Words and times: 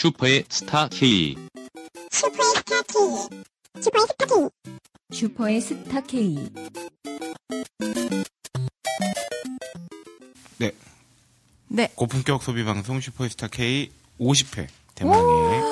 슈퍼의 0.00 0.44
스타 0.48 0.88
K. 0.88 1.36
슈퍼의 2.10 2.54
스타 2.56 2.80
K. 2.80 3.28
슈퍼의 3.82 4.06
스타 4.08 4.24
K. 4.24 4.48
슈퍼의 5.12 5.60
스타 5.60 6.00
K. 6.00 6.50
네. 10.56 10.72
네. 11.68 11.92
고품격 11.94 12.42
소비 12.42 12.64
방송 12.64 12.98
슈퍼스타 12.98 13.48
K 13.48 13.92
50회 14.18 14.68
대망의 14.94 15.62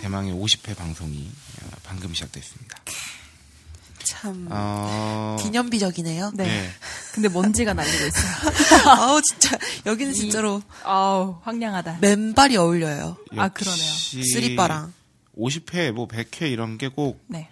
대망의 0.00 0.34
50회 0.34 0.76
방송이 0.76 1.30
어, 1.62 1.76
방금 1.84 2.12
시작됐습니다. 2.12 2.82
참 4.02 4.48
어, 4.50 5.36
기념비적이네요. 5.38 6.32
네. 6.34 6.44
네. 6.44 6.70
근데 7.16 7.30
먼지가 7.30 7.72
날리고 7.72 8.06
있어요. 8.06 8.90
아우 8.92 9.22
진짜 9.22 9.56
여기는 9.86 10.12
진짜로 10.12 10.62
아우, 10.84 11.38
황량하다. 11.42 11.98
맨발이 12.02 12.58
어울려요. 12.58 13.16
아, 13.36 13.48
그러네요. 13.48 13.88
역시 13.88 14.22
쓰리빠랑. 14.22 14.92
50회 15.38 15.92
뭐 15.92 16.06
100회 16.06 16.50
이런 16.52 16.76
게꼭 16.76 17.24
네. 17.26 17.48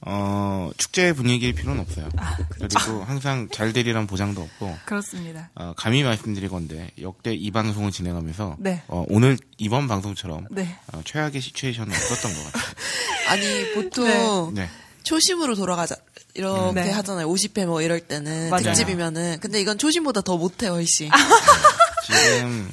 어, 0.00 0.70
축제 0.76 1.12
분위기일 1.12 1.54
필요는 1.54 1.80
없어요. 1.80 2.08
아, 2.16 2.36
그리고 2.50 3.04
항상 3.04 3.48
잘 3.52 3.72
되리란 3.72 4.06
보장도 4.08 4.42
없고 4.42 4.76
그렇습니다. 4.84 5.48
어, 5.54 5.72
감히 5.76 6.02
말씀드릴 6.02 6.48
건데 6.48 6.90
역대 7.00 7.32
이 7.32 7.50
방송을 7.52 7.92
진행하면서 7.92 8.56
네. 8.58 8.82
어, 8.88 9.04
오늘 9.08 9.38
이번 9.58 9.86
방송처럼 9.86 10.48
네. 10.50 10.76
어, 10.92 11.02
최악의 11.04 11.40
시츄에이션은 11.40 11.92
없었던 11.94 12.34
것 12.34 12.52
같아요. 12.52 12.74
아니 13.30 13.72
보통 13.74 14.54
네. 14.54 14.68
초심으로 15.04 15.54
돌아가자 15.54 15.94
이렇게 16.34 16.80
네. 16.82 16.90
하잖아요. 16.90 17.28
50회 17.28 17.64
뭐 17.66 17.80
이럴 17.80 18.00
때는 18.00 18.50
맞아요. 18.50 18.64
특집이면은 18.64 19.38
근데 19.40 19.60
이건 19.60 19.78
초심보다 19.78 20.20
더 20.22 20.36
못해 20.36 20.66
훨씬. 20.66 21.08
지금 22.06 22.70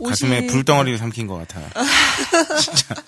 어, 0.00 0.08
가슴에 0.08 0.38
50. 0.38 0.46
불덩어리를 0.50 0.96
삼킨 0.98 1.26
것 1.26 1.36
같아요. 1.36 1.68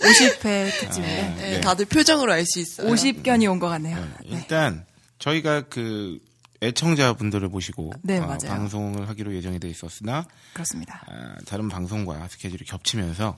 50회 0.01 0.71
특집인데. 0.81 1.35
네, 1.39 1.51
네. 1.53 1.61
다들 1.61 1.87
표정으로 1.87 2.33
알 2.33 2.45
수 2.45 2.59
있어요. 2.61 2.89
50견이 2.89 3.51
온 3.51 3.59
것 3.59 3.69
같네요. 3.69 3.97
네, 3.97 4.03
네. 4.31 4.37
일단 4.37 4.85
저희가 5.19 5.63
그 5.71 6.19
애청자분들을 6.63 7.49
모시고 7.49 7.93
네, 8.03 8.19
어, 8.19 8.23
맞아요. 8.23 8.39
방송을 8.49 9.09
하기로 9.09 9.35
예정이 9.35 9.59
돼 9.59 9.69
있었으나 9.69 10.25
그렇습니다. 10.55 11.03
아, 11.09 11.35
다른 11.47 11.69
방송과 11.69 12.29
스케줄이 12.29 12.65
겹치면서 12.65 13.37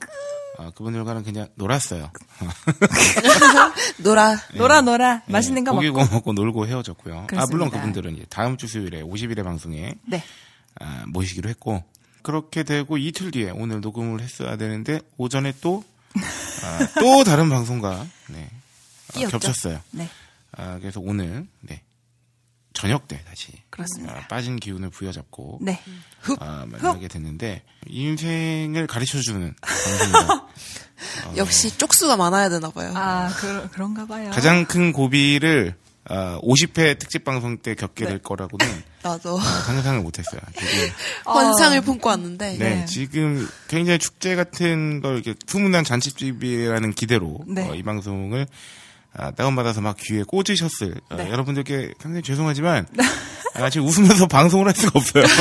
어, 0.57 0.71
그분들과는 0.71 1.23
그냥 1.23 1.47
놀았어요. 1.55 2.11
놀아. 3.99 4.37
놀아, 4.53 4.81
놀아. 4.81 5.21
맛있는 5.27 5.63
거 5.63 5.71
고기 5.73 5.89
먹고. 5.91 6.13
먹고 6.13 6.33
놀고 6.33 6.67
헤어졌고요. 6.67 7.19
아, 7.19 7.25
그렇습니다. 7.25 7.51
물론 7.51 7.69
그분들은 7.71 8.15
이제 8.15 8.25
다음 8.29 8.57
주 8.57 8.67
수요일에 8.67 9.01
50일의 9.01 9.43
방송에 9.43 9.95
네. 10.05 10.23
아, 10.79 11.03
모시기로 11.07 11.49
했고 11.49 11.83
그렇게 12.21 12.63
되고 12.63 12.97
이틀 12.97 13.31
뒤에 13.31 13.51
오늘 13.51 13.81
녹음을 13.81 14.21
했어야 14.21 14.57
되는데 14.57 14.99
오전에 15.17 15.53
또 15.61 15.83
아, 16.15 16.87
또 16.99 17.23
다른 17.23 17.49
방송과 17.49 18.05
네, 18.29 18.49
아, 19.09 19.13
끼었죠. 19.13 19.39
겹쳤어요. 19.39 19.81
네. 19.91 20.09
아, 20.57 20.79
그래서 20.79 20.99
오늘 21.03 21.45
네, 21.61 21.81
저녁 22.75 23.07
때 23.07 23.19
다시 23.27 23.51
그렇습니다. 23.71 24.13
아, 24.13 24.27
빠진 24.27 24.57
기운을 24.57 24.89
부여잡고 24.91 25.59
네. 25.61 25.81
아, 26.39 26.65
만나게 26.67 27.07
됐는데 27.07 27.63
인생을 27.87 28.85
가르쳐주는 28.85 29.55
방송이다. 29.59 30.47
역시 31.37 31.75
쪽수가 31.77 32.15
많아야 32.17 32.49
되나 32.49 32.69
봐요. 32.69 32.91
아, 32.95 33.33
그, 33.37 33.69
그런가 33.71 34.05
봐요. 34.05 34.29
가장 34.31 34.65
큰 34.65 34.91
고비를 34.91 35.75
아, 36.07 36.39
50회 36.43 36.99
특집 36.99 37.23
방송 37.23 37.57
때 37.57 37.73
겪게 37.73 38.03
네. 38.03 38.11
될 38.11 38.19
거라고는 38.19 38.83
나도 39.01 39.39
아, 39.39 39.43
상상을 39.43 40.01
못했어요. 40.01 40.41
환상을 41.25 41.81
품고 41.81 42.09
왔는데 42.09 42.57
네, 42.57 42.75
네. 42.75 42.85
지금 42.85 43.47
굉장히 43.67 43.97
축제 43.97 44.35
같은 44.35 45.01
걸 45.01 45.15
이렇게 45.15 45.33
푸문난 45.47 45.83
잔치집이라는 45.83 46.93
기대로 46.93 47.39
네. 47.47 47.67
어, 47.67 47.73
이 47.73 47.81
방송을 47.81 48.47
아, 49.17 49.31
다운받아서 49.31 49.81
막 49.81 49.95
귀에 49.99 50.23
꽂으셨을 50.23 50.95
어, 51.09 51.15
네. 51.15 51.29
여러분들께 51.29 51.93
굉장히 52.01 52.21
죄송하지만 52.23 52.87
아, 53.55 53.69
지금 53.69 53.87
웃으면서 53.87 54.27
방송을 54.27 54.67
할 54.67 54.75
수가 54.75 54.91
없어요. 54.99 55.23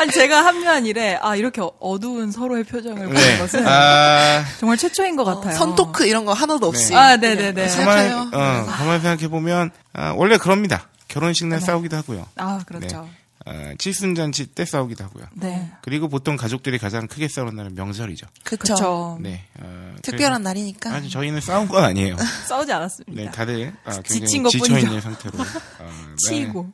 아니, 0.00 0.12
제가 0.12 0.44
합류한 0.44 0.86
이래, 0.86 1.18
아, 1.20 1.34
이렇게 1.34 1.60
어- 1.60 1.72
어두운 1.80 2.30
서로의 2.30 2.62
표정을 2.62 3.06
보는 3.06 3.20
네. 3.20 3.38
것은 3.38 3.66
아, 3.66 4.44
정말 4.60 4.76
최초인 4.78 5.16
것 5.16 5.24
같아요. 5.24 5.56
선토크 5.56 6.06
이런 6.06 6.24
거 6.24 6.32
하나도 6.32 6.68
없이. 6.68 6.94
아, 6.94 7.16
네네네. 7.16 7.66
가만, 7.68 8.12
어, 8.32 8.64
가만히 8.66 9.00
생각해 9.00 9.26
보면 9.28 9.70
아, 9.94 10.12
원래 10.16 10.36
그럽니다. 10.38 10.88
결혼식 11.08 11.46
네. 11.46 11.56
날 11.56 11.60
싸우기도 11.60 11.96
하고요. 11.96 12.26
아, 12.36 12.60
그렇죠. 12.64 13.08
아, 13.48 13.74
칠순잔치 13.78 14.48
때 14.48 14.64
싸우기도 14.66 15.04
하고요. 15.04 15.24
네. 15.34 15.70
그리고 15.82 16.08
보통 16.08 16.36
가족들이 16.36 16.76
가장 16.78 17.06
크게 17.06 17.28
싸우는 17.28 17.56
날은 17.56 17.74
명절이죠. 17.74 18.26
그쵸. 18.44 18.58
그렇죠. 18.74 19.18
네. 19.22 19.44
어, 19.58 19.94
특별한 20.02 20.42
날이니까. 20.42 20.92
아주 20.92 21.08
저희는 21.08 21.40
싸운 21.40 21.66
건 21.66 21.82
아니에요. 21.84 22.16
싸우지 22.46 22.70
않았습니다. 22.72 23.22
네, 23.22 23.30
다들 23.30 23.72
아, 23.84 23.92
굉장히 24.02 24.20
지친 24.20 24.42
것뿐이죠. 24.42 24.64
지쳐 24.66 24.78
있는 24.78 25.00
상태로. 25.00 25.38
어, 25.40 25.44
네. 25.44 26.14
치이고. 26.28 26.72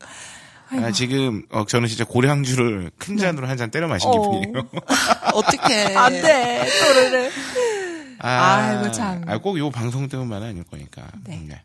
아, 0.70 0.90
지금 0.90 1.44
어, 1.50 1.64
저는 1.64 1.86
진짜 1.86 2.04
고량주를 2.04 2.90
큰 2.98 3.16
잔으로 3.16 3.46
한잔 3.46 3.70
때려 3.70 3.86
마신 3.86 4.10
네. 4.10 4.16
어. 4.16 4.22
기분이에요. 4.40 4.68
어떻게 5.34 5.94
안 5.94 6.10
돼, 6.12 6.68
또르르. 6.80 7.30
아, 8.18 8.28
아이고, 8.30 8.90
참. 8.90 9.22
아, 9.28 9.38
꼭 9.38 9.58
요 9.58 9.70
방송 9.70 10.08
때문만은 10.08 10.48
아닐 10.48 10.64
거니까. 10.64 11.06
네. 11.24 11.40
네. 11.46 11.62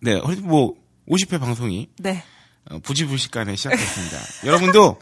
네, 0.00 0.20
어디 0.24 0.40
뭐 0.40 0.74
50회 1.08 1.38
방송이 1.38 1.88
네. 1.98 2.24
어, 2.70 2.78
부지불식간에 2.82 3.56
시작됐습니다. 3.56 4.18
여러분도 4.44 4.98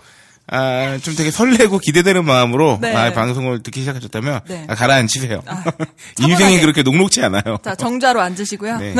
아, 0.46 0.98
좀 0.98 1.14
되게 1.14 1.30
설레고 1.30 1.78
기대되는 1.78 2.24
마음으로 2.24 2.78
네. 2.80 2.94
아, 2.94 3.12
방송을 3.12 3.62
듣기 3.62 3.80
시작하셨다면 3.80 4.40
네. 4.46 4.66
아, 4.68 4.74
가라앉히세요. 4.74 5.42
인생이 6.20 6.38
차분하게. 6.38 6.60
그렇게 6.60 6.82
녹록지 6.82 7.22
않아요. 7.22 7.58
자, 7.62 7.74
정자로 7.74 8.20
앉으시고요. 8.20 8.78
네. 8.78 8.94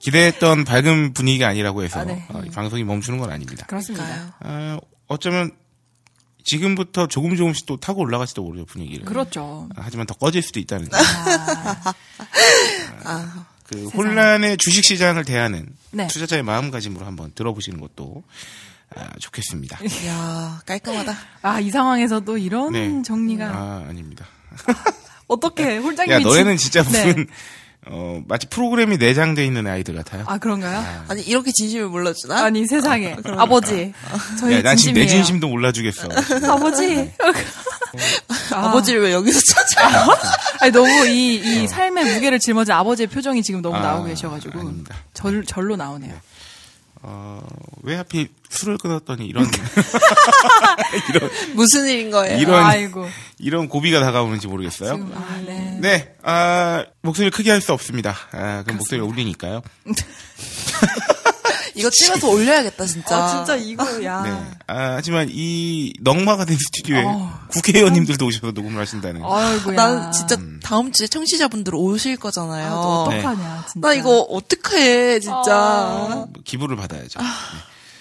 기대했던 0.00 0.64
밝은 0.64 1.14
분위기가 1.14 1.48
아니라고 1.48 1.82
해서 1.82 2.00
아, 2.00 2.04
네. 2.04 2.24
어, 2.28 2.42
이 2.44 2.50
방송이 2.50 2.84
멈추는 2.84 3.18
건 3.18 3.30
아닙니다. 3.30 3.66
그렇습니다. 3.66 4.36
아, 4.40 4.78
어쩌면 5.08 5.50
지금부터 6.44 7.08
조금 7.08 7.34
조금씩 7.36 7.66
또 7.66 7.76
타고 7.78 8.02
올라갈지도 8.02 8.42
모르죠 8.42 8.66
분위기를. 8.66 9.04
그렇죠. 9.04 9.68
아, 9.76 9.80
하지만 9.84 10.06
더 10.06 10.14
꺼질 10.14 10.42
수도 10.42 10.60
있다는 10.60 10.88
점. 10.90 11.00
아, 13.66 13.68
그 13.68 13.88
혼란의 13.88 14.56
주식 14.58 14.84
시장을 14.84 15.24
대하는 15.24 15.66
네. 15.90 16.06
투자자의 16.06 16.42
마음가짐으로 16.42 17.04
한번 17.04 17.32
들어보시는 17.34 17.80
것도 17.80 18.22
아, 18.94 19.08
좋겠습니다. 19.18 19.78
이야, 20.04 20.60
깔끔하다. 20.66 21.16
아, 21.42 21.60
이 21.60 21.70
상황에서도 21.70 22.38
이런 22.38 22.72
네. 22.72 23.02
정리가. 23.02 23.46
아 23.46 23.84
아닙니다. 23.88 24.26
어떻게 25.26 25.78
홀장님이. 25.78 26.12
야 26.14 26.18
진- 26.18 26.28
너네는 26.28 26.56
진짜 26.56 26.82
무슨 26.84 27.16
네. 27.16 27.26
어, 27.88 28.20
마치 28.26 28.46
프로그램이 28.48 28.96
내장돼 28.96 29.44
있는 29.44 29.66
아이들 29.66 29.94
같아요. 29.94 30.24
아, 30.26 30.38
그런가요? 30.38 31.04
아 31.08 31.14
니, 31.14 31.22
이렇게 31.22 31.50
진심을 31.52 31.88
몰라주나? 31.88 32.44
아니, 32.44 32.66
세상에. 32.66 33.16
아 33.36 33.46
버지. 33.46 33.92
저희 34.40 34.54
야, 34.54 34.62
난 34.62 34.76
지금 34.76 34.94
내 34.94 35.00
진심이에요. 35.06 35.08
진심도 35.24 35.48
몰라주겠어. 35.48 36.08
아버지. 36.50 37.12
아. 38.52 38.72
버지를왜 38.72 39.12
여기서 39.12 39.40
찾아? 39.40 39.88
아. 39.88 40.06
아니, 40.60 40.72
너무 40.72 40.88
이, 41.06 41.36
이 41.36 41.64
어. 41.64 41.68
삶의 41.68 42.04
무게를 42.14 42.38
짊어진 42.40 42.72
아버지의 42.74 43.08
표정이 43.08 43.42
지금 43.42 43.62
너무 43.62 43.76
아, 43.76 43.80
나오고 43.80 44.06
계셔가지고. 44.06 44.58
아닙니다. 44.60 44.94
절, 45.14 45.44
절로 45.44 45.76
나오네요. 45.76 46.12
네. 46.12 46.18
어, 47.02 47.46
왜 47.82 47.94
하필 47.94 48.28
술을 48.48 48.78
끊었더니 48.78 49.26
이런. 49.26 49.48
그러니까. 49.48 49.80
이런 51.10 51.30
무슨 51.54 51.86
일인 51.86 52.10
거예요? 52.10 52.38
이런, 52.38 52.64
아이고. 52.64 53.06
이런 53.38 53.68
고비가 53.68 54.00
다가오는지 54.00 54.48
모르겠어요. 54.48 54.94
지금, 54.96 55.12
아, 55.14 55.40
네. 55.46 55.78
네, 55.80 56.14
아, 56.22 56.84
목소리를 57.02 57.30
크게 57.30 57.50
할 57.50 57.60
수 57.60 57.72
없습니다. 57.72 58.16
아, 58.32 58.62
그럼 58.64 58.78
목소리가 58.78 59.06
울리니까요. 59.06 59.62
이거 61.76 61.90
찍어서 61.90 62.28
올려야겠다, 62.28 62.84
진짜. 62.86 63.16
아, 63.16 63.28
진짜 63.36 63.56
이거, 63.56 64.02
야. 64.04 64.22
네. 64.22 64.30
아, 64.66 64.94
하지만 64.96 65.28
이 65.30 65.92
넉마가 66.00 66.44
된 66.44 66.56
스튜디오에 66.56 67.04
어. 67.04 67.40
국회의원님들도 67.48 68.24
오셔서 68.26 68.52
녹음을 68.52 68.80
하신다는. 68.80 69.22
아이고야. 69.24 69.76
난 69.76 70.12
진짜 70.12 70.36
다음 70.62 70.90
주에 70.92 71.06
청취자분들 71.06 71.74
오실 71.74 72.16
거잖아요. 72.16 72.66
아, 72.66 72.70
너 72.70 73.08
네. 73.10 73.18
어떡하냐, 73.18 73.64
진짜. 73.72 73.88
나 73.88 73.94
이거 73.94 74.20
어떡해, 74.20 75.20
진짜. 75.20 75.54
아. 75.54 76.26
기부를 76.44 76.76
받아야죠. 76.76 77.20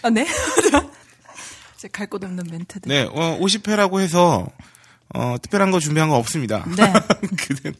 아, 0.01 0.09
네? 0.09 0.25
이제 1.77 1.87
갈 1.91 2.07
곳 2.07 2.23
없는 2.23 2.45
멘트들. 2.49 2.87
네, 2.89 3.03
어, 3.11 3.37
50회라고 3.41 3.99
해서 3.99 4.47
어, 5.13 5.35
특별한 5.41 5.71
거 5.71 5.79
준비한 5.79 6.09
거 6.09 6.15
없습니다. 6.15 6.65
네. 6.75 6.91
그는 7.37 7.73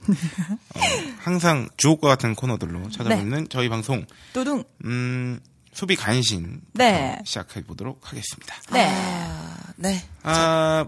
어, 0.76 0.80
항상 1.20 1.70
주옥과 1.78 2.08
같은 2.10 2.36
코너들로 2.36 2.90
찾아뵙는 2.92 3.48
저희 3.50 3.70
방송 3.70 4.06
뚜둥. 4.34 4.64
음, 4.86 5.40
소비 5.76 5.96
간신 5.98 6.62
네. 6.74 7.20
시작해 7.26 7.62
보도록 7.62 8.00
하겠습니다. 8.04 8.56
네. 8.72 8.88
아, 8.90 9.58
네. 9.76 10.02
아, 10.24 10.86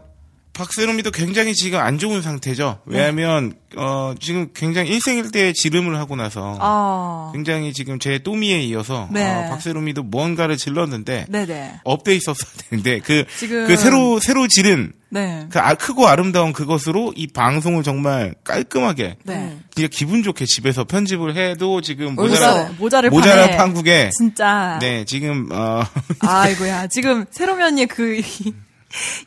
박세롬이도 0.54 1.12
굉장히 1.12 1.54
지금 1.54 1.78
안 1.80 2.00
좋은 2.00 2.22
상태죠. 2.22 2.80
왜냐하면 2.86 3.54
어, 3.76 4.16
지금 4.20 4.50
굉장히 4.56 4.90
일생일대의 4.92 5.54
지름을 5.54 5.98
하고 6.00 6.16
나서 6.16 6.58
아. 6.62 7.32
굉장히 7.34 7.74
지금 7.74 8.00
제 8.00 8.18
또미에 8.20 8.62
이어서 8.64 9.10
네. 9.12 9.24
어, 9.30 9.50
박세롬이도 9.50 10.04
뭔가를 10.04 10.56
질렀는데 10.58 11.26
네네. 11.30 11.82
업돼 11.84 12.16
있었어야 12.16 12.50
되는데 12.70 13.00
그, 13.02 13.26
지금- 13.38 13.68
그 13.68 13.76
새로 13.76 14.20
새로 14.20 14.48
지른 14.48 14.94
네. 15.10 15.48
그 15.50 15.60
아- 15.60 15.74
크고 15.76 16.08
아름다운 16.08 16.52
그것으로 16.54 17.14
이 17.16 17.28
방송을 17.28 17.84
정말 17.84 18.36
깔끔하게 18.44 19.18
네. 19.24 19.58
진짜 19.74 19.88
기분 19.92 20.22
좋게 20.24 20.46
집에서 20.46 20.84
편집을 20.84 21.36
해도 21.38 21.80
지금 21.82 22.16
모자라 22.16 22.66
써. 22.68 22.70
모자를 22.78 23.10
파네. 23.10 23.56
판국에 23.58 24.10
진짜. 24.18 24.78
네 24.82 25.06
지금 25.06 25.50
어 25.52 25.82
아이고야. 26.20 26.88
지금 26.88 27.26
새로미 27.32 27.64
언니의 27.64 27.88
그, 27.88 28.16
이, 28.18 28.54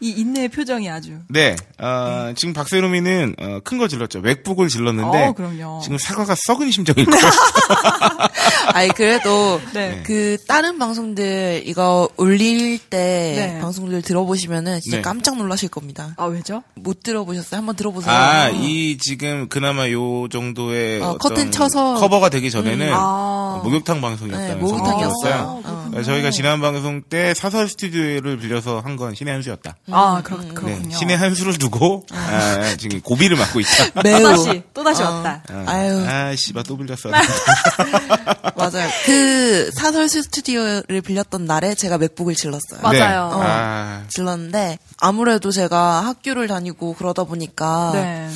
이 0.01 0.11
인내의 0.11 0.49
표정이 0.49 0.89
아주. 0.91 1.19
네, 1.29 1.55
어, 1.79 2.33
지금 2.37 2.53
박세롬이는 2.55 3.37
어, 3.39 3.61
큰 3.65 3.79
거 3.79 3.89
질렀죠. 3.89 4.21
맥북을 4.21 4.69
질렀는데 4.69 5.27
어, 5.29 5.33
그럼요. 5.33 5.81
지금 5.83 5.97
사과가 5.99 6.35
썩은 6.47 6.71
심정일 6.71 7.07
거예요. 7.07 7.27
아니 8.73 8.89
그래도 8.91 9.61
네. 9.75 10.03
그 10.05 10.37
다른 10.47 10.79
방송들 10.79 11.63
이거 11.67 12.09
올릴 12.17 12.79
때 12.79 13.35
네. 13.55 13.61
방송들 13.61 14.03
들어보시면은 14.03 14.81
진짜 14.81 14.99
네. 14.99 15.03
깜짝 15.03 15.37
놀라실 15.37 15.69
겁니다. 15.69 16.15
아, 16.17 16.25
왜죠? 16.27 16.63
못 16.75 17.03
들어보셨어요? 17.03 17.59
한번 17.59 17.77
들어보세요. 17.77 18.15
아, 18.15 18.49
이 18.51 18.97
지금 18.99 19.49
그나마 19.49 19.91
요 19.91 20.29
정도의 20.29 21.01
어, 21.03 21.11
어, 21.11 21.19
커튼 21.19 21.51
쳐서. 21.51 21.95
커버가 21.95 22.29
되기 22.29 22.51
전에는 22.51 22.91
아. 22.93 23.61
목욕탕 23.65 24.01
방송이었다는 24.01 24.55
네, 24.55 24.61
목욕탕이었어요. 24.61 25.63
그래서 25.91 26.13
저희가 26.13 26.31
지난 26.31 26.61
방송 26.61 27.03
때 27.03 27.35
사설 27.35 27.69
스튜디오를 27.69 28.39
빌려서 28.39 28.81
한 28.85 28.97
건 29.01 29.15
신의 29.15 29.33
한 29.33 29.41
수였다. 29.43 29.77
아, 29.93 30.21
그렇, 30.23 30.41
네, 30.43 30.49
그렇군요. 30.53 30.95
신의 30.95 31.17
한 31.17 31.35
수를 31.35 31.57
두고 31.57 32.05
아, 32.13 32.77
지금 32.77 33.01
고비를 33.01 33.37
맞고 33.37 33.61
있다. 33.61 34.03
매우 34.03 34.21
또다시, 34.23 34.63
또다시 34.75 35.03
어. 35.03 35.07
왔다. 35.11 35.43
아유 35.67 36.05
아, 36.07 36.35
씨발 36.37 36.65
또 36.65 36.77
빌렸어. 36.77 37.09
맞아요. 38.57 38.89
그 39.07 39.71
사설 39.73 40.09
스튜디오를 40.09 41.01
빌렸던 41.01 41.45
날에 41.45 41.75
제가 41.75 41.99
맥북을 41.99 42.35
질렀어요. 42.35 42.81
맞아요. 42.83 43.29
네. 43.29 43.35
어. 43.35 43.41
아, 43.43 44.05
질렀는데 44.09 44.79
아무래도 44.99 45.51
제가 45.51 46.05
학교를 46.07 46.49
다니고 46.49 46.95
그러다 46.95 47.25
보니까 47.25 47.91
네. 47.95 48.29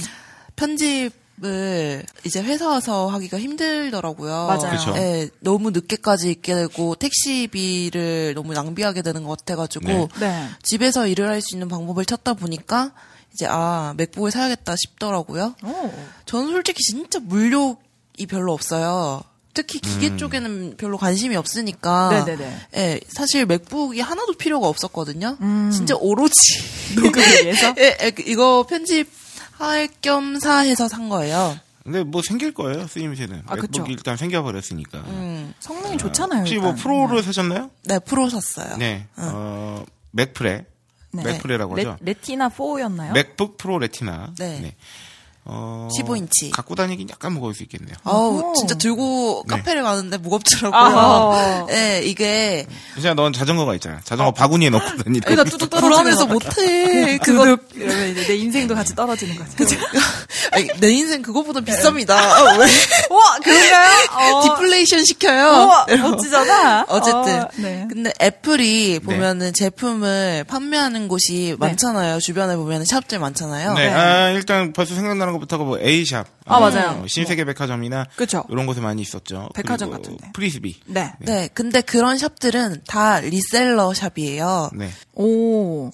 편집을 0.56 2.04
이제 2.24 2.42
회사 2.42 2.68
와서 2.68 3.08
하기가 3.08 3.38
힘들더라고요. 3.38 4.46
맞아요. 4.46 4.94
예, 4.96 5.28
너무 5.40 5.70
늦게까지 5.70 6.30
있게 6.30 6.54
되고 6.54 6.94
택시비를 6.94 8.34
너무 8.34 8.52
낭비하게 8.54 9.02
되는 9.02 9.24
것 9.24 9.38
같아가지고 9.38 9.86
네. 9.86 10.08
네. 10.20 10.48
집에서 10.62 11.06
일을 11.06 11.28
할 11.28 11.40
수 11.42 11.54
있는 11.56 11.68
방법을 11.68 12.04
찾다 12.06 12.34
보니까 12.34 12.92
이제 13.34 13.46
아 13.48 13.92
맥북을 13.96 14.30
사야겠다 14.30 14.74
싶더라고요. 14.76 15.54
오. 15.64 15.92
저는 16.24 16.52
솔직히 16.52 16.80
진짜 16.82 17.18
물욕이 17.20 18.26
별로 18.28 18.52
없어요. 18.52 19.22
특히 19.54 19.78
기계 19.78 20.08
음. 20.08 20.18
쪽에는 20.18 20.76
별로 20.76 20.98
관심이 20.98 21.36
없으니까. 21.36 22.10
네네네. 22.26 22.60
예, 22.76 23.00
사실 23.08 23.46
맥북이 23.46 24.00
하나도 24.00 24.34
필요가 24.34 24.66
없었거든요. 24.68 25.36
음. 25.40 25.70
진짜 25.72 25.94
오로지 25.96 26.34
녹음을 27.00 27.44
위해서? 27.44 27.74
예, 27.78 27.96
예, 28.02 28.12
이거 28.26 28.66
편집할 28.68 29.88
겸사 30.02 30.58
해서 30.58 30.88
산 30.88 31.08
거예요. 31.08 31.56
근데 31.84 32.02
뭐 32.02 32.22
생길 32.22 32.52
거예요, 32.54 32.86
쓰임새는. 32.88 33.42
아, 33.46 33.54
그쵸. 33.56 33.82
맥북이 33.82 33.92
일단 33.92 34.16
생겨버렸으니까. 34.16 34.98
음, 35.06 35.52
성능이 35.60 35.98
좋잖아요. 35.98 36.40
혹시 36.40 36.56
뭐 36.56 36.70
일단. 36.70 36.82
프로를 36.82 37.22
사셨나요? 37.22 37.70
네, 37.84 37.98
프로 37.98 38.28
샀어요. 38.30 38.76
네. 38.78 39.06
어, 39.16 39.84
맥프레. 40.12 40.64
네. 41.12 41.22
맥프레라고 41.22 41.74
레, 41.76 41.84
하죠. 41.84 41.98
레 42.00 42.14
티나 42.14 42.48
4였나요? 42.48 43.12
맥북 43.12 43.56
프로 43.58 43.78
레티나. 43.78 44.32
네. 44.38 44.74
어, 45.46 45.88
15인치. 45.92 46.50
갖고 46.50 46.74
다니긴 46.74 47.10
약간 47.10 47.32
무거울 47.34 47.54
수 47.54 47.62
있겠네요. 47.64 47.94
어우, 48.04 48.38
어허. 48.40 48.52
진짜 48.54 48.74
들고 48.76 49.44
네. 49.46 49.56
카페를 49.56 49.82
가는데 49.82 50.16
무겁더라고요. 50.16 51.66
예, 51.70 52.00
이게 52.04 52.66
진짜 52.94 53.12
넌 53.12 53.32
자전거가 53.32 53.74
있잖아. 53.74 54.00
자전거 54.04 54.32
바구니에 54.32 54.70
넣고 54.70 54.84
다니는. 55.02 55.20
그러니까 55.20 55.44
뚝뚝 55.44 55.68
떨어지면서 55.68 56.26
못해. 56.26 57.18
그거 57.22 57.58
이러면 57.74 58.08
이제 58.10 58.26
내 58.26 58.36
인생도 58.36 58.74
같이 58.74 58.94
떨어지는 58.94 59.36
거죠. 59.36 59.76
아니, 60.52 60.68
내 60.78 60.90
인생 60.92 61.20
그거보다 61.20 61.60
비쌉니다. 61.60 62.10
아, 62.12 62.56
왜? 62.56 62.66
와 63.10 63.36
그런가요? 63.42 64.36
어. 64.36 64.42
디플레이션 64.44 65.04
시켜요. 65.04 65.44
우와, 65.46 65.86
멋지잖아. 65.88 66.86
어쨌든. 66.88 67.42
어, 67.42 67.48
네. 67.56 67.86
근데 67.90 68.12
애플이 68.20 69.00
보면은 69.00 69.52
제품을 69.52 70.44
판매하는 70.48 71.08
곳이 71.08 71.56
많잖아요. 71.58 72.20
주변에 72.20 72.56
보면은 72.56 72.86
샵들 72.86 73.18
많잖아요. 73.18 73.74
네. 73.74 73.84
네. 73.88 73.92
아, 73.92 74.30
일단 74.30 74.72
벌써 74.72 74.94
생각나는 74.94 75.33
것부터가 75.34 75.64
뭐 75.64 75.78
A샵. 75.78 76.26
아, 76.46 76.58
맞아요. 76.60 77.02
어, 77.02 77.06
신세계 77.06 77.44
백화점이나 77.44 78.06
그쵸. 78.16 78.44
이런 78.48 78.66
곳에 78.66 78.80
많이 78.80 79.02
있었죠. 79.02 79.48
백화점 79.54 79.90
같은데. 79.90 80.30
프리스비. 80.32 80.80
네. 80.86 81.12
네, 81.20 81.48
근데 81.54 81.80
그런 81.82 82.16
샵들은 82.18 82.82
다 82.86 83.20
reseller 83.20 83.92
shop이에요. 83.94 84.70
네. 84.74 84.90
오. 85.14 85.90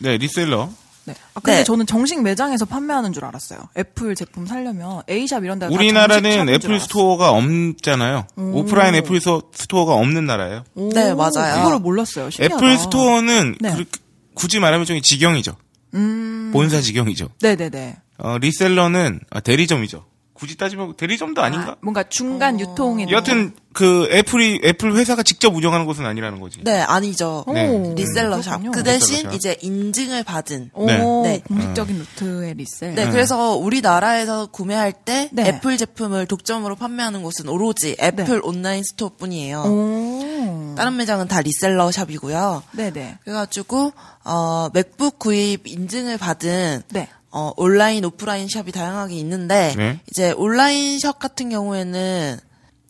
네, 0.00 0.16
reseller. 0.16 0.70
네. 1.04 1.14
아, 1.34 1.40
근데 1.40 1.58
네. 1.58 1.64
저는 1.64 1.84
정식 1.86 2.22
매장에서 2.22 2.64
판매하는 2.64 3.12
줄 3.12 3.24
알았어요. 3.24 3.58
애플 3.76 4.14
제품 4.14 4.46
살려면 4.46 5.02
A샵 5.10 5.42
이런 5.44 5.58
데가 5.58 5.74
우리나라는 5.74 6.48
애플. 6.48 6.78
스토어가 6.78 7.30
없잖아요. 7.32 8.26
오프라인 8.36 8.94
애플 8.94 9.18
스토- 9.18 9.50
스토어가 9.52 9.94
없는 9.94 10.26
나라예요. 10.26 10.62
오, 10.76 10.90
네, 10.94 11.12
맞아요. 11.12 11.58
이거를 11.60 11.80
몰랐어요. 11.80 12.30
신기하다. 12.30 12.54
애플 12.54 12.78
스토어는 12.78 13.56
네. 13.60 13.72
그렇게- 13.72 14.00
굳이 14.34 14.60
말하면 14.60 14.86
좀 14.86 15.00
직영이죠. 15.02 15.56
음. 15.94 16.50
본사 16.52 16.80
직영이죠. 16.80 17.28
네네네. 17.40 17.96
어, 18.18 18.38
reseller는 18.38 19.20
아, 19.30 19.40
대리점이죠. 19.40 20.04
굳이 20.34 20.56
따지면 20.56 20.94
대리점도 20.96 21.40
아닌가? 21.40 21.72
아, 21.72 21.76
뭔가 21.82 22.02
중간 22.08 22.58
유통인. 22.58 23.10
여튼 23.10 23.54
그 23.72 24.08
애플이 24.10 24.60
애플 24.64 24.92
회사가 24.96 25.22
직접 25.22 25.54
운영하는 25.54 25.86
곳은 25.86 26.04
아니라는 26.04 26.40
거지. 26.40 26.58
네, 26.64 26.80
아니죠. 26.80 27.44
오, 27.46 27.52
네. 27.52 27.94
reseller 27.94 28.42
shop. 28.42 28.58
그렇군요. 28.58 28.72
그 28.72 28.82
대신 28.82 29.18
reseller 29.18 29.30
shop. 29.30 29.36
이제 29.36 29.56
인증을 29.60 30.24
받은. 30.24 30.70
오, 30.72 30.86
네. 30.86 30.98
네. 31.22 31.42
공식적인 31.46 31.96
루트의 31.96 32.54
resell. 32.54 32.94
네, 32.96 33.08
그래서 33.10 33.54
우리나라에서 33.54 34.46
구매할 34.46 34.92
때 34.92 35.28
네. 35.32 35.46
애플 35.46 35.76
제품을 35.76 36.26
독점으로 36.26 36.74
판매하는 36.74 37.22
곳은 37.22 37.48
오로지 37.48 37.96
애플 38.00 38.40
온라인 38.42 38.82
스토어 38.82 39.10
뿐이에요. 39.16 39.60
오. 39.62 40.74
다른 40.76 40.96
매장은 40.96 41.28
다 41.28 41.40
reseller 41.40 41.92
shop이고요. 41.92 42.64
네네. 42.72 43.18
그래가지고 43.22 43.92
어 44.24 44.70
맥북 44.72 45.20
구입 45.20 45.68
인증을 45.68 46.18
받은 46.18 46.82
네. 46.90 47.08
어 47.32 47.52
온라인 47.56 48.04
오프라인 48.04 48.46
샵이 48.48 48.72
다양하게 48.72 49.14
있는데 49.16 49.74
네. 49.76 50.00
이제 50.10 50.32
온라인 50.32 50.98
샵 50.98 51.18
같은 51.18 51.48
경우에는 51.48 52.38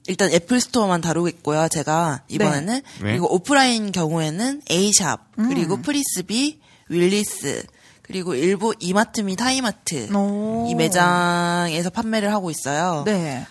일단 0.08 0.32
애플 0.32 0.60
스토어만 0.60 1.00
다루겠고요. 1.00 1.68
제가 1.68 2.22
이번에는 2.28 2.74
네. 2.74 2.82
그리고 3.00 3.32
오프라인 3.32 3.92
경우에는 3.92 4.62
A샵 4.68 5.20
그리고 5.36 5.76
음. 5.76 5.82
프리스비, 5.82 6.58
윌리스 6.88 7.64
그리고 8.02 8.34
일부 8.34 8.74
이마트 8.80 9.20
및 9.20 9.40
하이마트 9.40 10.12
오. 10.12 10.66
이 10.68 10.74
매장에서 10.74 11.90
판매를 11.90 12.32
하고 12.32 12.50
있어요. 12.50 13.04
네. 13.06 13.46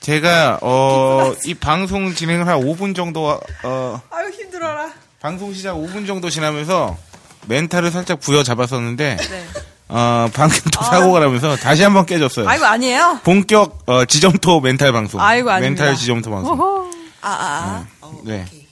제가 0.00 0.58
어, 0.60 1.32
이 1.46 1.54
방송 1.54 2.12
진행을 2.14 2.46
한 2.46 2.60
5분 2.60 2.94
정도 2.94 3.28
어, 3.62 4.02
아유 4.10 4.28
힘들어라. 4.30 4.92
방송 5.20 5.54
시작 5.54 5.76
5분 5.76 6.06
정도 6.06 6.28
지나면서 6.28 6.98
멘탈을 7.46 7.90
살짝 7.90 8.20
부여 8.20 8.42
잡았었는데 8.42 9.16
네. 9.16 9.46
어, 9.88 10.28
방금 10.32 10.58
또 10.72 10.82
사고가 10.82 11.20
나면서 11.20 11.56
다시 11.56 11.82
한번 11.82 12.06
깨졌어요. 12.06 12.48
아이고 12.48 12.64
아니에요. 12.64 13.20
본격 13.22 13.82
어, 13.86 14.04
지점토 14.04 14.60
멘탈 14.60 14.92
방송. 14.92 15.20
아이고, 15.20 15.50
아닙니다. 15.50 15.84
멘탈 15.84 15.98
지점토 15.98 16.30
방송. 16.30 16.58
오호. 16.58 16.90
아, 17.20 17.28
아, 17.28 17.30
아. 17.30 17.86
어, 18.00 18.20
네. 18.24 18.44
오케이. 18.46 18.64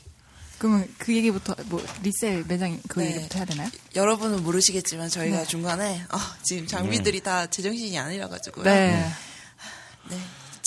그러면 0.58 0.86
그 0.98 1.14
얘기부터 1.14 1.56
뭐 1.66 1.84
리셀 2.02 2.44
매장 2.46 2.78
그 2.88 3.00
네. 3.00 3.08
얘기부터 3.08 3.38
해야 3.38 3.44
되나요? 3.44 3.68
여러분은 3.96 4.44
모르시겠지만 4.44 5.08
저희가 5.08 5.38
네. 5.38 5.44
중간에 5.44 6.04
아, 6.08 6.34
지금 6.42 6.66
장비들이 6.66 7.20
다 7.20 7.46
제정신이 7.46 7.98
아니라 7.98 8.28
가지고요. 8.28 8.64
네. 8.64 9.10
네. 10.08 10.18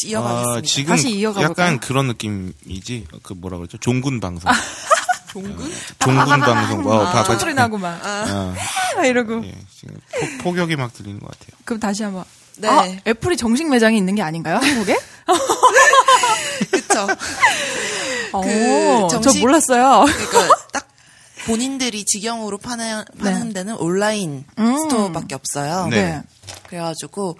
이어가겠습니다. 0.04 0.58
아, 0.58 0.62
지금 0.62 0.96
다시 0.96 1.10
이어가 1.12 1.42
약간 1.42 1.56
볼까요? 1.56 1.80
그런 1.82 2.08
느낌이지. 2.08 3.08
그 3.24 3.34
뭐라 3.34 3.58
그러죠? 3.58 3.78
종군 3.78 4.20
방송. 4.20 4.52
종군? 5.42 5.72
종군 6.00 6.40
방송. 6.40 6.88
어, 6.88 7.04
봐, 7.12 7.24
총 7.26 7.38
소리 7.38 7.54
나고 7.54 7.78
막, 7.78 8.00
어, 8.06 8.54
막 8.96 9.06
이러고. 9.06 9.44
예, 9.46 9.54
지금 9.78 9.96
폭, 10.18 10.38
폭격이 10.44 10.76
막 10.78 10.94
들리는 10.94 11.20
것 11.20 11.30
같아요. 11.30 11.58
그럼 11.66 11.80
다시 11.82 12.04
한번. 12.04 12.24
네. 12.58 12.70
아, 12.70 12.86
애플이 13.06 13.36
정식 13.36 13.68
매장이 13.70 13.98
있는 13.98 14.16
게 14.16 14.22
아닌가요? 14.22 14.56
한국에? 14.58 14.98
그쵸. 16.72 17.08
오, 18.34 18.42
그 18.42 19.08
정식- 19.12 19.34
저 19.34 19.40
몰랐어요. 19.42 20.06
그러니까 20.06 20.56
딱 20.72 20.88
본인들이 21.46 22.06
직영으로 22.06 22.58
파는, 22.58 23.04
파는 23.20 23.52
데는 23.54 23.76
온라인 23.76 24.46
네. 24.58 24.64
음. 24.64 24.78
스토어밖에 24.78 25.36
없어요. 25.36 25.88
네. 25.90 26.02
네. 26.02 26.22
그래가지고 26.68 27.38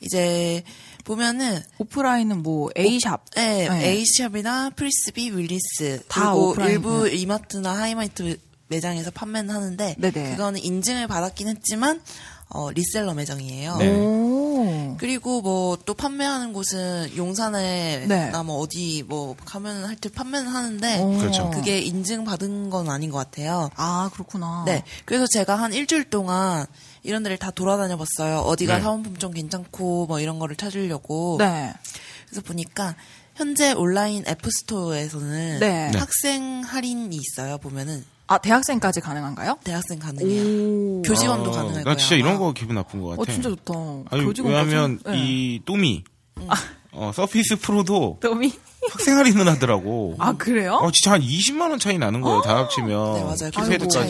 이제 0.00 0.62
보면은 1.08 1.62
오프라인은 1.78 2.42
뭐 2.42 2.68
A샵. 2.76 3.30
네, 3.34 3.66
네. 3.66 4.04
A샵이나 4.04 4.70
프리스비, 4.76 5.30
윌리스 5.30 6.02
다 6.06 6.32
그리고 6.32 6.50
오프라인, 6.50 6.72
일부 6.72 7.08
이마트나 7.08 7.78
하이마트 7.78 8.38
매장에서 8.68 9.10
판매는 9.10 9.54
하는데 9.54 9.96
네네. 9.98 10.32
그거는 10.32 10.62
인증을 10.62 11.06
받았긴 11.06 11.48
했지만 11.48 12.02
어, 12.50 12.70
reseller 12.70 13.14
매장이에요. 13.14 13.76
네. 13.76 14.96
그리고 14.98 15.40
뭐 15.42 15.78
또 15.88 15.94
판매하는 15.94 16.52
곳은 16.52 17.16
용산에 17.16 18.04
네. 18.06 18.30
나뭐 18.30 18.58
어디 18.58 19.02
뭐 19.06 19.34
가면은 19.44 19.86
할때 19.86 20.10
판매는 20.10 20.48
하는데 20.48 20.98
오. 21.00 21.16
그렇죠. 21.16 21.50
그게 21.50 21.78
인증 21.80 22.24
받은 22.24 22.68
건 22.68 22.90
아닌 22.90 23.10
것 23.10 23.16
같아요. 23.16 23.70
아, 23.76 24.10
그렇구나. 24.12 24.64
네. 24.66 24.84
그래서 25.04 25.26
제가 25.26 25.54
한 25.56 25.72
일주일 25.72 26.10
동안 26.10 26.66
이런 27.02 27.22
데를 27.22 27.38
다 27.38 27.50
돌아다녀 27.50 27.96
봤어요. 27.96 28.40
어디가 28.40 28.76
네. 28.76 28.82
사은품 28.82 29.16
좀 29.16 29.32
괜찮고 29.32 30.06
뭐 30.06 30.20
이런 30.20 30.38
거를 30.38 30.56
찾으려고. 30.56 31.36
네. 31.38 31.72
그래서 32.26 32.42
보니까 32.42 32.94
현재 33.34 33.72
온라인 33.72 34.24
앱스토어에서는 34.26 35.60
네. 35.60 35.90
네. 35.90 35.98
학생 35.98 36.62
할인이 36.66 37.16
있어요. 37.16 37.56
보면은 37.58 38.04
아, 38.28 38.38
대학생까지 38.38 39.00
가능한가요? 39.00 39.58
대학생 39.64 39.98
가능해요. 39.98 40.98
오. 40.98 41.02
교직원도 41.02 41.50
어, 41.50 41.52
가능할 41.52 41.76
나 41.78 41.84
거예요. 41.84 41.96
진짜 41.96 42.14
이런. 42.16 42.38
거 42.38 42.52
기분 42.52 42.76
나쁜 42.76 43.00
것 43.02 43.08
같아. 43.10 43.22
어, 43.22 43.24
진짜 43.24 43.48
좋다. 43.48 43.74
아니? 44.10 44.32
왜냐면 44.44 45.00
네. 45.04 45.12
이 45.16 45.60
또미 45.64 46.04
음. 46.36 46.48
어, 46.92 47.10
서피스 47.14 47.56
프로도 47.56 48.18
도미? 48.20 48.52
학생 48.90 49.16
할인을 49.18 49.48
하더라고. 49.48 50.14
아, 50.18 50.34
그래요? 50.34 50.74
어, 50.74 50.90
진짜 50.92 51.12
한 51.12 51.20
20만 51.22 51.70
원 51.70 51.78
차이 51.78 51.98
나는 51.98 52.20
거예요. 52.20 52.42
다 52.42 52.56
합치면. 52.58 53.14
네, 53.14 53.20
맞아요. 53.24 53.50
그 53.54 53.60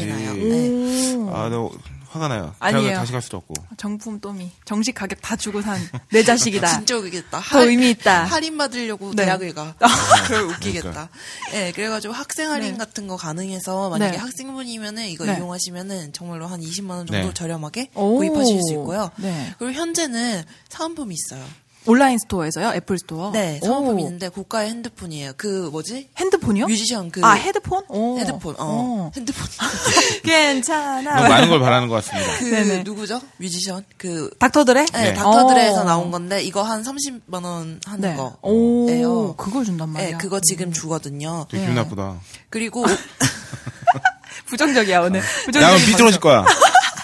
나요. 0.07 0.35
네. 0.35 1.15
오. 1.15 1.31
아, 1.35 1.49
너 1.49 1.71
화가 2.11 2.29
나요. 2.29 2.55
아니에요. 2.59 2.97
다시 2.97 3.13
갈 3.13 3.21
수도 3.23 3.37
없고. 3.37 3.55
정품 3.77 4.21
또미. 4.21 4.51
정식 4.65 4.93
가격 4.95 5.21
다 5.21 5.37
주고 5.37 5.61
산 5.63 5.79
내 6.11 6.23
자식이다. 6.23 6.67
진짜 6.73 6.97
웃기겠다. 6.97 7.41
더 7.41 7.65
의미 7.65 7.91
있다. 7.91 8.25
할인 8.25 8.57
받으려고 8.57 9.13
네. 9.15 9.25
대학을 9.25 9.55
가. 9.55 9.75
그걸 10.27 10.43
웃기겠다. 10.45 10.91
그러니까. 10.91 11.09
네, 11.53 11.73
그래가지고 11.73 12.15
학생 12.15 12.51
할인 12.51 12.73
네. 12.73 12.79
같은 12.79 13.07
거 13.07 13.17
가능해서 13.17 13.91
만약에 13.91 14.13
네. 14.13 14.19
학생분이면은 14.19 15.07
이거 15.09 15.25
네. 15.27 15.37
이용하시면은 15.37 16.13
정말로 16.13 16.47
한 16.47 16.61
20만 16.61 16.91
원 16.91 17.07
정도 17.07 17.29
네. 17.29 17.35
저렴하게 17.35 17.91
오. 17.95 18.17
구입하실 18.19 18.61
수 18.63 18.73
있고요. 18.73 19.11
네. 19.17 19.55
그리고 19.59 19.73
현재는 19.75 20.43
사은품이 20.69 21.15
있어요. 21.15 21.45
온라인 21.87 22.19
스토어에서요? 22.19 22.73
애플 22.75 22.99
스토어? 22.99 23.31
네, 23.33 23.61
오. 23.63 23.67
사은품이 23.67 24.03
있는데 24.03 24.29
고가의 24.29 24.69
핸드폰이에요. 24.71 25.33
그 25.37 25.69
뭐지? 25.73 26.11
핸드폰이요? 26.19 26.67
뮤지션 26.67 27.11
그 27.11 27.21
아, 27.25 27.33
헤드폰? 27.33 27.85
오. 27.89 28.19
헤드폰. 28.19 28.55
어, 28.59 28.59
어. 28.59 29.13
핸드폰. 29.17 29.47
괜찮아. 30.23 31.17
너무 31.17 31.29
많은 31.29 31.49
걸 31.49 31.61
바라는 31.61 31.89
것 31.89 31.95
같습니다. 32.05 32.39
그 32.39 32.45
네네. 32.45 32.83
누구죠? 32.83 33.21
뮤지션 33.39 33.85
그 33.97 34.31
닥터들의? 34.39 34.87
네, 34.87 35.03
네. 35.03 35.15
닥터들에서 35.15 35.81
어. 35.81 35.85
나온 35.85 36.11
건데 36.11 36.43
이거 36.43 36.63
한 36.63 36.83
30만 36.83 37.45
원 37.45 37.81
하는 37.87 38.01
네. 38.01 38.17
거. 38.17 38.37
오, 38.43 38.89
예요. 38.91 39.35
그걸 39.37 39.65
준단 39.65 39.89
말이야. 39.89 40.11
네, 40.11 40.17
그거 40.19 40.41
지금 40.41 40.73
주거든요. 40.73 41.47
되게 41.51 41.63
기분 41.63 41.77
나쁘다. 41.77 42.17
그리고 42.51 42.85
부정적이야, 44.47 45.01
오늘. 45.01 45.21
야, 45.21 45.25
부정적인 45.47 45.77
그럼 45.77 45.87
삐뚤어질 45.87 46.21
거야. 46.21 46.45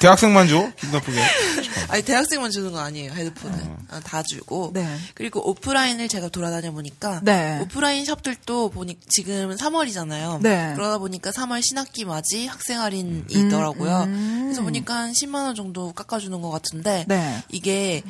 대학생만 0.05 0.49
줘? 0.49 0.71
기분 0.77 0.93
나쁘게. 0.93 1.19
아니 1.89 2.03
대학생만 2.03 2.51
주는 2.51 2.73
거 2.73 2.79
아니에요 2.79 3.13
헤드폰은 3.13 3.77
아, 3.91 4.01
다 4.01 4.23
주고 4.23 4.71
네. 4.75 4.87
그리고 5.15 5.49
오프라인을 5.49 6.09
제가 6.09 6.29
돌아다녀 6.29 6.73
보니까 6.73 7.21
네. 7.23 7.59
오프라인 7.63 8.05
샵들도 8.05 8.69
보니 8.71 8.99
지금 9.09 9.57
3월이잖아요. 9.57 10.43
네. 10.43 10.73
그러다 10.77 10.99
보니까 10.99 11.31
3월 11.31 11.63
신학기 11.65 12.05
맞이 12.05 12.47
학생 12.47 12.81
할인이 12.81 13.25
있더라고요. 13.31 14.03
음. 14.03 14.41
그래서 14.45 14.61
보니까 14.61 14.95
한 14.95 15.13
10만 15.13 15.47
원 15.47 15.55
정도 15.55 15.93
깎아주는 15.93 16.39
것 16.43 16.51
같은데 16.51 17.07
네. 17.09 17.43
이게 17.49 18.03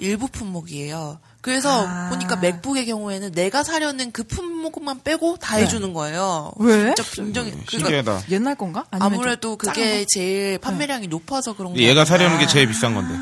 일부 0.00 0.28
품목이에요. 0.28 1.18
그래서 1.40 1.86
아. 1.86 2.08
보니까 2.10 2.36
맥북의 2.36 2.86
경우에는 2.86 3.32
내가 3.32 3.62
사려는 3.62 4.12
그 4.12 4.24
품목만 4.24 5.02
빼고 5.04 5.38
다 5.38 5.56
네. 5.56 5.62
해주는 5.62 5.92
거예요. 5.92 6.52
왜? 6.56 6.94
진짜 6.94 7.02
굉장히 7.12 7.50
그러니까 7.50 7.70
신기하다. 7.70 8.22
옛날 8.30 8.54
건가? 8.56 8.84
아무래도 8.90 9.56
좀 9.56 9.56
그게 9.56 10.04
제일 10.08 10.58
판매량이 10.58 11.06
높아서 11.08 11.54
그런 11.54 11.72
거. 11.72 11.76
근데 11.76 11.88
얘가 11.88 12.04
사려는 12.04 12.38
게 12.38 12.46
제일 12.46 12.68
비싼 12.68 12.94
건데. 12.94 13.14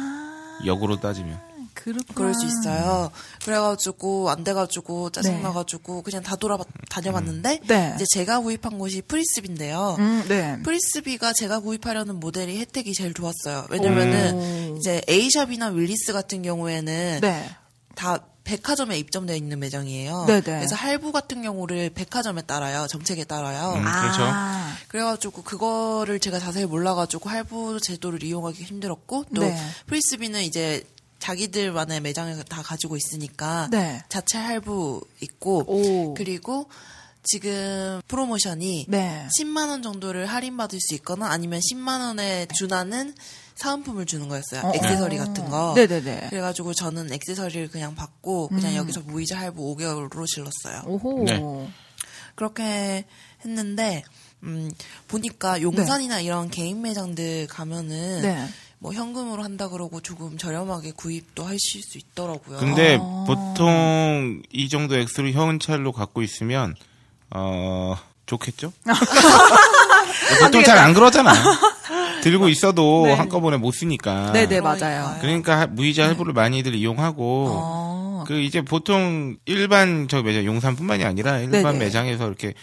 역으로 0.67 0.99
따지면. 1.01 1.48
거? 1.79 1.85
그렇구나. 1.85 2.15
그럴 2.15 2.35
수 2.35 2.47
있어요. 2.47 3.11
그래가지고 3.45 4.31
안 4.31 4.45
돼가지고 4.45 5.11
짜증나가지고 5.11 6.03
그냥 6.03 6.23
다 6.23 6.37
돌아 6.37 6.59
다녀봤는데 6.91 7.61
네. 7.67 7.93
이제 7.97 8.05
제가 8.11 8.41
구입한 8.41 8.79
곳이 8.79 9.03
프리스비인데요. 9.03 9.97
음, 9.99 10.25
네. 10.29 10.59
프리스비가 10.63 11.33
제가 11.33 11.61
구입하려는 11.61 12.21
모델이 12.21 12.59
혜택이 12.59 12.93
제일 12.93 13.15
좋았어요. 13.15 13.67
왜냐면은 13.71 14.73
오. 14.73 14.77
이제 14.77 15.01
A샵이나 15.09 15.69
윌리스 15.69 16.13
같은 16.13 16.43
경우에는 16.43 17.21
네. 17.21 17.51
다 17.95 18.19
백화점에 18.45 18.99
입점되어 18.99 19.37
있는 19.37 19.59
매장이에요. 19.59 20.25
네네. 20.27 20.41
그래서 20.41 20.75
할부 20.75 21.13
같은 21.13 21.43
경우를 21.43 21.91
백화점에 21.91 22.43
따라요. 22.43 22.87
정책에 22.89 23.25
따라요. 23.25 23.75
음, 23.75 23.83
그렇죠. 23.83 24.23
아, 24.23 24.75
그래가지고 24.89 25.43
그거를 25.43 26.19
제가 26.19 26.39
자세히 26.39 26.65
몰라가지고 26.65 27.29
할부 27.29 27.79
제도를 27.81 28.23
이용하기 28.23 28.63
힘들었고 28.63 29.27
또 29.35 29.43
네. 29.43 29.55
프리스비는 29.87 30.43
이제 30.45 30.83
자기들만의 31.19 32.01
매장을 32.01 32.43
다 32.45 32.63
가지고 32.63 32.97
있으니까 32.97 33.69
네. 33.71 34.03
자체 34.09 34.39
할부 34.39 35.05
있고 35.21 35.65
오. 35.67 36.15
그리고 36.15 36.69
지금 37.25 38.01
프로모션이 38.09 38.87
네. 38.89 39.27
10만 39.39 39.69
원 39.69 39.83
정도를 39.83 40.27
할인받을 40.27 40.79
수 40.81 40.95
있거나 40.95 41.29
아니면 41.29 41.61
10만 41.61 42.01
원에 42.01 42.47
준하는 42.55 43.15
사은품을 43.57 44.07
주는 44.07 44.29
거였어요. 44.29 44.63
어, 44.63 44.73
액세서리 44.75 45.19
어. 45.19 45.25
같은 45.25 45.49
거. 45.51 45.75
네네네. 45.75 46.29
그래가지고 46.31 46.75
저는 46.75 47.13
액세서리를 47.13 47.69
그냥 47.69 47.95
받고 47.97 48.49
그냥 48.49 48.73
음. 48.73 48.77
여기서 48.77 49.01
무이자 49.01 49.39
할부 49.39 49.77
5개월로 49.77 50.27
질렀어요. 50.27 50.83
오호. 50.87 51.25
네. 51.25 51.69
그렇게 52.37 53.05
했는데 53.45 54.05
음, 54.45 54.71
보니까 55.09 55.61
용산이나 55.61 56.21
이런 56.21 56.49
개인 56.49 56.81
매장들 56.81 57.49
가면은 57.49 58.23
네. 58.23 58.49
뭐 58.81 58.93
현금으로 58.93 59.43
한다 59.43 59.69
그러고 59.69 60.01
조금 60.01 60.39
저렴하게 60.39 60.93
구입도 60.97 61.45
하실 61.45 61.83
수 61.83 61.99
있더라고요. 61.99 62.59
근데 62.59 62.97
아. 63.01 63.25
보통 63.27 64.43
이 64.53 64.69
정도 64.69 64.97
액수를 64.97 65.33
현찰로 65.33 65.93
갖고 65.93 66.23
있으면 66.23 66.75
어 67.31 67.97
좋겠죠? 68.27 68.73
보통 70.41 70.63
잘 70.63 70.79
안 70.79 70.95
그러잖아. 70.95 71.33
들고 72.23 72.49
있어도 72.49 73.05
네. 73.07 73.13
한꺼번에 73.15 73.57
못 73.57 73.73
쓰니까. 73.73 74.33
네네, 74.33 74.61
그러니까요. 74.61 75.03
맞아요. 75.03 75.19
그러니까 75.21 75.67
무이자 75.69 76.05
할부를 76.09 76.33
많이들 76.33 76.75
이용하고 76.75 77.47
어. 77.51 78.25
그 78.27 78.41
이제 78.41 78.61
보통 78.61 79.37
일반 79.47 80.09
저 80.09 80.23
매장 80.23 80.45
용산뿐만이 80.45 81.05
아니라 81.05 81.39
일반 81.39 81.75
네네. 81.75 81.79
매장에서 81.79 82.27
이렇게 82.27 82.55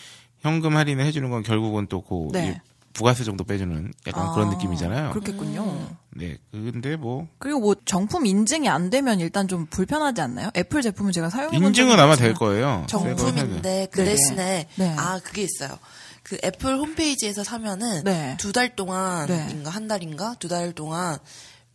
현금 0.41 0.75
할인을 0.75 1.05
해주는 1.05 1.29
건 1.29 1.41
결국은 1.43 1.87
또그 1.87 2.29
네. 2.33 2.61
부가세 2.95 3.23
정도 3.25 3.43
빼주는 3.43 3.93
약간 4.07 4.31
그런 4.33 4.47
아, 4.47 4.51
느낌이잖아요. 4.51 5.11
그렇겠군요. 5.11 5.89
네, 6.15 6.37
근데 6.51 6.95
뭐 6.95 7.27
그리고 7.37 7.59
뭐 7.59 7.75
정품 7.85 8.25
인증이 8.25 8.69
안 8.69 8.89
되면 8.89 9.19
일단 9.19 9.47
좀 9.49 9.65
불편하지 9.67 10.21
않나요? 10.21 10.49
애플 10.55 10.81
제품을 10.81 11.11
제가 11.11 11.29
사용해 11.29 11.59
본 11.59 11.67
인증은 11.67 11.99
아마 11.99 12.15
될 12.15 12.33
거예요. 12.33 12.85
정품인데 12.87 13.89
그 13.91 13.97
네네. 13.97 14.09
대신에 14.09 14.67
네. 14.75 14.95
아 14.97 15.19
그게 15.23 15.43
있어요. 15.43 15.77
그 16.23 16.37
애플 16.43 16.77
홈페이지에서 16.77 17.43
사면은 17.43 18.03
네. 18.05 18.35
두달 18.39 18.75
동안인가 18.75 19.35
네. 19.35 19.69
한 19.69 19.87
달인가 19.87 20.35
두 20.39 20.47
달 20.47 20.71
동안 20.71 21.19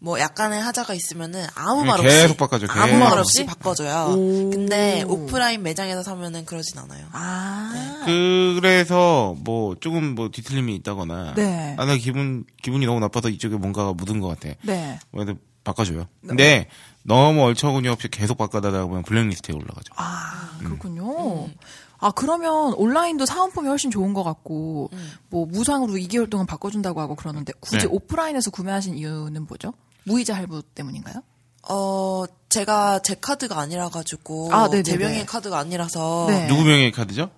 뭐 0.02 0.18
약간의 0.18 0.60
하자가 0.62 0.94
있으면은 0.94 1.44
아무 1.54 1.82
네, 1.82 1.88
말 1.88 2.00
없이 2.00 2.08
계속 2.16 2.36
바꿔줘, 2.38 2.66
아무 2.70 2.86
계속. 2.86 2.98
말 2.98 3.18
없이 3.18 3.44
바꿔줘요. 3.46 4.14
오. 4.16 4.50
근데 4.50 5.02
오프라인 5.02 5.62
매장에서 5.62 6.02
사면은 6.02 6.46
그러진 6.46 6.78
않아요. 6.78 7.06
아. 7.12 8.02
그래서 8.06 9.36
뭐 9.40 9.76
조금 9.78 10.14
뭐 10.14 10.30
뒤틀림이 10.30 10.74
있다거나 10.76 11.34
네. 11.34 11.76
아나 11.78 11.96
기분 11.96 12.44
기분이 12.62 12.86
너무 12.86 12.98
나빠서 13.00 13.28
이쪽에 13.28 13.56
뭔가가 13.56 13.92
묻은 13.92 14.20
것 14.20 14.28
같아. 14.28 14.54
네. 14.62 14.98
그래도 15.12 15.34
바꿔줘요. 15.64 16.06
근데 16.26 16.68
너무 17.02 17.42
얼처구니 17.42 17.88
없이 17.88 18.08
계속 18.08 18.38
바꿔다가 18.38 18.86
보면 18.86 19.02
블랙리스트에 19.02 19.54
올라가죠. 19.54 19.92
아, 19.96 20.56
음. 20.60 20.64
그렇군요. 20.64 21.48
아, 21.98 22.10
그러면 22.12 22.72
온라인도 22.74 23.26
사은품이 23.26 23.68
훨씬 23.68 23.90
좋은 23.90 24.14
것 24.14 24.24
같고, 24.24 24.88
뭐, 25.28 25.44
무상으로 25.44 25.92
2개월 25.94 26.30
동안 26.30 26.46
바꿔준다고 26.46 26.98
하고 26.98 27.14
그러는데, 27.14 27.52
굳이 27.60 27.80
네. 27.80 27.86
오프라인에서 27.90 28.50
구매하신 28.50 28.96
이유는 28.96 29.46
뭐죠? 29.46 29.74
무이자 30.04 30.34
할부 30.34 30.62
때문인가요? 30.74 31.22
어 31.68 32.24
제가 32.48 33.00
제 33.00 33.14
카드가 33.20 33.58
아니라 33.58 33.88
가지고 33.90 34.48
아, 34.52 34.64
네네네. 34.68 34.82
제 34.82 34.96
명의 34.96 35.26
카드가 35.26 35.58
아니라서 35.58 36.26
네. 36.28 36.46
누구 36.46 36.64
명의 36.64 36.90
카드죠? 36.90 37.30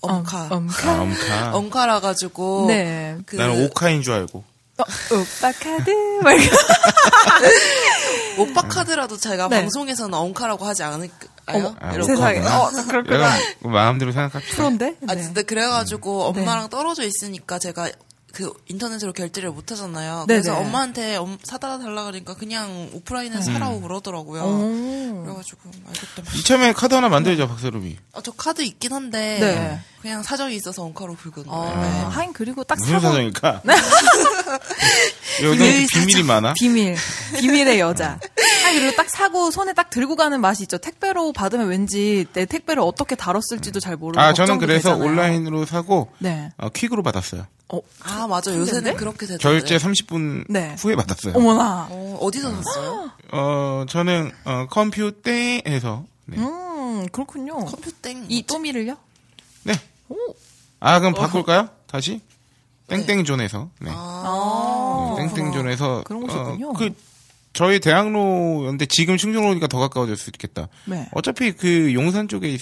엄카 0.00 0.48
엄, 0.50 0.68
엄카. 0.68 0.90
아, 0.90 1.00
엄카. 1.02 1.50
엄카라 1.56 2.00
가지고 2.00 2.66
네. 2.68 3.16
그 3.26 3.36
나는 3.36 3.64
오카인 3.66 4.02
줄 4.02 4.14
알고. 4.14 4.44
어, 4.78 4.84
오빠 5.12 5.50
카드? 5.52 5.90
막 6.22 6.32
이렇게. 6.32 6.50
오빠 8.38 8.62
카드라도 8.62 9.16
제가 9.16 9.48
네. 9.48 9.60
방송에서는 9.60 10.14
엄카라고 10.16 10.64
하지 10.64 10.84
않을까요? 10.84 11.28
어머, 11.48 11.74
아, 11.80 11.92
이러고. 11.94 12.06
세상에. 12.06 12.38
오카구나. 12.38 12.62
어, 12.62 12.70
그렇구나. 12.86 13.30
마음대로 13.64 14.12
생각할게. 14.12 14.46
프로인데? 14.48 14.96
아, 15.08 15.14
네. 15.14 15.22
근데 15.22 15.42
그래가지고 15.42 16.32
네. 16.34 16.40
엄마랑 16.42 16.68
떨어져 16.68 17.02
있으니까 17.02 17.58
제가 17.58 17.90
그 18.34 18.52
인터넷으로 18.68 19.12
결제를 19.12 19.50
못 19.50 19.70
하잖아요. 19.72 20.26
네네. 20.28 20.40
그래서 20.42 20.56
엄마한테 20.58 21.16
엄- 21.16 21.38
사다 21.42 21.78
달라 21.78 22.04
그러니까 22.04 22.34
그냥 22.34 22.90
오프라인에서 22.92 23.42
사라고 23.52 23.80
그러더라고요. 23.80 24.42
오. 24.42 25.22
그래가지고 25.24 25.70
알겠다. 25.86 26.36
이참에 26.36 26.72
카드 26.74 26.94
하나 26.94 27.08
만들자, 27.08 27.48
박세롬이. 27.48 27.96
아, 28.12 28.20
저 28.22 28.30
카드 28.32 28.62
있긴 28.62 28.92
한데 28.92 29.38
네. 29.40 29.80
그냥 30.02 30.22
사정이 30.22 30.54
있어서 30.56 30.82
엄카로 30.84 31.16
긁은 31.16 31.48
어, 31.48 31.60
거예요. 31.72 31.80
네. 31.80 32.00
하인 32.14 32.32
그리고 32.32 32.62
딱 32.64 32.76
무슨 32.78 32.92
사고 33.00 33.08
사정일까? 33.08 33.62
여기 35.42 35.58
비밀 35.58 35.86
비밀이 35.86 36.22
많아? 36.24 36.52
비밀 36.54 36.96
비밀의 37.38 37.80
여자 37.80 38.18
아니, 38.68 38.80
그리고 38.80 38.96
딱 38.96 39.08
사고 39.10 39.50
손에 39.50 39.72
딱 39.72 39.90
들고 39.90 40.16
가는 40.16 40.40
맛이 40.40 40.62
있죠. 40.64 40.78
택배로 40.78 41.32
받으면 41.32 41.68
왠지 41.68 42.26
내 42.32 42.44
택배를 42.46 42.82
어떻게 42.82 43.14
다뤘을지도 43.16 43.80
잘 43.80 43.96
모르고. 43.96 44.20
아, 44.20 44.32
저는 44.32 44.58
그래서 44.58 44.90
되잖아요. 44.90 45.10
온라인으로 45.10 45.64
사고 45.66 46.10
네. 46.18 46.50
어, 46.58 46.68
퀵으로 46.68 47.02
받았어요. 47.02 47.46
어, 47.70 47.80
아 48.02 48.26
맞아 48.26 48.54
요새는 48.54 48.96
그렇게 48.96 49.26
되던데. 49.26 49.42
결제 49.42 49.76
30분 49.76 50.46
네. 50.48 50.74
후에 50.78 50.96
받았어요. 50.96 51.34
어머나. 51.34 51.88
어, 51.90 52.18
어디서 52.20 52.50
샀어요? 52.62 53.10
어, 53.32 53.84
저는 53.88 54.32
어, 54.44 54.66
컴퓨터에서 54.70 56.04
네. 56.26 56.38
음, 56.38 57.06
그렇군요. 57.12 57.64
컴퓨땡. 57.64 58.26
이 58.28 58.42
또미를요? 58.46 58.96
네. 59.64 59.74
아, 60.80 60.98
그럼 61.00 61.14
바꿀까요? 61.14 61.68
다시? 61.86 62.20
땡땡존에서. 62.88 63.68
네. 63.80 63.90
아. 63.94 65.14
땡땡존에서 65.18 66.04
그런 66.06 66.22
곳이었군요. 66.22 66.70
어, 66.70 66.72
그 66.72 66.90
저희 67.58 67.80
대학로였는데 67.80 68.86
지금 68.86 69.16
충정로 69.16 69.48
오니까 69.50 69.66
더 69.66 69.80
가까워질 69.80 70.16
수 70.16 70.30
있겠다. 70.30 70.68
네. 70.86 71.08
어차피 71.12 71.50
그 71.50 71.92
용산 71.92 72.28
쪽에 72.28 72.48
있, 72.50 72.60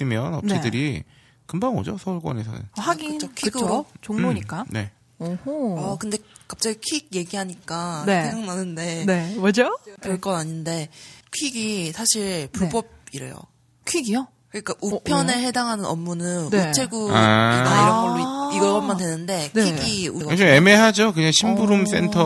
으면 0.00 0.32
업체들이 0.32 1.02
금방 1.44 1.76
오죠 1.76 1.98
서울권에서는. 1.98 2.60
하긴, 2.72 3.18
그쵸, 3.18 3.28
그쵸. 3.34 3.58
퀵으로. 3.58 3.86
종로니까. 4.00 4.64
네. 4.70 4.90
오호. 5.18 5.78
어 5.78 5.98
근데 5.98 6.16
갑자기 6.46 6.78
퀵 6.80 7.14
얘기하니까 7.14 8.04
네. 8.06 8.30
생각나는데 8.30 9.04
네, 9.04 9.34
뭐죠? 9.36 9.76
별건 10.00 10.34
아닌데 10.36 10.88
퀵이 11.36 11.92
사실 11.92 12.48
불법이래요. 12.52 13.34
퀵이요? 13.86 14.28
그러니까 14.48 14.74
우편에 14.80 15.42
해당하는 15.42 15.84
업무는 15.84 16.46
어, 16.46 16.50
네. 16.50 16.70
우체국이나 16.70 17.18
아. 17.18 17.82
이런 17.82 18.00
걸로 18.24 18.52
이- 18.52 18.56
이것만 18.56 18.96
되는데 18.96 19.50
네. 19.52 19.74
퀵이 19.74 20.04
좀 20.06 20.30
애매하죠. 20.32 21.12
그냥 21.12 21.32
심부름 21.32 21.82
어. 21.82 21.84
센터 21.84 22.22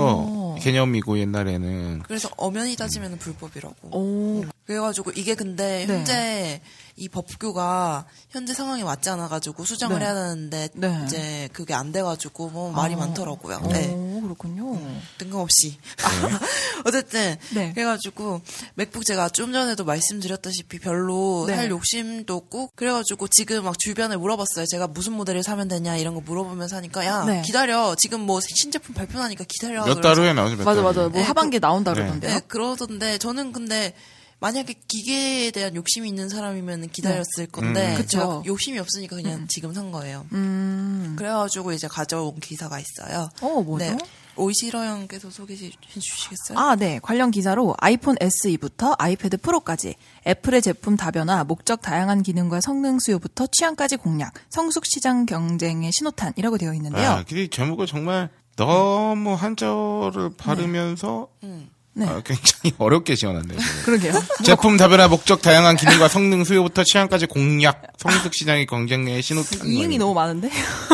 개념이고 0.62 1.19
옛날에는. 1.19 2.02
그래서 2.07 2.31
엄연히 2.37 2.76
따지면 2.76 3.19
불법이라고. 3.19 3.97
오. 3.97 4.45
그래가지고 4.66 5.12
이게 5.16 5.35
근데 5.35 5.87
네. 5.87 5.95
현재 5.95 6.61
이 6.96 7.08
법규가 7.08 8.04
현재 8.30 8.52
상황에 8.54 8.84
맞지 8.84 9.08
않아가지고 9.11 9.64
수정을 9.64 9.99
네. 9.99 10.04
해야 10.04 10.14
되는데 10.14 10.68
네. 10.75 11.02
이제 11.06 11.49
그게 11.52 11.75
안 11.75 11.90
돼가지고 11.92 12.50
뭐 12.50 12.70
말이 12.72 12.94
아. 12.94 12.99
많더라고요. 12.99 13.61
오, 13.64 13.68
네. 13.72 13.88
그렇군요. 14.22 14.78
뜬금없이. 15.18 15.78
어쨌든 16.84 17.37
네. 17.54 17.72
그래가지고 17.72 18.40
맥북 18.75 19.04
제가 19.04 19.28
좀 19.30 19.52
전에도 19.52 19.84
말씀드렸다시피 19.84 20.78
별로 20.78 21.44
네. 21.46 21.56
살 21.56 21.70
욕심도 21.70 22.37
없고 22.37 22.70
그래가지고 22.75 23.28
지금 23.28 23.64
막 23.64 23.78
주변에 23.78 24.16
물어봤어요. 24.16 24.66
제가 24.66 24.87
무슨 24.88 25.14
모델을 25.14 25.42
사면 25.42 25.68
되냐 25.68 25.96
이런 25.96 26.14
거 26.14 26.20
물어보면서 26.20 26.76
하니까 26.76 27.04
야 27.06 27.25
네. 27.25 27.42
기다려 27.42 27.94
지금 27.99 28.20
뭐 28.20 28.40
신제품 28.40 28.94
발표나니까 28.94 29.44
기다려. 29.49 29.84
몇 29.87 30.00
달 30.02 30.16
후에 30.16 30.32
나오죠. 30.32 30.56
몇 30.56 30.64
맞아, 30.64 30.75
달 30.76 30.84
맞아. 30.84 31.00
뭐 31.02 31.11
네, 31.11 31.22
하반기에 31.22 31.61
나온다 31.61 31.92
네. 31.94 32.00
그러던데요. 32.00 32.34
네, 32.34 32.40
그러던데 32.49 33.18
저는 33.18 33.52
근데 33.52 33.94
만약에 34.42 34.75
기계에 34.88 35.52
대한 35.52 35.76
욕심이 35.76 36.08
있는 36.08 36.28
사람이면 36.28 36.88
기다렸을 36.90 37.46
건데 37.52 37.96
음. 37.96 38.06
제가 38.06 38.42
욕심이 38.44 38.76
없으니까 38.80 39.14
그냥 39.14 39.46
지금 39.46 39.72
산 39.72 39.92
거예요. 39.92 40.26
음. 40.32 41.14
그래가지고 41.16 41.72
이제 41.72 41.87
가져온 41.87 42.40
기사가 42.40 42.80
있어요. 42.80 43.30
어, 43.40 43.62
뭐죠? 43.62 43.84
네. 43.84 43.99
오이시러 44.34 44.84
형께서 44.84 45.30
소개해 45.30 45.70
주시겠어요? 45.92 46.58
아, 46.58 46.75
네. 46.75 46.99
관련 47.00 47.30
기사로 47.30 47.76
아이폰 47.78 48.16
SE부터 48.20 48.96
아이패드 48.99 49.37
프로까지 49.37 49.94
애플의 50.26 50.61
제품 50.61 50.96
다변화, 50.96 51.44
목적 51.44 51.80
다양한 51.80 52.25
기능과 52.25 52.62
성능 52.62 52.99
수요부터 52.99 53.46
취향까지 53.46 53.96
공략, 53.96 54.32
성숙 54.49 54.87
시장 54.87 55.25
경쟁의 55.25 55.92
신호탄이라고 55.92 56.58
되어 56.58 56.75
있는데요. 56.75 57.11
아, 57.11 57.25
근데 57.25 57.44
이 57.44 57.49
제목을 57.49 57.87
정말 57.87 58.30
너무 58.56 59.34
한자어를 59.34 60.30
바르면서 60.37 61.28
네. 61.42 61.68
아, 62.00 62.22
굉장히 62.25 62.75
어렵게. 62.78 63.14
저는. 63.16 63.42
그러게요. 63.84 64.14
제품 64.44 64.76
다변화 64.78 65.08
목적 65.08 65.42
다양한 65.42 65.76
기능과 65.76 66.08
성능 66.08 66.42
수요부터 66.44 66.84
취향까지 66.84 67.26
공략 67.26 67.82
성숙 67.99 68.34
시장의 68.34 68.66
경쟁의 68.66 69.20
신호탄. 69.22 69.66
이응이 69.68 69.99
너무 69.99 70.14
많은데? 70.14 70.49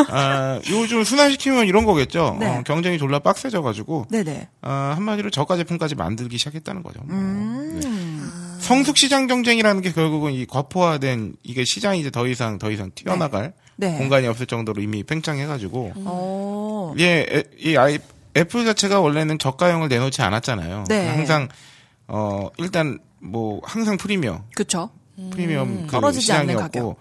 아, 0.09 0.59
요즘 0.69 1.03
순환시키면 1.03 1.67
이런 1.67 1.85
거겠죠. 1.85 2.35
네. 2.39 2.47
어, 2.47 2.63
경쟁이 2.65 2.97
졸라 2.97 3.19
빡세져 3.19 3.61
가지고 3.61 4.05
네네. 4.11 4.49
아, 4.61 4.93
한마디로 4.95 5.29
저가 5.29 5.55
제품까지 5.57 5.95
만들기 5.95 6.37
시작했다는 6.37 6.83
거죠. 6.83 6.99
뭐. 7.05 7.15
음. 7.15 7.79
네. 7.81 8.59
성숙 8.59 8.97
시장 8.97 9.25
경쟁이라는 9.27 9.81
게 9.81 9.93
결국은 9.93 10.33
이 10.33 10.45
과포화된 10.45 11.33
이게 11.43 11.63
시장이 11.65 12.01
이제 12.01 12.11
더 12.11 12.27
이상 12.27 12.59
더 12.59 12.69
이상 12.71 12.91
튀어나갈 12.93 13.53
네. 13.77 13.97
공간이 13.97 14.27
없을 14.27 14.45
정도로 14.45 14.81
이미 14.81 15.01
팽창해가지고 15.03 15.93
어. 15.95 16.93
예, 16.99 17.25
애- 17.31 17.43
이 17.57 17.77
아이 17.77 17.97
애플 18.37 18.65
자체가 18.65 18.99
원래는 18.99 19.39
저가형을 19.39 19.89
내놓지 19.89 20.21
않았잖아요. 20.21 20.85
네. 20.87 21.07
항상 21.07 21.47
어 22.07 22.49
일단 22.57 22.99
뭐 23.19 23.61
항상 23.63 23.97
프리미엄 23.97 24.43
그쵸. 24.55 24.89
프리미엄 25.31 25.87
그 25.87 25.91
떨어지지 25.91 26.21
시장이었고 26.21 26.97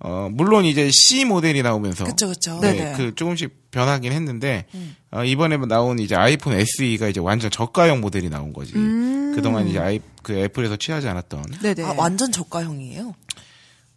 어 0.00 0.28
물론 0.30 0.64
이제 0.64 0.90
C 0.90 1.24
모델이 1.24 1.62
나오면서 1.62 2.04
그쵸, 2.04 2.28
그쵸. 2.28 2.58
네, 2.60 2.72
네네. 2.72 2.96
그 2.96 3.14
조금씩 3.14 3.70
변하긴 3.70 4.12
했는데 4.12 4.66
어, 5.10 5.24
이번에 5.24 5.56
나온 5.58 5.98
이제 5.98 6.16
아이폰 6.16 6.54
SE가 6.54 7.08
이제 7.08 7.20
완전 7.20 7.50
저가형 7.50 8.00
모델이 8.00 8.30
나온 8.30 8.52
거지. 8.52 8.74
음. 8.74 9.32
그동안 9.34 9.68
이제 9.68 9.78
아이 9.78 10.00
그 10.22 10.36
애플에서 10.36 10.76
취하지 10.76 11.08
않았던 11.08 11.44
네네. 11.62 11.84
아, 11.84 11.94
완전 11.96 12.32
저가형이에요? 12.32 13.14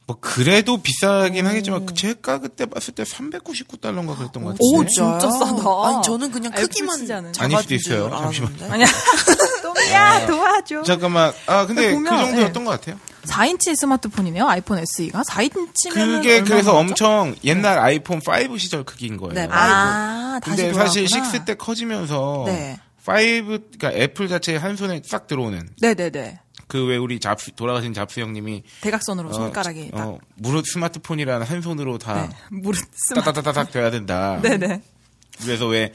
뭐 0.06 0.18
그래도 0.20 0.78
비싸긴 0.78 1.48
하겠지만 1.48 1.86
그 1.86 1.94
제가 1.94 2.39
그때 2.39 2.66
봤을 2.66 2.94
때 2.94 3.04
399달러인가 3.04 4.18
그랬던 4.18 4.44
것 4.44 4.50
같은데. 4.50 4.60
오, 4.60 4.86
진짜 4.86 5.20
싸다. 5.20 5.63
아니, 5.86 6.04
저는 6.04 6.32
그냥 6.32 6.52
크기만. 6.52 7.34
아닐 7.39 7.58
수도 7.60 7.74
있어요. 7.76 8.08
알았는데. 8.08 8.70
아니야. 8.70 8.86
똥이야, 9.63 10.28
도와줘. 10.28 10.84
잠깐만. 10.84 11.32
아 11.48 11.66
근데 11.66 11.89
그 11.89 11.94
보면, 11.96 12.20
정도였던 12.26 12.66
것 12.66 12.72
같아요. 12.72 13.00
4인치 13.24 13.76
스마트폰이네요, 13.78 14.46
아이폰 14.46 14.80
SE가. 14.80 15.22
4인치면. 15.24 15.94
그게 15.94 16.42
그래서 16.42 16.76
엄청 16.78 17.36
옛날 17.46 17.80
아이폰 17.80 18.20
5 18.20 18.58
시절 18.58 18.84
크기인 18.84 19.16
거예요. 19.16 19.34
네, 19.34 19.48
아, 19.50 20.39
다시 20.44 20.58
근데 20.63 20.74
사실 20.74 21.08
돌아왔구나. 21.08 21.46
6때 21.46 21.58
커지면서 21.58 22.44
네. 22.48 22.78
5 23.08 23.12
그러니까 23.46 23.92
애플 23.94 24.28
자체 24.28 24.58
한 24.58 24.76
손에 24.76 25.02
싹 25.06 25.28
들어오는 25.28 25.70
네네네. 25.80 26.39
그 26.67 26.86
왜 26.86 26.97
우리 26.97 27.19
잡스 27.19 27.52
돌아가신 27.56 27.93
잡스 27.93 28.19
형님이 28.19 28.63
대각선으로 28.82 29.30
어, 29.30 29.34
손가락이 29.34 29.91
딱. 29.91 30.08
어, 30.08 30.19
무릇 30.36 30.65
스마트폰이라는 30.65 31.45
한 31.45 31.62
손으로 31.62 31.97
다 31.97 32.28
네. 32.28 32.36
무릇 32.52 32.80
스마 32.93 33.21
따다다다닥 33.21 33.71
돼야 33.71 33.91
된다. 33.91 34.39
네네. 34.41 34.82
그래서 35.41 35.67
왜 35.67 35.93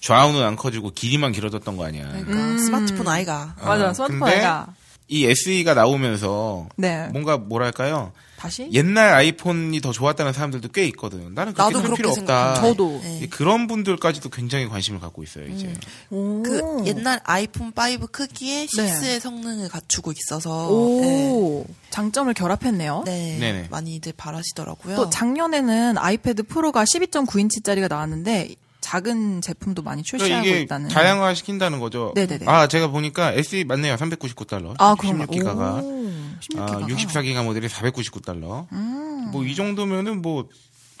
좌우는 0.00 0.42
안 0.42 0.56
커지고 0.56 0.90
길이만 0.94 1.32
길어졌던 1.32 1.76
거 1.76 1.84
아니야. 1.84 2.08
그러니까 2.24 2.58
스마트폰 2.58 3.06
아이가. 3.08 3.54
맞아, 3.62 3.90
어, 3.90 3.94
스마트폰이가. 3.94 4.74
이 5.08 5.26
SE가 5.26 5.74
나오면서 5.74 6.68
네. 6.76 7.08
뭔가 7.08 7.36
뭐랄까요? 7.36 8.12
다시? 8.40 8.70
옛날 8.72 9.12
아이폰이 9.12 9.82
더 9.82 9.92
좋았다는 9.92 10.32
사람들도 10.32 10.70
꽤 10.70 10.86
있거든. 10.86 11.34
나는 11.34 11.52
그렇게 11.52 11.62
나도 11.62 11.78
살 11.80 11.82
그렇게 11.82 11.96
필요 12.02 12.08
없다. 12.08 12.54
생각해. 12.54 12.60
저도. 12.70 13.00
네. 13.02 13.26
그런 13.28 13.66
분들까지도 13.66 14.30
굉장히 14.30 14.66
관심을 14.66 14.98
갖고 14.98 15.22
있어요, 15.22 15.46
이제. 15.48 15.74
오. 16.08 16.42
그 16.42 16.82
옛날 16.86 17.20
아이폰 17.24 17.68
5 17.68 18.06
크기의 18.06 18.66
네. 18.66 18.94
6의 18.94 19.20
성능을 19.20 19.68
갖추고 19.68 20.12
있어서 20.12 20.70
오. 20.70 21.66
장점을 21.90 22.32
결합했네요. 22.32 23.02
네, 23.04 23.38
네. 23.38 23.52
네네. 23.52 23.68
많이들 23.70 24.14
바라시더라고요. 24.16 24.96
또 24.96 25.10
작년에는 25.10 25.98
아이패드 25.98 26.44
프로가 26.44 26.84
12.9인치짜리가 26.84 27.90
나왔는데 27.90 28.54
작은 28.90 29.40
제품도 29.40 29.82
많이 29.82 30.02
그러니까 30.02 30.18
출시하고 30.18 30.46
이게 30.48 30.60
있다는. 30.62 30.88
다양화 30.88 31.34
시킨다는 31.34 31.78
거죠. 31.78 32.12
네네네. 32.16 32.46
아, 32.48 32.66
제가 32.66 32.88
보니까 32.88 33.32
SE 33.34 33.62
맞네요. 33.62 33.94
399달러. 33.94 34.74
아, 34.78 34.96
그런가? 34.96 35.26
16기가가. 35.26 35.82
오, 35.84 36.10
16기가가. 36.40 36.58
아, 36.58 36.86
64기가 36.88 37.44
모델이 37.44 37.68
499달러. 37.68 38.66
음. 38.72 39.30
뭐이 39.30 39.54
정도면은 39.54 40.22
뭐 40.22 40.48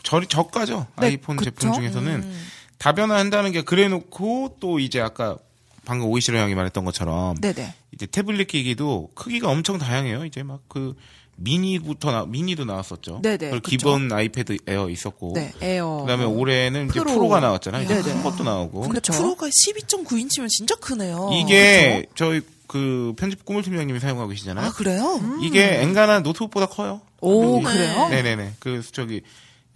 저, 0.04 0.20
저가죠. 0.22 0.86
네, 1.00 1.06
아이폰 1.08 1.36
그쵸? 1.36 1.50
제품 1.50 1.72
중에서는 1.72 2.32
다변화한다는 2.78 3.50
게 3.50 3.62
그래놓고 3.62 4.58
또 4.60 4.78
이제 4.78 5.00
아까 5.00 5.36
방금 5.84 6.06
오이시러 6.08 6.38
형이 6.38 6.54
말했던 6.54 6.84
것처럼 6.84 7.34
네네. 7.40 7.74
이제 7.92 8.06
태블릿 8.06 8.46
기기도 8.46 9.10
크기가 9.16 9.48
엄청 9.48 9.78
다양해요. 9.78 10.24
이제 10.24 10.44
막 10.44 10.60
그 10.68 10.94
미니부터 11.42 12.12
나, 12.12 12.26
미니도 12.26 12.64
나왔었죠. 12.66 13.20
네네, 13.22 13.36
그리고 13.38 13.56
그쵸. 13.56 13.70
기본 13.70 14.12
아이패드 14.12 14.58
에어 14.66 14.90
있었고. 14.90 15.32
네, 15.34 15.52
에어. 15.60 16.02
그다음에 16.02 16.24
올해는 16.24 16.88
이제 16.90 17.00
프로. 17.00 17.12
프로가 17.14 17.40
나왔잖아요. 17.40 17.84
이제 17.84 17.94
네네. 18.02 18.12
큰 18.14 18.22
것도 18.22 18.44
나오고. 18.44 18.80
근데 18.82 18.94
그쵸. 18.96 19.12
프로가 19.14 19.46
12.9인치면 19.48 20.48
진짜 20.50 20.74
크네요. 20.76 21.30
이게 21.32 22.04
저희 22.14 22.42
그 22.66 23.14
편집 23.16 23.44
꾸물 23.44 23.62
팀장님이 23.62 23.98
사용하고 24.00 24.28
계시잖아요. 24.28 24.66
아 24.66 24.70
그래요? 24.72 25.18
이게 25.42 25.80
엔간한 25.80 26.22
노트북보다 26.22 26.66
커요. 26.66 27.00
오, 27.20 27.58
이- 27.58 27.62
그래요? 27.64 28.08
네네네. 28.10 28.54
그 28.60 28.82
저기 28.92 29.22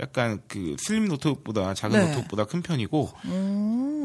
약간 0.00 0.40
그 0.48 0.77
슬림 0.79 1.07
노트북보다 1.07 1.74
작은 1.74 1.98
네. 1.98 2.07
노트북보다 2.07 2.44
큰 2.44 2.62
편이고 2.62 3.11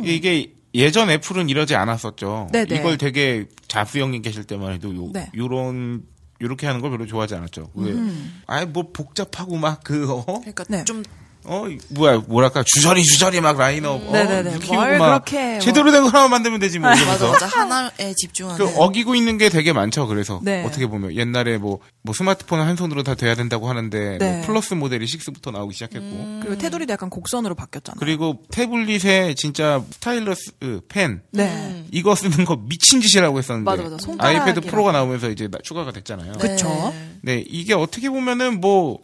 이게 0.05 0.53
예전 0.73 1.09
애플은 1.09 1.49
이러지 1.49 1.75
않았었죠. 1.75 2.49
네네. 2.51 2.75
이걸 2.75 2.97
되게 2.97 3.47
잡스 3.67 3.97
형님 3.97 4.21
계실 4.21 4.43
때만 4.43 4.73
해도 4.73 4.95
요, 4.95 5.09
네. 5.13 5.29
요런 5.35 6.03
요렇게 6.41 6.67
하는 6.67 6.81
걸 6.81 6.91
별로 6.91 7.05
좋아하지 7.05 7.35
않았죠. 7.35 7.71
왜? 7.73 7.93
아예 8.47 8.65
뭐 8.65 8.91
복잡하고 8.91 9.57
막그 9.57 10.11
어? 10.11 10.25
그러니까 10.25 10.63
네. 10.69 10.83
좀 10.85 11.03
어 11.45 11.65
뭐야 11.89 12.17
뭐랄까 12.27 12.63
주저리 12.65 13.03
주저리 13.03 13.39
막 13.41 13.57
라인업 13.57 14.07
어, 14.07 14.11
네네네. 14.11 14.59
키우고 14.59 14.73
뭘막 14.75 15.25
그렇게 15.25 15.51
뭐- 15.53 15.59
제대로 15.59 15.91
된 15.91 16.03
거 16.03 16.09
하나만 16.09 16.29
만들면 16.31 16.59
되지 16.59 16.79
뭐 16.79 16.89
맞아, 16.89 17.01
이러면서 17.01 17.31
맞아. 17.31 17.45
하나에 17.47 18.13
집중하는. 18.15 18.57
그 18.65 18.71
어기고 18.77 19.15
있는 19.15 19.37
게 19.37 19.49
되게 19.49 19.71
많죠. 19.73 20.05
그래서 20.07 20.39
네. 20.43 20.63
어떻게 20.65 20.85
보면 20.85 21.15
옛날에 21.15 21.57
뭐, 21.57 21.79
뭐 22.03 22.13
스마트폰은 22.13 22.65
한 22.65 22.75
손으로 22.75 23.03
다 23.03 23.15
돼야 23.15 23.35
된다고 23.35 23.69
하는데 23.69 24.17
네. 24.19 24.37
뭐 24.37 24.45
플러스 24.45 24.73
모델이 24.73 25.05
6부터 25.05 25.51
나오기 25.51 25.73
시작했고 25.73 26.05
음. 26.05 26.39
그리고 26.43 26.57
테두리도 26.57 26.91
약간 26.93 27.09
곡선으로 27.09 27.55
바뀌었잖아요. 27.55 27.99
그리고 27.99 28.39
태블릿에 28.51 29.33
진짜 29.35 29.81
stylus 29.91 30.51
그펜 30.59 31.21
네. 31.31 31.85
이거 31.91 32.15
쓰는 32.15 32.43
거 32.45 32.57
미친 32.67 33.01
짓이라고 33.01 33.37
했었는데 33.39 33.69
맞아, 33.71 33.83
맞아. 33.83 33.97
손가락이랑. 33.97 34.45
아이패드 34.47 34.67
프로가 34.69 34.91
나오면서 34.91 35.29
이제 35.29 35.47
나- 35.47 35.57
추가가 35.63 35.91
됐잖아요. 35.91 36.33
그쵸. 36.33 36.93
네, 37.21 37.43
이게 37.47 37.73
어떻게 37.73 38.09
보면은 38.09 38.59
뭐 38.61 38.99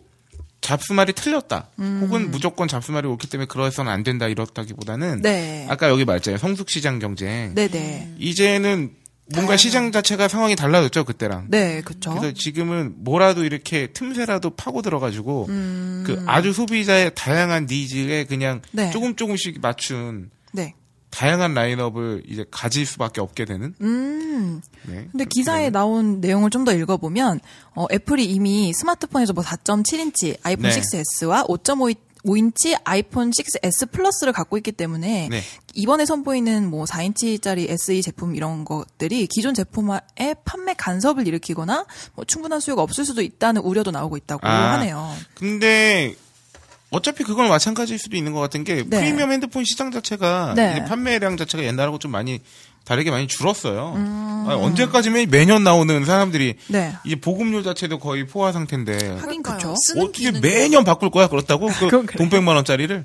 잡스말이 0.65 1.13
틀렸다. 1.13 1.69
음. 1.77 1.99
혹은 2.01 2.31
무조건 2.31 2.67
잡스말이 2.67 3.07
옳기 3.07 3.29
때문에 3.29 3.45
그러해서는 3.45 3.91
안 3.91 4.01
된다 4.01 4.27
이렇다기보다는 4.27 5.21
네. 5.21 5.67
아까 5.69 5.89
여기 5.89 6.05
말했잖아요. 6.05 6.39
성숙 6.39 6.71
시장 6.71 6.97
경쟁. 6.97 7.53
네네. 7.53 8.15
이제는 8.17 8.91
뭔가 9.31 9.57
시장 9.57 9.91
자체가 9.91 10.27
상황이 10.27 10.55
달라졌죠, 10.55 11.03
그때랑. 11.03 11.47
네, 11.49 11.81
그쵸. 11.81 12.15
그래서 12.15 12.33
지금은 12.33 12.95
뭐라도 12.97 13.43
이렇게 13.43 13.87
틈새라도 13.93 14.51
파고 14.51 14.81
들어가지고 14.81 15.45
음. 15.49 16.03
그 16.05 16.23
아주 16.25 16.51
소비자의 16.51 17.11
다양한 17.13 17.67
니즈에 17.69 18.25
그냥 18.25 18.63
네. 18.71 18.89
조금 18.89 19.15
조금씩 19.15 19.61
맞춘 19.61 20.31
네. 20.51 20.73
다양한 21.15 21.53
라인업을 21.53 22.23
이제 22.27 22.43
가질 22.51 22.85
수밖에 22.85 23.21
없게 23.21 23.45
되는. 23.45 23.73
음. 23.79 24.61
네. 24.83 25.07
근데 25.11 25.23
기사에 25.23 25.69
나온 25.69 26.19
내용을 26.19 26.49
좀 26.49 26.65
더 26.65 26.73
읽어보면 26.73 27.39
어, 27.75 27.85
애플이 27.91 28.25
이미 28.25 28.73
스마트폰에서 28.73 29.33
뭐 29.33 29.43
4.7인치 29.43 30.37
아이폰 30.41 30.71
네. 30.71 30.81
6s와 30.81 31.47
5.5인치 31.47 32.75
아이폰 32.83 33.29
6s 33.29 33.91
플러스를 33.91 34.33
갖고 34.33 34.57
있기 34.57 34.71
때문에 34.71 35.29
네. 35.29 35.41
이번에 35.75 36.05
선보이는 36.05 36.67
뭐 36.67 36.85
4인치짜리 36.85 37.69
SE 37.69 38.01
제품 38.01 38.35
이런 38.35 38.65
것들이 38.65 39.27
기존 39.27 39.53
제품의 39.53 40.01
판매 40.43 40.73
간섭을 40.73 41.27
일으키거나 41.27 41.85
뭐 42.15 42.25
충분한 42.25 42.59
수요가 42.59 42.81
없을 42.81 43.05
수도 43.05 43.21
있다는 43.21 43.61
우려도 43.61 43.91
나오고 43.91 44.17
있다고 44.17 44.47
아. 44.47 44.73
하네요. 44.73 45.13
근데 45.35 46.15
어차피 46.95 47.23
그건 47.25 47.49
마찬가지일 47.49 47.99
수도 47.99 48.15
있는 48.15 48.31
것 48.31 48.39
같은 48.39 48.63
게 48.63 48.83
네. 48.87 48.99
프리미엄 48.99 49.31
핸드폰 49.31 49.65
시장 49.65 49.91
자체가 49.91 50.53
네. 50.55 50.85
판매량 50.85 51.35
자체가 51.35 51.63
옛날하고 51.63 51.99
좀 51.99 52.11
많이 52.11 52.39
다르게 52.85 53.11
많이 53.11 53.27
줄었어요. 53.27 53.93
음. 53.95 54.45
아니, 54.47 54.61
언제까지면 54.61 55.29
매년 55.29 55.63
나오는 55.63 56.05
사람들이 56.05 56.55
네. 56.67 56.95
이제 57.03 57.15
보급률 57.15 57.63
자체도 57.63 57.99
거의 57.99 58.27
포화 58.27 58.51
상태인데 58.51 59.17
하긴. 59.17 59.75
쓰는 59.87 60.03
어떻게 60.03 60.31
매년 60.31 60.83
바꿀 60.83 61.09
거야 61.09 61.27
그렇다고 61.27 61.67
그. 61.67 61.89
돈 61.89 62.29
100만 62.29 62.55
원짜리를. 62.55 63.03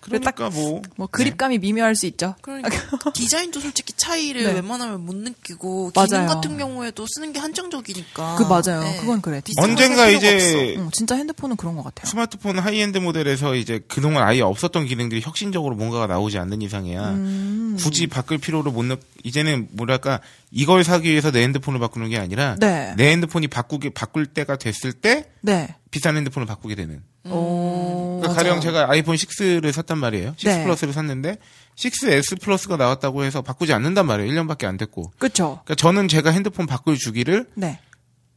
그리고 0.00 0.24
딱, 0.24 0.34
그러니까 0.34 0.58
뭐 0.60 0.82
뭐, 0.96 1.06
그립감이 1.06 1.58
미묘할 1.58 1.94
수 1.94 2.06
있죠. 2.06 2.34
그러니까 2.40 2.70
디자인도 3.14 3.60
솔직히 3.60 3.92
차이를 3.96 4.44
네. 4.44 4.52
웬만하면 4.54 5.04
못 5.04 5.14
느끼고 5.14 5.92
맞아요. 5.94 6.06
기능 6.08 6.26
같은 6.26 6.58
경우에도 6.58 7.06
쓰는 7.08 7.32
게 7.32 7.38
한정적이니까. 7.38 8.36
그 8.36 8.42
맞아요. 8.42 8.82
네. 8.82 8.96
그건 9.00 9.20
그래. 9.22 9.40
언젠가 9.58 10.08
이제 10.08 10.76
어, 10.78 10.88
진짜 10.92 11.14
핸드폰은 11.14 11.56
그런 11.56 11.76
것 11.76 11.84
같아요. 11.84 12.10
스마트폰 12.10 12.58
하이엔드 12.58 12.98
모델에서 12.98 13.54
이제 13.54 13.80
그동안 13.86 14.26
아예 14.26 14.40
없었던 14.40 14.86
기능들이 14.86 15.20
혁신적으로 15.20 15.76
뭔가가 15.76 16.06
나오지 16.06 16.38
않는 16.38 16.62
이상이야 16.62 17.10
음. 17.10 17.76
굳이 17.78 18.06
바꿀 18.06 18.38
필요를 18.38 18.72
못 18.72 18.84
느, 18.84 18.96
이제는 19.24 19.68
뭐랄까 19.72 20.20
이걸 20.50 20.84
사기 20.84 21.10
위해서 21.10 21.30
내 21.30 21.42
핸드폰을 21.42 21.80
바꾸는 21.80 22.10
게 22.10 22.18
아니라 22.18 22.56
네. 22.60 22.94
내 22.96 23.10
핸드폰이 23.10 23.48
바꾸기 23.48 23.90
바꿀 23.90 24.26
때가 24.26 24.56
됐을 24.56 24.92
때 24.92 25.30
네. 25.40 25.74
비싼 25.90 26.16
핸드폰을 26.16 26.46
바꾸게 26.46 26.74
되는. 26.74 27.02
오. 27.24 28.20
그러니까 28.20 28.42
가령 28.42 28.60
제가 28.60 28.90
아이폰 28.90 29.16
6를 29.16 29.72
샀단 29.72 29.98
말이에요. 29.98 30.34
6 30.38 30.44
네. 30.44 30.62
플러스를 30.64 30.92
샀는데 30.92 31.38
6S 31.76 32.40
플러스가 32.40 32.76
나왔다고 32.76 33.24
해서 33.24 33.42
바꾸지 33.42 33.72
않는단 33.72 34.06
말이에요. 34.06 34.30
1년밖에 34.30 34.64
안 34.64 34.76
됐고. 34.76 35.12
그쵸. 35.18 35.60
그러니까 35.64 35.74
저는 35.74 36.08
제가 36.08 36.30
핸드폰 36.30 36.66
바꿀 36.66 36.98
주기를 36.98 37.46
네. 37.54 37.80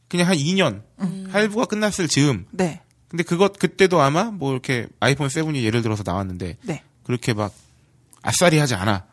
그냥 0.08 0.28
한 0.28 0.36
2년 0.36 0.82
음. 1.00 1.28
할부가 1.30 1.66
끝났을 1.66 2.08
즈음. 2.08 2.46
네. 2.50 2.80
근데 3.08 3.22
그것 3.22 3.58
그때도 3.58 4.00
아마 4.00 4.24
뭐 4.24 4.52
이렇게 4.52 4.86
아이폰 5.00 5.28
7이 5.28 5.62
예를 5.62 5.82
들어서 5.82 6.02
나왔는데 6.04 6.56
네. 6.62 6.82
그렇게 7.04 7.34
막 7.34 7.52
아싸리 8.22 8.58
하지 8.58 8.74
않아. 8.74 9.06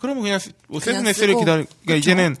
그러면 0.00 0.22
그냥 0.22 0.40
뭐 0.68 0.80
그냥 0.80 1.04
7S를 1.04 1.14
쓰고. 1.14 1.38
기다리. 1.40 1.66
그러니까 1.84 1.94
이제는 1.94 2.36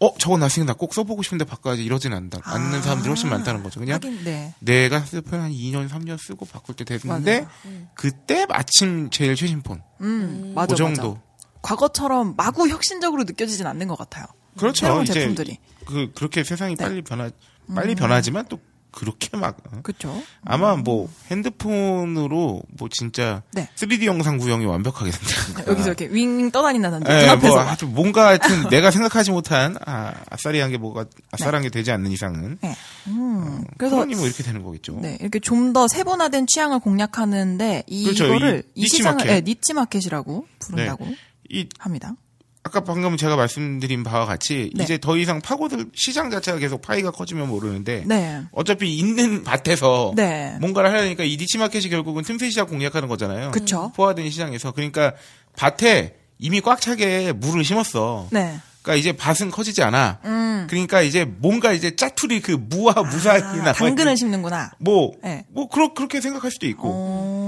어 0.00 0.12
저거 0.18 0.36
나꼭 0.38 0.92
써보고 0.92 1.22
싶은데 1.22 1.44
바꿔야지 1.44 1.84
이러진 1.84 2.12
않다. 2.12 2.40
않는 2.42 2.82
사람들이 2.82 3.08
훨씬 3.08 3.30
많다는 3.30 3.62
거죠. 3.62 3.78
그냥 3.80 3.94
하긴, 3.96 4.24
네. 4.24 4.54
내가 4.58 4.98
휴대폰 5.00 5.40
한 5.40 5.52
2년 5.52 5.88
3년 5.88 6.18
쓰고 6.18 6.46
바꿀 6.46 6.74
때 6.74 6.84
됐는데 6.84 7.46
그때 7.94 8.46
마침 8.46 9.10
제일 9.10 9.36
최신 9.36 9.62
폰. 9.62 9.82
음, 10.00 10.52
맞아, 10.54 10.74
그 10.74 10.76
정도. 10.76 11.12
맞아. 11.14 11.22
과거처럼 11.62 12.34
마구 12.36 12.68
혁신적으로 12.68 13.22
느껴지진 13.24 13.66
않는 13.66 13.86
것 13.86 13.96
같아요. 13.96 14.26
그렇죠. 14.58 14.80
새로운 14.86 15.04
제품들이. 15.04 15.58
그 15.86 16.10
그렇게 16.14 16.42
세상이 16.44 16.76
네. 16.76 16.84
빨리 16.84 17.02
변하 17.02 17.30
빨리 17.74 17.94
변하지만 17.94 18.46
또 18.48 18.58
그렇게 18.96 19.36
막 19.36 19.56
어. 19.72 19.80
그쵸. 19.82 20.22
아마 20.44 20.76
뭐 20.76 21.08
핸드폰으로 21.30 22.62
뭐 22.78 22.88
진짜 22.90 23.42
네. 23.52 23.68
3D 23.76 24.04
영상 24.04 24.38
구형이 24.38 24.64
완벽하게 24.66 25.10
된다. 25.10 25.64
여기서 25.70 25.88
이렇게 25.88 26.06
윙 26.10 26.50
떠다닌다든지. 26.50 27.10
예, 27.10 27.20
눈앞에서. 27.22 27.46
뭐 27.48 27.56
막. 27.56 27.68
하여튼 27.68 27.94
뭔가 27.94 28.26
하여튼 28.28 28.68
내가 28.70 28.90
생각하지 28.90 29.32
못한 29.32 29.76
아, 29.84 30.12
아싸리한 30.30 30.70
게 30.70 30.78
뭐가 30.78 31.06
아싸리한 31.32 31.62
게 31.62 31.70
되지 31.70 31.90
않는 31.90 32.10
이상은 32.12 32.58
네. 32.60 32.74
음, 33.08 33.64
그래서 33.78 33.96
그러니 33.96 34.14
뭐 34.14 34.26
이렇게 34.26 34.42
되는 34.42 34.62
거겠죠. 34.62 34.98
네, 35.00 35.16
이렇게 35.20 35.40
좀 35.40 35.64
더 35.74 35.88
세분화된 35.88 36.46
취향을 36.46 36.78
공략하는데 36.78 37.82
이- 37.88 38.04
그렇죠. 38.04 38.26
이거를 38.26 38.62
이 38.76 38.80
이, 38.80 38.82
niche 38.84 38.98
시장을 38.98 39.16
마켓. 39.16 39.32
네, 39.32 39.40
niche 39.40 39.72
market이라고 39.72 40.46
부른다고 40.60 41.04
이 41.50 41.66
합니다. 41.80 42.14
아까 42.66 42.80
방금 42.80 43.16
제가 43.18 43.36
말씀드린 43.36 44.02
바와 44.02 44.24
같이 44.24 44.70
네. 44.74 44.84
이제 44.84 44.96
더 44.98 45.18
이상 45.18 45.40
파고들 45.42 45.90
시장 45.94 46.30
자체가 46.30 46.58
계속 46.58 46.80
파이가 46.80 47.10
커지면 47.10 47.48
모르는데 47.48 48.04
네. 48.06 48.42
어차피 48.52 48.96
있는 48.96 49.44
밭에서 49.44 50.14
네. 50.16 50.56
뭔가를 50.60 50.90
하려니까 50.90 51.24
이 51.24 51.36
niche 51.36 51.58
market이 51.58 51.90
결국은 51.90 52.22
틈새 52.24 52.48
시장 52.48 52.66
공략하는 52.66 53.06
거잖아요. 53.06 53.50
그쵸. 53.50 53.92
포화된 53.94 54.30
시장에서 54.30 54.72
그러니까 54.72 55.12
밭에 55.56 56.16
이미 56.38 56.62
꽉 56.62 56.80
차게 56.80 57.32
물을 57.32 57.64
심었어. 57.64 58.28
네. 58.32 58.58
그러니까 58.84 59.00
이제 59.00 59.12
밭은 59.16 59.50
커지지 59.50 59.82
않아. 59.82 60.18
음. 60.24 60.66
그러니까 60.68 61.00
이제 61.00 61.24
뭔가 61.24 61.72
이제 61.72 61.96
짜투리 61.96 62.40
그 62.40 62.52
무와 62.52 62.92
무사히 63.10 63.42
아, 63.42 63.72
당근을 63.72 64.14
심는구나. 64.16 64.72
뭐, 64.78 65.12
네. 65.22 65.44
뭐, 65.48 65.68
그렇, 65.68 65.94
그렇게 65.94 66.20
생각할 66.20 66.50
수도 66.50 66.66
있고. 66.66 66.88
오, 66.88 67.43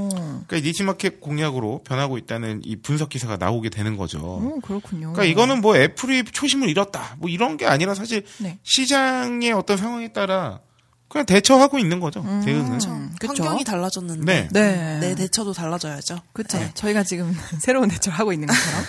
그러니까 0.47 0.57
이 0.57 0.63
니치마켓 0.63 1.21
공략으로 1.21 1.83
변하고 1.85 2.19
있다는 2.19 2.61
이 2.65 2.77
분석 2.77 3.09
기사가 3.09 3.37
나오게 3.37 3.71
되는 3.71 3.97
거죠. 3.97 4.19
오, 4.19 4.61
그렇군요. 4.61 5.13
그러니까 5.13 5.25
이거는 5.25 5.61
뭐 5.61 5.77
애플이 5.77 6.25
초심을 6.25 6.69
잃었다. 6.69 7.17
뭐 7.19 7.29
이런 7.31 7.57
게 7.57 7.67
아니라 7.67 7.95
사실 7.95 8.25
네. 8.39 8.59
시장의 8.63 9.53
어떤 9.53 9.77
상황에 9.77 10.09
따라 10.13 10.61
그냥 11.09 11.25
대처하고 11.27 11.79
있는 11.79 12.01
거죠. 12.01 12.23
대응은. 12.45 12.81
음, 12.87 13.15
그쵸. 13.21 13.43
환경이 13.45 13.65
달라졌는데 13.65 14.25
네. 14.25 14.49
네. 14.53 14.99
내 15.01 15.15
대처도 15.15 15.53
달라져야죠. 15.53 16.19
그쵸. 16.33 16.59
저희가 16.75 17.05
지금 17.05 17.35
새로운 17.61 17.89
대처를 17.89 18.19
하고 18.19 18.33
있는 18.33 18.49
것처럼. 18.49 18.85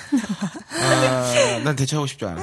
아, 0.82 1.60
난 1.64 1.76
대처하고 1.76 2.08
싶지 2.08 2.26
않아. 2.26 2.42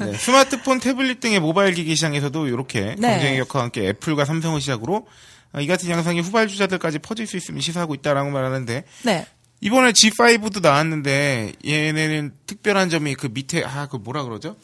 네, 0.00 0.16
스마트폰, 0.16 0.80
태블릿 0.80 1.20
등의 1.20 1.40
모바일 1.40 1.72
기기 1.74 1.94
시장에서도 1.94 2.48
이렇게 2.48 2.96
네. 2.98 3.12
경쟁의 3.12 3.38
격화와 3.38 3.64
함께 3.64 3.88
애플과 3.88 4.24
삼성을 4.24 4.60
시작으로 4.60 5.06
아, 5.06 5.10
이 5.60 5.66
같은 5.66 5.88
양상이 5.88 6.20
후발주자들까지 6.20 6.98
퍼질 7.00 7.26
수 7.26 7.36
있음을 7.36 7.62
시사하고 7.62 7.94
있다라고 7.94 8.30
말하는데 8.30 8.84
네. 9.04 9.26
이번에 9.60 9.92
G5도 9.92 10.60
나왔는데 10.60 11.52
얘네는 11.66 12.32
특별한 12.46 12.90
점이 12.90 13.14
그 13.14 13.28
밑에 13.32 13.64
아 13.64 13.86
그 13.90 13.96
뭐라 13.96 14.24
그러죠? 14.24 14.56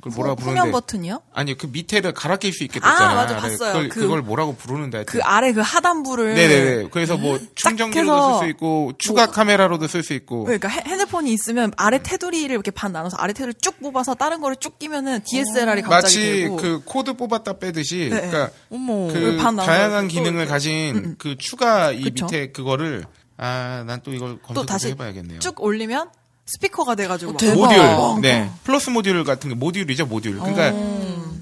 그걸 0.00 0.12
뭐라 0.16 0.32
후면 0.32 0.36
부르는데 0.54 0.70
버튼이요? 0.72 1.22
아니 1.32 1.56
그 1.56 1.66
밑에를 1.66 2.12
갈아 2.12 2.36
낄 2.36 2.52
수 2.52 2.64
있게 2.64 2.80
아, 2.82 2.90
됐잖아. 2.90 3.14
맞아, 3.14 3.34
네, 3.36 3.40
봤어요. 3.40 3.72
그걸, 3.72 3.88
그- 3.88 4.00
그걸 4.00 4.22
뭐라고 4.22 4.54
부르는데 4.56 4.98
하여튼. 4.98 5.12
그 5.12 5.22
아래 5.24 5.52
그 5.52 5.60
하단부를. 5.60 6.34
네네네. 6.34 6.88
그래서 6.90 7.16
뭐짝 7.16 7.48
충전기로도 7.54 8.38
쓸 8.38 8.46
수 8.46 8.50
있고 8.50 8.92
추가 8.98 9.26
카메라로도 9.26 9.86
쓸 9.88 10.02
수 10.02 10.12
있고. 10.14 10.44
그러니까 10.44 10.68
핸- 10.68 10.86
핸드폰이 10.86 11.32
있으면 11.32 11.72
아래 11.76 12.00
테두리를 12.02 12.50
이렇게 12.52 12.70
반 12.70 12.92
나눠서 12.92 13.16
아래 13.18 13.32
테두리 13.32 13.54
쭉 13.60 13.78
뽑아서 13.80 14.14
다른 14.14 14.40
거를 14.40 14.56
쭉 14.56 14.78
끼면은 14.78 15.20
DSLR이 15.24 15.82
갑자기 15.82 15.90
마치 16.02 16.20
되고. 16.42 16.56
그 16.56 16.82
코드 16.84 17.12
뽑았다 17.14 17.58
빼듯이 17.58 18.08
네, 18.10 18.20
그러니까 18.28 18.50
어머. 18.70 19.08
그 19.12 19.36
다양한 19.38 20.08
또 20.08 20.12
기능을 20.12 20.32
이렇게. 20.40 20.46
가진 20.50 21.16
그 21.18 21.36
추가 21.38 21.92
이 21.92 22.02
그쵸. 22.02 22.26
밑에 22.26 22.52
그거를 22.52 23.04
아 23.36 23.84
난 23.86 24.00
또 24.02 24.12
이걸 24.12 24.38
또 24.48 24.54
검색해서 24.54 24.88
해봐야겠네요. 24.88 25.38
쭉 25.38 25.60
올리면 25.62 26.10
스피커가 26.54 26.94
돼가지고 26.94 27.32
막 27.32 27.38
대박. 27.38 27.54
모듈, 27.56 27.96
뻥, 27.96 28.20
네 28.22 28.50
플러스 28.64 28.90
모듈 28.90 29.24
같은 29.24 29.48
게 29.50 29.54
모듈이죠 29.54 30.06
모듈. 30.06 30.38
그러니까 30.38 30.72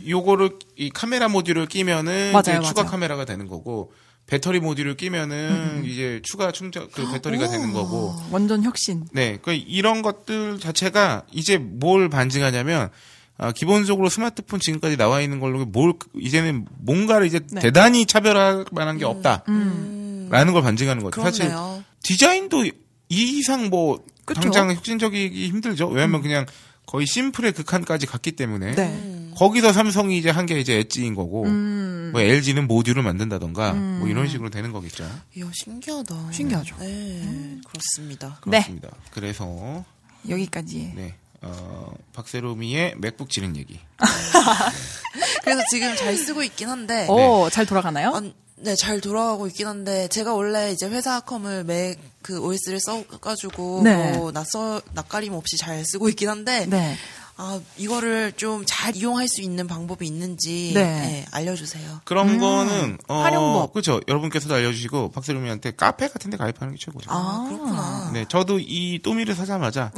요거를 0.06 0.50
이 0.76 0.90
카메라 0.90 1.28
모듈을 1.28 1.66
끼면은 1.66 2.32
맞아요, 2.32 2.60
이제 2.60 2.68
추가 2.68 2.82
맞아요. 2.82 2.90
카메라가 2.90 3.24
되는 3.24 3.46
거고 3.46 3.92
배터리 4.26 4.60
모듈을 4.60 4.96
끼면은 4.96 5.84
이제 5.86 6.20
추가 6.22 6.52
충전 6.52 6.88
그 6.92 7.10
배터리가 7.10 7.48
되는 7.48 7.72
거고. 7.72 8.14
완전 8.30 8.62
혁신. 8.62 9.06
네, 9.12 9.38
그 9.40 9.52
이런 9.54 10.02
것들 10.02 10.58
자체가 10.60 11.24
이제 11.32 11.56
뭘 11.56 12.10
반증하냐면 12.10 12.90
아, 13.38 13.52
기본적으로 13.52 14.08
스마트폰 14.08 14.60
지금까지 14.60 14.96
나와 14.96 15.20
있는 15.22 15.40
걸로 15.40 15.64
뭘 15.64 15.94
이제는 16.20 16.66
뭔가를 16.80 17.26
이제 17.26 17.40
네. 17.52 17.60
대단히 17.60 18.04
차별할 18.04 18.66
만한 18.72 18.98
게 18.98 19.04
없다. 19.04 19.44
음. 19.48 20.28
라는 20.30 20.52
걸 20.52 20.62
반증하는 20.62 21.02
것 21.02 21.10
같아요. 21.12 21.30
사실 21.30 21.46
그렇네요. 21.46 21.82
디자인도 22.02 22.64
이 22.66 22.72
이상 23.08 23.70
뭐 23.70 24.04
그쵸. 24.34 24.40
당장 24.40 24.70
혁신적이기 24.70 25.48
힘들죠. 25.48 25.88
왜냐하면 25.88 26.22
그냥 26.22 26.46
거의 26.86 27.06
심플의 27.06 27.52
극한까지 27.52 28.06
갔기 28.06 28.32
때문에 28.32 28.74
네. 28.74 29.30
거기서 29.36 29.72
삼성이 29.72 30.18
이제 30.18 30.30
한 30.30 30.46
게 30.46 30.58
이제 30.58 30.78
엣지인 30.78 31.14
거고 31.14 31.44
음. 31.44 32.10
뭐 32.12 32.20
LG는 32.22 32.66
모듈을 32.66 33.02
만든다던가 33.02 33.72
뭐 33.72 34.08
이런 34.08 34.26
식으로 34.28 34.48
되는 34.50 34.72
거겠죠. 34.72 35.04
이야, 35.36 35.50
신기하다. 35.52 36.32
신기하죠. 36.32 36.76
네, 36.80 37.58
그렇습니다. 37.66 38.40
네. 38.46 38.60
그렇습니다. 38.60 38.88
그래서 39.12 39.84
여기까지. 40.28 40.92
네. 40.96 41.14
어, 41.40 41.92
박세롬이의 42.14 42.94
맥북 42.98 43.30
지른 43.30 43.54
얘기. 43.56 43.78
그래서 45.44 45.62
지금 45.70 45.94
잘 45.96 46.16
쓰고 46.16 46.42
있긴 46.42 46.68
한데, 46.68 47.06
오, 47.08 47.48
잘 47.50 47.64
돌아가나요? 47.66 48.10
아, 48.14 48.22
네, 48.60 48.74
잘 48.76 49.00
돌아가고 49.00 49.46
있긴 49.48 49.66
한데, 49.66 50.08
제가 50.08 50.34
원래 50.34 50.72
이제 50.72 50.86
회사 50.88 51.20
컴을 51.20 51.64
맥, 51.64 51.98
그 52.22 52.38
OS를 52.40 52.80
써가지고, 52.80 53.82
네. 53.84 54.16
뭐, 54.16 54.32
낯서, 54.32 54.80
낯가림 54.94 55.32
없이 55.32 55.56
잘 55.56 55.84
쓰고 55.84 56.08
있긴 56.08 56.28
한데, 56.28 56.66
네. 56.66 56.96
아, 57.40 57.60
이거를 57.76 58.32
좀 58.32 58.64
잘 58.66 58.96
이용할 58.96 59.28
수 59.28 59.42
있는 59.42 59.68
방법이 59.68 60.04
있는지, 60.04 60.72
네. 60.74 60.82
네, 60.82 61.26
알려주세요. 61.30 62.00
그런 62.04 62.38
거는 62.38 62.98
어, 63.06 63.22
활용법. 63.22 63.72
그렇죠. 63.72 64.00
여러분께서도 64.08 64.54
알려주시고 64.56 65.12
박세롬이한테 65.12 65.72
카페 65.76 66.08
같은데 66.08 66.36
가입하는 66.36 66.74
게 66.74 66.80
최고죠. 66.80 67.08
아, 67.12 67.46
그렇구나. 67.48 68.10
네, 68.12 68.24
저도 68.28 68.58
이 68.60 68.98
또미를 69.04 69.36
사자마자 69.36 69.92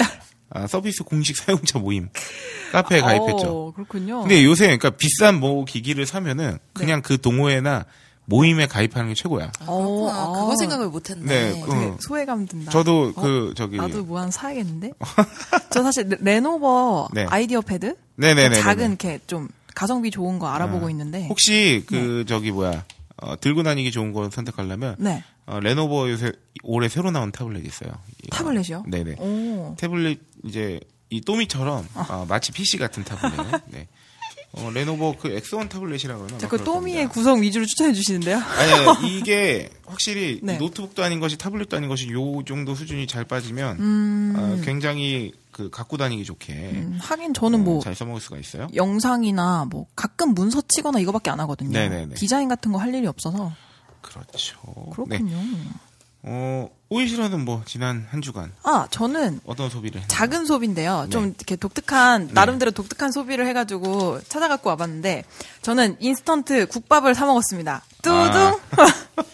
아, 0.50 0.66
서비스 0.66 1.02
공식 1.02 1.36
사용자 1.38 1.78
모임 1.78 2.10
카페에 2.72 3.00
가입했죠. 3.00 3.46
어, 3.48 3.72
그렇군요. 3.72 4.20
근데 4.20 4.44
요새 4.44 4.64
그러니까 4.64 4.90
비싼 4.90 5.40
뭐 5.40 5.64
기기를 5.64 6.04
사면은 6.04 6.58
그냥 6.74 7.00
그 7.00 7.18
동호회나 7.18 7.86
모임에 8.30 8.66
가입하는 8.66 9.08
게 9.08 9.14
최고야. 9.14 9.46
아, 9.46 9.64
그렇구나. 9.66 10.24
어, 10.28 10.32
그거 10.40 10.52
아. 10.52 10.56
생각을 10.56 10.88
못했네. 10.88 11.24
네, 11.52 11.62
어. 11.62 11.98
소외감 12.00 12.46
든다. 12.46 12.70
저도 12.70 13.12
어? 13.16 13.20
그 13.20 13.52
저기 13.56 13.76
나도 13.76 14.04
뭐 14.04 14.20
하나 14.20 14.30
사야겠는데? 14.30 14.92
저 15.70 15.82
사실 15.82 16.08
레- 16.08 16.16
레노버 16.20 17.08
네. 17.12 17.26
IdeaPad? 17.28 17.96
네네네. 18.14 18.60
작은 18.60 18.86
이렇게 18.90 19.18
좀 19.26 19.48
가성비 19.74 20.12
좋은 20.12 20.38
거 20.38 20.46
알아보고 20.46 20.86
아, 20.86 20.90
있는데. 20.90 21.26
혹시 21.26 21.84
그 21.88 22.24
저기 22.28 22.52
뭐야 22.52 22.84
어, 23.20 23.38
들고 23.38 23.64
다니기 23.64 23.90
좋은 23.90 24.12
거 24.12 24.30
선택하려면 24.30 24.94
네. 24.98 25.24
어, 25.46 25.58
레노버 25.58 26.08
요새 26.08 26.32
올해 26.62 26.88
새로 26.88 27.10
나온 27.10 27.32
타블렛 27.32 27.64
있어요. 27.66 27.90
타블렛이요? 28.30 28.84
네네. 28.86 29.16
오. 29.18 29.74
태블릿 29.76 30.20
이제 30.44 30.78
이 31.08 31.20
또미처럼 31.20 31.84
어, 31.94 32.26
마치 32.28 32.52
PC 32.52 32.78
같은 32.78 33.02
타블렛. 33.02 33.62
네. 33.66 33.88
어, 34.52 34.68
레노버 34.74 35.14
그 35.16 35.28
X1 35.30 35.68
타블렛이라고 35.68 36.22
그러나? 36.24 36.38
자꾸 36.38 36.56
막 36.56 36.62
그럴 36.62 36.64
또미의. 36.64 37.08
구성 37.08 37.40
위주로 37.40 37.64
추천해 37.66 37.92
주시는데요? 37.92 38.36
아니, 38.38 39.08
이게 39.16 39.70
확실히 39.86 40.40
네. 40.42 40.56
이 40.56 40.58
노트북도 40.58 41.04
아닌 41.04 41.20
것이 41.20 41.38
타블렛도 41.38 41.76
아닌 41.76 41.88
것이 41.88 42.10
요 42.10 42.42
정도 42.44 42.74
수준이 42.74 43.06
잘 43.06 43.24
빠지면 43.24 43.76
음, 43.78 44.34
어, 44.36 44.60
굉장히 44.64 45.32
그 45.52 45.70
갖고 45.70 45.96
다니기 45.96 46.24
좋게 46.24 46.52
음, 46.52 46.98
하긴 47.00 47.32
저는 47.34 47.62
뭐 47.62 47.78
어, 47.78 47.80
잘 47.80 47.94
써먹을 47.94 48.20
수가 48.20 48.38
있어요. 48.38 48.66
영상이나 48.74 49.66
뭐 49.70 49.86
가끔 49.94 50.34
문서 50.34 50.62
치거나 50.66 50.98
이거밖에 50.98 51.30
안 51.30 51.38
하거든요. 51.40 51.70
네네네. 51.70 52.14
디자인 52.16 52.48
같은 52.48 52.72
거 52.72 52.78
할 52.78 52.92
일이 52.94 53.06
없어서. 53.06 53.52
그렇죠. 54.00 54.56
네. 55.06 55.18
그렇군요. 55.18 55.36
어, 56.22 56.68
오이시로는 56.90 57.44
뭐 57.44 57.62
지난 57.64 58.06
한 58.10 58.20
주간 58.20 58.52
아, 58.62 58.86
저는 58.90 59.40
어떤 59.46 59.70
소비를 59.70 60.02
했나요? 60.02 60.08
작은 60.08 60.44
소비인데요. 60.44 61.06
좀 61.10 61.28
네. 61.28 61.34
이렇게 61.38 61.56
독특한 61.56 62.30
나름대로 62.32 62.72
독특한 62.72 63.10
소비를 63.12 63.46
해가지고 63.46 64.20
찾아갖고 64.28 64.68
와봤는데 64.70 65.24
저는 65.62 65.96
인스턴트 66.00 66.66
국밥을 66.66 67.14
사 67.14 67.26
먹었습니다. 67.26 67.82
뚜둥. 68.02 68.60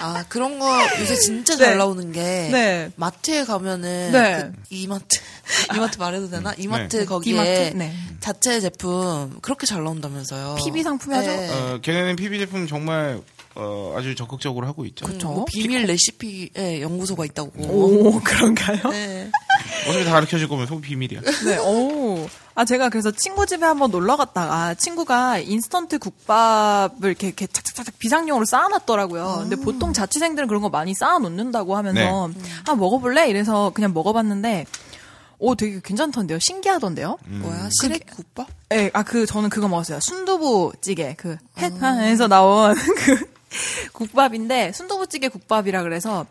아, 0.00 0.24
그런 0.28 0.58
거 0.58 0.66
요새 0.98 1.14
진짜 1.14 1.56
네. 1.56 1.64
잘 1.64 1.78
나오는 1.78 2.10
게, 2.10 2.20
네. 2.20 2.90
마트에 2.96 3.44
가면은, 3.44 4.10
네. 4.10 4.50
그 4.50 4.52
이마트, 4.70 5.20
이마트 5.76 5.98
말해도 5.98 6.28
되나? 6.28 6.52
이마트 6.58 6.96
네. 6.96 7.04
거기에 7.04 7.32
디마트? 7.32 7.76
네. 7.76 7.94
자체 8.18 8.60
제품 8.60 9.38
그렇게 9.40 9.64
잘 9.64 9.84
나온다면서요. 9.84 10.56
PB 10.58 10.82
상품이? 10.82 11.16
네. 11.16 11.50
어, 11.50 11.78
걔네는 11.80 12.16
PB 12.16 12.40
제품 12.40 12.66
정말 12.66 13.20
어, 13.54 13.94
아주 13.96 14.14
적극적으로 14.14 14.66
하고 14.66 14.84
있죠. 14.86 15.06
뭐 15.24 15.44
비밀 15.44 15.86
레시피의 15.86 16.82
연구소가 16.82 17.24
있다고. 17.26 17.50
오, 17.62 18.20
그런가요? 18.20 18.90
네. 18.90 19.30
어차피 19.88 20.04
다 20.04 20.12
가르쳐 20.12 20.38
줄 20.38 20.48
거면 20.48 20.66
소비 20.66 20.88
비밀이야. 20.88 21.20
네, 21.44 21.58
오. 21.58 22.28
아, 22.54 22.64
제가 22.64 22.90
그래서 22.90 23.10
친구 23.10 23.46
집에 23.46 23.64
한번 23.64 23.90
놀러 23.90 24.16
갔다가 24.16 24.74
친구가 24.74 25.38
인스턴트 25.38 25.98
국밥을 25.98 27.10
이렇게, 27.10 27.28
이렇게 27.28 27.46
착착착착 27.46 27.98
비상용으로 27.98 28.44
쌓아놨더라고요. 28.44 29.38
근데 29.42 29.56
보통 29.56 29.92
자취생들은 29.92 30.48
그런 30.48 30.60
거 30.62 30.68
많이 30.68 30.94
쌓아놓는다고 30.94 31.76
하면서 31.76 32.30
아, 32.68 32.74
먹어볼래? 32.74 33.28
이래서 33.28 33.70
그냥 33.74 33.92
먹어봤는데 33.94 34.66
오, 35.38 35.56
되게 35.56 35.80
괜찮던데요? 35.82 36.38
신기하던데요? 36.40 37.18
뭐야? 37.24 37.68
시래기 37.80 38.04
국밥? 38.14 38.46
예, 38.74 38.90
아, 38.92 39.02
그, 39.02 39.26
저는 39.26 39.50
그거 39.50 39.66
먹었어요. 39.66 39.98
순두부 39.98 40.74
찌개. 40.80 41.14
그, 41.18 41.36
햇반에서 41.58 42.28
나온 42.28 42.76
그 43.04 43.31
국밥인데, 43.92 44.72
순두부찌개 44.72 45.28
국밥이라 45.28 45.82
그래서, 45.82 46.26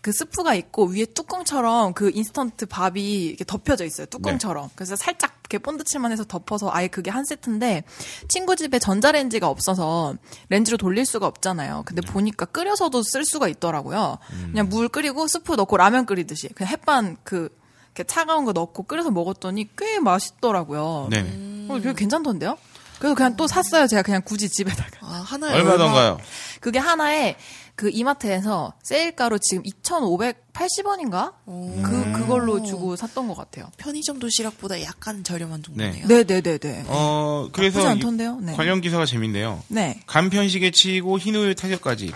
그 0.00 0.12
스프가 0.12 0.54
있고, 0.54 0.86
위에 0.86 1.06
뚜껑처럼 1.06 1.92
그 1.94 2.10
인스턴트 2.14 2.66
밥이 2.66 3.24
이렇게 3.24 3.44
덮여져 3.44 3.84
있어요. 3.84 4.06
뚜껑처럼. 4.06 4.70
그래서 4.76 4.94
살짝 4.94 5.40
이렇게 5.40 5.58
본드칠만 5.58 6.12
해서 6.12 6.24
덮어서 6.24 6.70
아예 6.72 6.86
그게 6.86 7.10
한 7.10 7.24
세트인데, 7.24 7.82
친구 8.28 8.54
집에 8.54 8.78
전자레인지가 8.78 9.48
없어서 9.48 10.14
렌지로 10.48 10.76
돌릴 10.76 11.06
수가 11.06 11.26
없잖아요. 11.26 11.82
근데 11.86 12.02
보니까 12.02 12.46
끓여서도 12.46 13.02
쓸 13.02 13.24
수가 13.24 13.48
있더라고요. 13.48 14.18
그냥 14.52 14.68
물 14.68 14.88
끓이고 14.88 15.26
스프 15.26 15.54
넣고 15.54 15.76
라면 15.76 16.06
끓이듯이. 16.06 16.48
그냥 16.50 16.72
햇반 16.72 17.16
그, 17.24 17.48
이렇게 17.96 18.04
차가운 18.04 18.44
거 18.44 18.52
넣고 18.52 18.84
끓여서 18.84 19.10
먹었더니 19.10 19.70
꽤 19.76 19.98
맛있더라고요. 19.98 21.08
네. 21.10 21.66
어, 21.68 21.80
되게 21.80 21.94
괜찮던데요? 21.94 22.58
그래서 22.98 23.14
그냥 23.14 23.36
또 23.36 23.46
샀어요. 23.46 23.86
제가 23.86 24.02
그냥 24.02 24.22
굳이 24.24 24.48
집에다가. 24.48 24.90
아, 25.02 25.22
하나에 25.26 25.54
얼마던가요? 25.54 26.18
그게 26.60 26.78
하나에 26.78 27.36
그 27.74 27.90
이마트에서 27.92 28.72
세일가로 28.82 29.38
지금 29.38 29.62
2,580원인가? 29.64 31.34
그, 31.44 32.12
그걸로 32.12 32.62
주고 32.62 32.96
샀던 32.96 33.28
것 33.28 33.36
같아요. 33.36 33.70
편의점 33.76 34.18
도시락보다 34.18 34.82
약간 34.82 35.22
저렴한 35.24 35.62
정도네요. 35.62 36.06
네 36.06 36.24
네 36.24 36.40
네 36.40 36.58
네. 36.58 36.84
어, 36.86 37.48
그래서 37.52 37.78
나쁘지 37.80 37.86
이 37.86 37.90
않던데요? 37.92 38.36
네. 38.40 38.52
관련 38.54 38.80
기사가 38.80 39.04
재밌네요. 39.06 39.62
네. 39.68 40.00
간편식에 40.06 40.70
치이고 40.70 41.18
흰우유 41.18 41.54
타격까지 41.54 42.12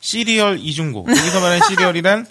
시리얼 0.00 0.58
이중고. 0.60 1.06
여기서 1.08 1.40
말하는 1.40 1.60
시리얼이란 1.68 2.26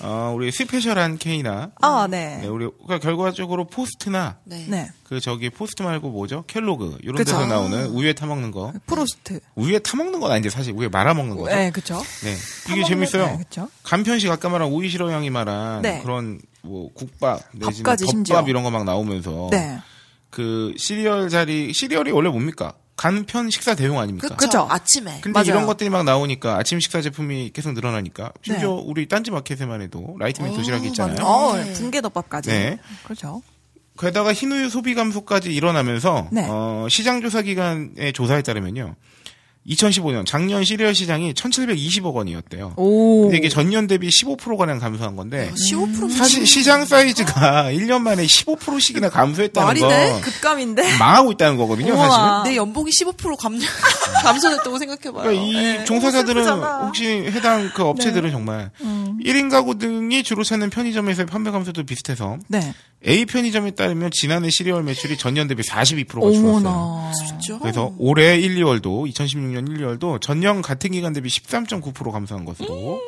어, 0.00 0.32
우리 0.34 0.50
스페셜한 0.52 1.18
K나 1.18 1.70
아, 1.80 2.06
네. 2.08 2.38
네, 2.42 2.46
우리 2.46 2.66
그러니까 2.84 2.98
결과적으로 2.98 3.66
포스트나 3.66 4.38
네. 4.44 4.64
네. 4.68 4.88
그 5.04 5.20
저기 5.20 5.50
포스트 5.50 5.82
말고 5.82 6.10
뭐죠? 6.10 6.44
켈로그 6.46 6.98
이런 7.02 7.16
그쵸. 7.16 7.32
데서 7.32 7.46
나오는 7.46 7.86
우유에 7.86 8.12
타 8.12 8.26
먹는 8.26 8.50
거. 8.50 8.72
프로스트. 8.86 9.40
우유에 9.56 9.78
타 9.80 9.96
먹는 9.96 10.20
건 10.20 10.30
아닌데 10.30 10.50
사실 10.50 10.72
우유에 10.74 10.88
말아 10.88 11.14
먹는 11.14 11.36
거죠. 11.36 11.54
네, 11.54 11.70
그쵸. 11.70 12.00
네. 12.22 12.34
이게 12.72 12.84
재밌어요. 12.84 13.26
네, 13.26 13.38
그쵸. 13.38 13.68
간편식 13.82 14.30
아까 14.30 14.48
말한 14.48 14.68
오이시러 14.70 15.10
형이 15.10 15.30
말한 15.30 15.82
네. 15.82 16.00
그런 16.02 16.40
뭐 16.62 16.90
국밥 16.94 17.40
내지는 17.52 17.82
밥까지 17.84 18.04
덮밥 18.04 18.10
심지어. 18.10 18.44
이런 18.46 18.62
거 18.62 18.70
막 18.70 18.84
나오면서 18.84 19.48
네. 19.50 19.78
그 20.30 20.74
시리얼 20.76 21.30
자리 21.30 21.72
시리얼이 21.72 22.10
원래 22.12 22.28
뭡니까? 22.28 22.74
간편 22.98 23.48
식사 23.48 23.76
대용 23.76 24.00
아닙니까? 24.00 24.34
그쵸. 24.34 24.66
아침에. 24.68 25.20
근데 25.22 25.38
맞아요. 25.38 25.50
이런 25.50 25.66
것들이 25.66 25.88
막 25.88 26.02
나오니까 26.02 26.58
아침 26.58 26.80
식사 26.80 27.00
제품이 27.00 27.52
계속 27.54 27.72
늘어나니까 27.72 28.32
심지어 28.42 28.72
우리 28.72 29.06
딴지 29.08 29.30
마켓에만 29.30 29.80
해도 29.80 30.16
라이트맨 30.18 30.50
어, 30.50 30.54
도시락이 30.56 30.88
있잖아요. 30.88 31.24
어, 31.24 31.56
네. 31.56 31.72
붕괴덮밥까지. 31.74 32.50
네. 32.50 32.78
그렇죠. 33.04 33.40
게다가 34.00 34.32
흰우유 34.32 34.68
소비 34.68 34.96
감소까지 34.96 35.54
일어나면서 35.54 36.28
네. 36.32 36.44
어, 36.48 36.88
시장 36.90 37.20
조사 37.20 37.40
기관의 37.40 38.12
조사에 38.12 38.42
따르면요. 38.42 38.96
2015년 39.68 40.24
작년 40.24 40.64
시리얼 40.64 40.94
시장이 40.94 41.34
1,720억 41.34 42.14
원이었대요. 42.14 42.74
오. 42.76 43.22
근데 43.22 43.36
이게 43.36 43.48
전년 43.48 43.86
대비 43.86 44.08
15%가량 44.08 44.78
감소한 44.78 45.14
건데 45.16 45.50
15% 45.54 46.10
사실 46.10 46.46
시장 46.46 46.84
사이즈가 46.84 47.64
1년 47.72 48.00
만에 48.00 48.24
15%씩이나 48.24 49.10
감소했다는 49.10 49.66
말이 49.66 49.80
건 49.80 49.90
돼? 49.90 50.20
급감인데? 50.22 50.96
망하고 50.98 51.32
있다는 51.32 51.56
거거든요, 51.58 51.92
어머나. 51.94 52.08
사실은. 52.08 52.50
내 52.50 52.56
연봉이 52.56 52.90
15% 52.90 53.36
감, 53.38 53.58
감소됐다고 54.24 54.78
생각해 54.78 55.12
봐요. 55.14 55.22
그러니까 55.24 55.32
이 55.44 55.52
네. 55.52 55.84
종사자들은. 55.84 56.48
혹시 56.86 57.06
해당 57.06 57.70
그 57.74 57.82
업체들은 57.84 58.30
정말 58.30 58.70
1인 58.80 59.50
가구 59.50 59.78
등이 59.78 60.22
주로 60.22 60.44
찾는 60.44 60.70
편의점에서의 60.70 61.26
판매 61.26 61.50
감소도 61.50 61.84
비슷해서 61.84 62.38
네. 62.48 62.74
A 63.06 63.24
편의점에 63.26 63.72
따르면 63.72 64.10
지난해 64.12 64.50
시리얼 64.50 64.82
매출이 64.82 65.16
전년 65.18 65.46
대비 65.46 65.62
42%가 65.62 66.20
줄었어요. 66.32 66.48
어머나. 66.50 67.12
진짜? 67.12 67.58
그래서 67.60 67.94
올해 67.98 68.36
1, 68.38 68.56
2월도 68.56 69.08
2016년 69.12 69.68
1, 69.70 69.78
2월도 69.78 70.20
전년 70.20 70.62
같은 70.62 70.90
기간 70.90 71.12
대비 71.12 71.28
13.9% 71.28 72.10
감소한 72.10 72.44
것으로 72.44 73.00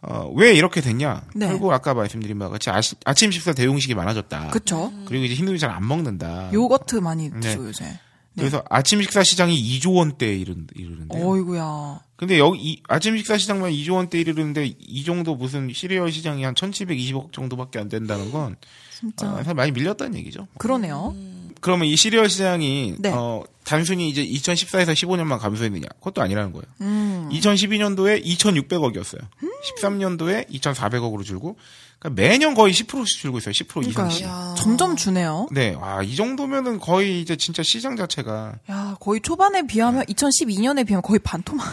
어, 0.00 0.32
왜 0.34 0.54
이렇게 0.54 0.80
됐냐? 0.80 1.24
네. 1.34 1.48
결국 1.48 1.72
아까 1.72 1.92
말씀드린 1.92 2.38
바와 2.38 2.52
같이 2.52 2.70
아시- 2.70 2.94
아침 3.04 3.30
식사 3.30 3.52
대용식이 3.52 3.94
많아졌다. 3.94 4.48
그쵸. 4.48 4.92
그리고 5.06 5.24
이제 5.24 5.34
흰우유 5.34 5.58
잘안 5.58 5.86
먹는다. 5.86 6.50
요거트 6.52 6.96
많이 6.96 7.28
네. 7.30 7.40
드시고 7.40 7.66
요새. 7.68 7.98
그래서 8.38 8.64
아침 8.70 9.02
식사 9.02 9.22
시장이 9.22 9.54
2조 9.78 9.94
원대에 9.94 10.34
이르, 10.34 10.54
이르는데. 10.74 11.22
어이구야. 11.22 12.00
근데 12.16 12.38
여기 12.38 12.58
이 12.60 12.82
아침 12.88 13.16
식사 13.16 13.38
시장만 13.38 13.70
2조 13.70 13.94
원대 13.94 14.18
이르는데 14.18 14.66
이 14.66 15.04
정도 15.04 15.36
무슨 15.36 15.72
시리얼 15.72 16.10
시장이 16.10 16.42
한 16.42 16.54
1,720억 16.54 17.32
정도밖에 17.32 17.78
안 17.78 17.88
된다는 17.88 18.30
건 18.32 18.56
진짜. 18.98 19.32
어, 19.32 19.36
사실 19.36 19.54
많이 19.54 19.70
밀렸다는 19.70 20.18
얘기죠. 20.18 20.48
그러네요. 20.58 21.14
그러면 21.60 21.86
이 21.88 21.96
시리얼 21.96 22.28
시장이 22.30 22.94
네. 22.98 23.10
어, 23.12 23.42
단순히 23.64 24.08
이제 24.08 24.24
2014에서 24.24 24.92
15년만 24.92 25.38
감소했느냐? 25.38 25.86
그것도 25.98 26.22
아니라는 26.22 26.52
거예요. 26.52 26.64
음. 26.80 27.28
2012년도에 27.32 28.24
2,600억이었어요. 28.24 29.20
13년도에 29.76 30.48
2,400억으로 30.50 31.24
줄고 31.24 31.56
그러니까 31.98 32.22
매년 32.22 32.54
거의 32.54 32.72
10%씩 32.72 33.18
줄고 33.20 33.38
있어요. 33.38 33.52
10% 33.52 33.88
이상씩. 33.88 34.22
야. 34.24 34.54
점점 34.56 34.96
주네요. 34.96 35.48
네, 35.50 35.74
와, 35.74 36.02
이 36.02 36.14
정도면은 36.16 36.78
거의 36.78 37.20
이제 37.20 37.36
진짜 37.36 37.62
시장 37.62 37.96
자체가 37.96 38.54
야, 38.70 38.96
거의 39.00 39.20
초반에 39.20 39.66
비하면 39.66 40.04
2012년에 40.04 40.86
비하면 40.86 41.02
거의 41.02 41.18
반토막 41.18 41.66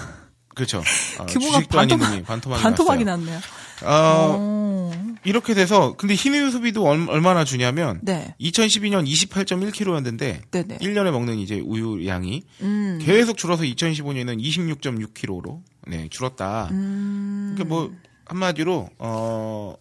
그렇죠. 0.56 0.80
어, 1.20 1.26
규모가 1.28 1.60
반토막- 1.60 2.26
반토막이, 2.26 2.64
반토막이. 2.64 3.04
났네요. 3.04 3.40
어, 3.84 4.38
오. 4.40 4.92
이렇게 5.24 5.54
돼서 5.54 5.96
근데 5.98 6.14
흰우유 6.14 6.52
소비도 6.52 6.84
얼, 6.86 7.08
얼마나 7.10 7.44
주냐면 7.44 8.00
네. 8.04 8.36
2012년 8.40 9.08
28.1kg였는데 9.08 10.52
네네. 10.52 10.78
1년에 10.78 11.12
먹는 11.12 11.40
이제 11.40 11.60
우유 11.60 12.08
양이 12.08 12.44
음. 12.62 13.00
계속 13.02 13.38
줄어서 13.38 13.64
2015년에는 13.64 14.40
26.6kg로 14.40 15.62
네, 15.88 16.08
줄었다. 16.10 16.70
음. 16.72 17.54
그러니까 17.56 17.76
뭐 17.76 17.92
한마디로 18.26 18.90
어 19.00 19.76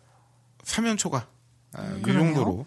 사면 0.63 0.97
초과 0.97 1.29
아, 1.75 1.95
이 1.99 2.03
그러네요. 2.03 2.35
정도로. 2.35 2.67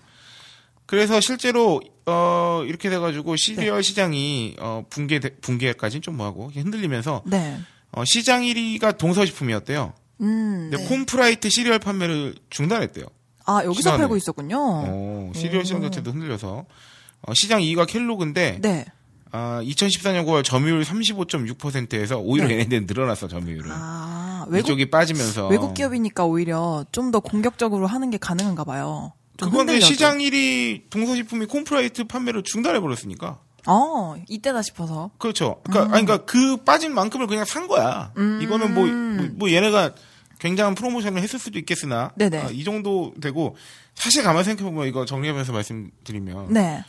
그래서 0.86 1.20
실제로 1.20 1.82
어 2.06 2.64
이렇게 2.66 2.90
돼가지고 2.90 3.36
네. 3.36 3.38
시리얼 3.38 3.84
시장이 3.84 4.56
어 4.60 4.86
붕괴 4.90 5.20
붕괴까지는 5.20 6.02
좀 6.02 6.16
뭐하고 6.18 6.52
흔들리면서 6.54 7.24
네. 7.26 7.60
어 7.92 8.04
시장 8.06 8.44
1위가 8.44 8.94
음. 8.94 8.98
동서식품이었대요. 8.98 9.94
근데 10.18 10.78
콘푸라이트 10.88 11.50
시리얼 11.50 11.80
판매를 11.80 12.36
중단했대요. 12.50 13.06
아, 13.46 13.64
여기서 13.64 13.82
시간에. 13.82 13.98
팔고 14.00 14.18
있었군요. 14.18 14.58
어, 14.60 15.32
시리얼 15.36 15.64
시장 15.66 15.82
자체도 15.82 16.12
흔들려서 16.12 16.66
어, 17.22 17.34
시장 17.34 17.62
2위가 17.62 17.88
켈로그인데 17.88 18.60
네. 18.62 18.86
아, 19.32 19.62
2014년 19.64 20.26
9월 20.26 20.44
점유율 20.44 20.84
35.6%에서 20.84 22.18
오히려 22.20 22.48
네. 22.48 22.56
얘네들은 22.60 22.86
늘어났어 22.88 23.28
점유율은. 23.28 23.70
아, 23.72 24.46
외국 24.50 24.68
이쪽이 24.68 24.90
빠지면서 24.90 25.48
외국 25.50 25.74
기업이니까 25.74 26.26
오히려 26.26 26.86
좀 26.92 27.12
더 27.12 27.20
공격적으로 27.20 27.88
하는 27.88 28.10
게 28.10 28.18
가능한가 28.18 28.64
봐요. 28.64 29.14
좀 29.38 29.50
그건데. 29.52 29.80
시장 29.80 30.18
1위 30.18 30.90
동서식품이 30.90 31.46
콘푸라이트 31.46 32.06
판매를 32.06 32.44
중단해 32.44 32.80
버렸으니까. 32.80 33.40
어, 33.68 34.16
이때다 34.28 34.62
싶어서. 34.62 35.12
그렇죠. 35.18 35.62
그러니까 35.64 35.96
아니 35.96 36.06
그러니까 36.06 36.26
그 36.26 36.58
빠진 36.58 36.94
만큼을 36.94 37.28
그냥 37.28 37.46
산 37.46 37.68
거야. 37.68 38.12
이거는 38.42 38.74
뭐, 38.74 38.86
뭐, 38.88 39.28
뭐 39.34 39.52
얘네가 39.52 39.92
굉장한 40.40 40.76
프로모션을 40.76 41.22
했을 41.22 41.38
수도 41.40 41.58
있겠으나 41.60 42.12
네네. 42.16 42.38
아, 42.42 42.50
이 42.52 42.64
정도 42.64 43.14
되고 43.22 43.56
사실 43.96 44.24
가만 44.24 44.44
생각해 44.44 44.70
보면 44.70 44.88
이거 44.88 45.06
정리하면서 45.06 45.52
말씀드리면 45.52 46.54
네. 46.54 46.84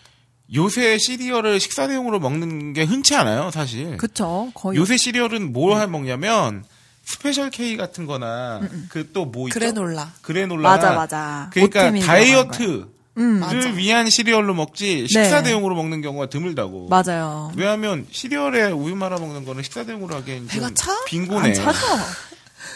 요새 0.54 0.96
시리얼을 0.98 1.60
식사 1.60 1.86
대용으로 1.88 2.20
먹는 2.20 2.72
게 2.72 2.84
흔치 2.84 3.14
않아요, 3.14 3.50
사실. 3.50 3.96
그쵸. 3.98 4.50
거의. 4.54 4.78
요새 4.78 4.96
시리얼은 4.96 5.52
뭘 5.52 5.86
먹냐면 5.88 6.64
스페셜 7.04 7.50
K 7.50 7.76
같은 7.78 8.04
거나 8.06 8.60
그 8.90 9.12
또 9.12 9.24
뭐 9.24 9.48
있죠? 9.48 9.58
그래놀라. 9.58 10.12
그래놀라. 10.22 10.68
맞아, 10.70 10.92
맞아. 10.92 11.50
그러니까 11.52 11.90
다이어트 12.06 12.86
를 13.18 13.66
음. 13.66 13.76
위한 13.76 14.08
시리얼로 14.08 14.54
먹지 14.54 15.06
식사 15.08 15.38
네. 15.42 15.48
대용으로 15.50 15.74
먹는 15.74 16.02
경우가 16.02 16.26
드물다고. 16.28 16.88
맞아요. 16.88 17.50
왜냐하면 17.56 18.06
시리얼에 18.10 18.70
우유 18.70 18.94
말아 18.94 19.18
먹는 19.18 19.44
거는 19.44 19.62
식사 19.64 19.84
대용으로 19.84 20.14
하기엔 20.16 20.38
좀 20.38 20.46
배가 20.48 20.70
차? 20.74 20.92
빈곤해. 21.06 21.48
안 21.48 21.54
차죠. 21.54 21.78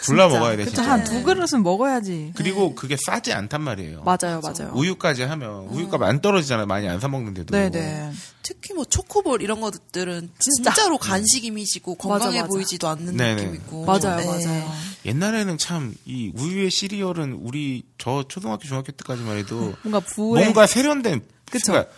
불러 0.03 0.29
먹어야 0.29 0.55
돼 0.55 0.65
그쵸. 0.65 0.75
진짜. 0.77 0.91
한 0.91 1.03
두 1.03 1.23
그릇은 1.23 1.61
먹어야지. 1.63 2.33
그리고 2.35 2.73
그게 2.75 2.95
싸지 3.05 3.33
않단 3.33 3.61
말이에요. 3.61 4.03
맞아요, 4.03 4.39
맞아요. 4.41 4.71
우유까지 4.73 5.23
하면 5.23 5.67
우유값 5.67 6.01
안 6.03 6.21
떨어지잖아요. 6.21 6.65
많이 6.65 6.87
안 6.87 6.99
사 6.99 7.07
먹는데도. 7.07 7.51
네네. 7.51 8.11
특히 8.43 8.73
뭐 8.73 8.85
초코볼 8.85 9.41
이런 9.41 9.59
것들은 9.61 10.29
진짜 10.39 10.87
로 10.87 10.97
간식 10.97 11.43
이미지고 11.45 11.95
건강해 11.95 12.25
맞아, 12.37 12.41
맞아. 12.41 12.47
보이지도 12.47 12.87
않는 12.87 13.17
네네. 13.17 13.41
느낌이고. 13.43 13.85
맞아요, 13.85 14.17
네. 14.17 14.25
맞아요. 14.25 14.71
옛날에는 15.05 15.57
참 15.57 15.95
이 16.05 16.31
우유의 16.35 16.71
시리얼은 16.71 17.33
우리 17.41 17.83
저 17.97 18.23
초등학교 18.27 18.63
중학교 18.65 18.91
때까지만 18.93 19.37
해도 19.37 19.73
뭔가 19.83 19.99
부에. 19.99 20.41
뭔가 20.43 20.65
세련된 20.67 21.21
그쵸. 21.51 21.71
그러니까 21.73 21.91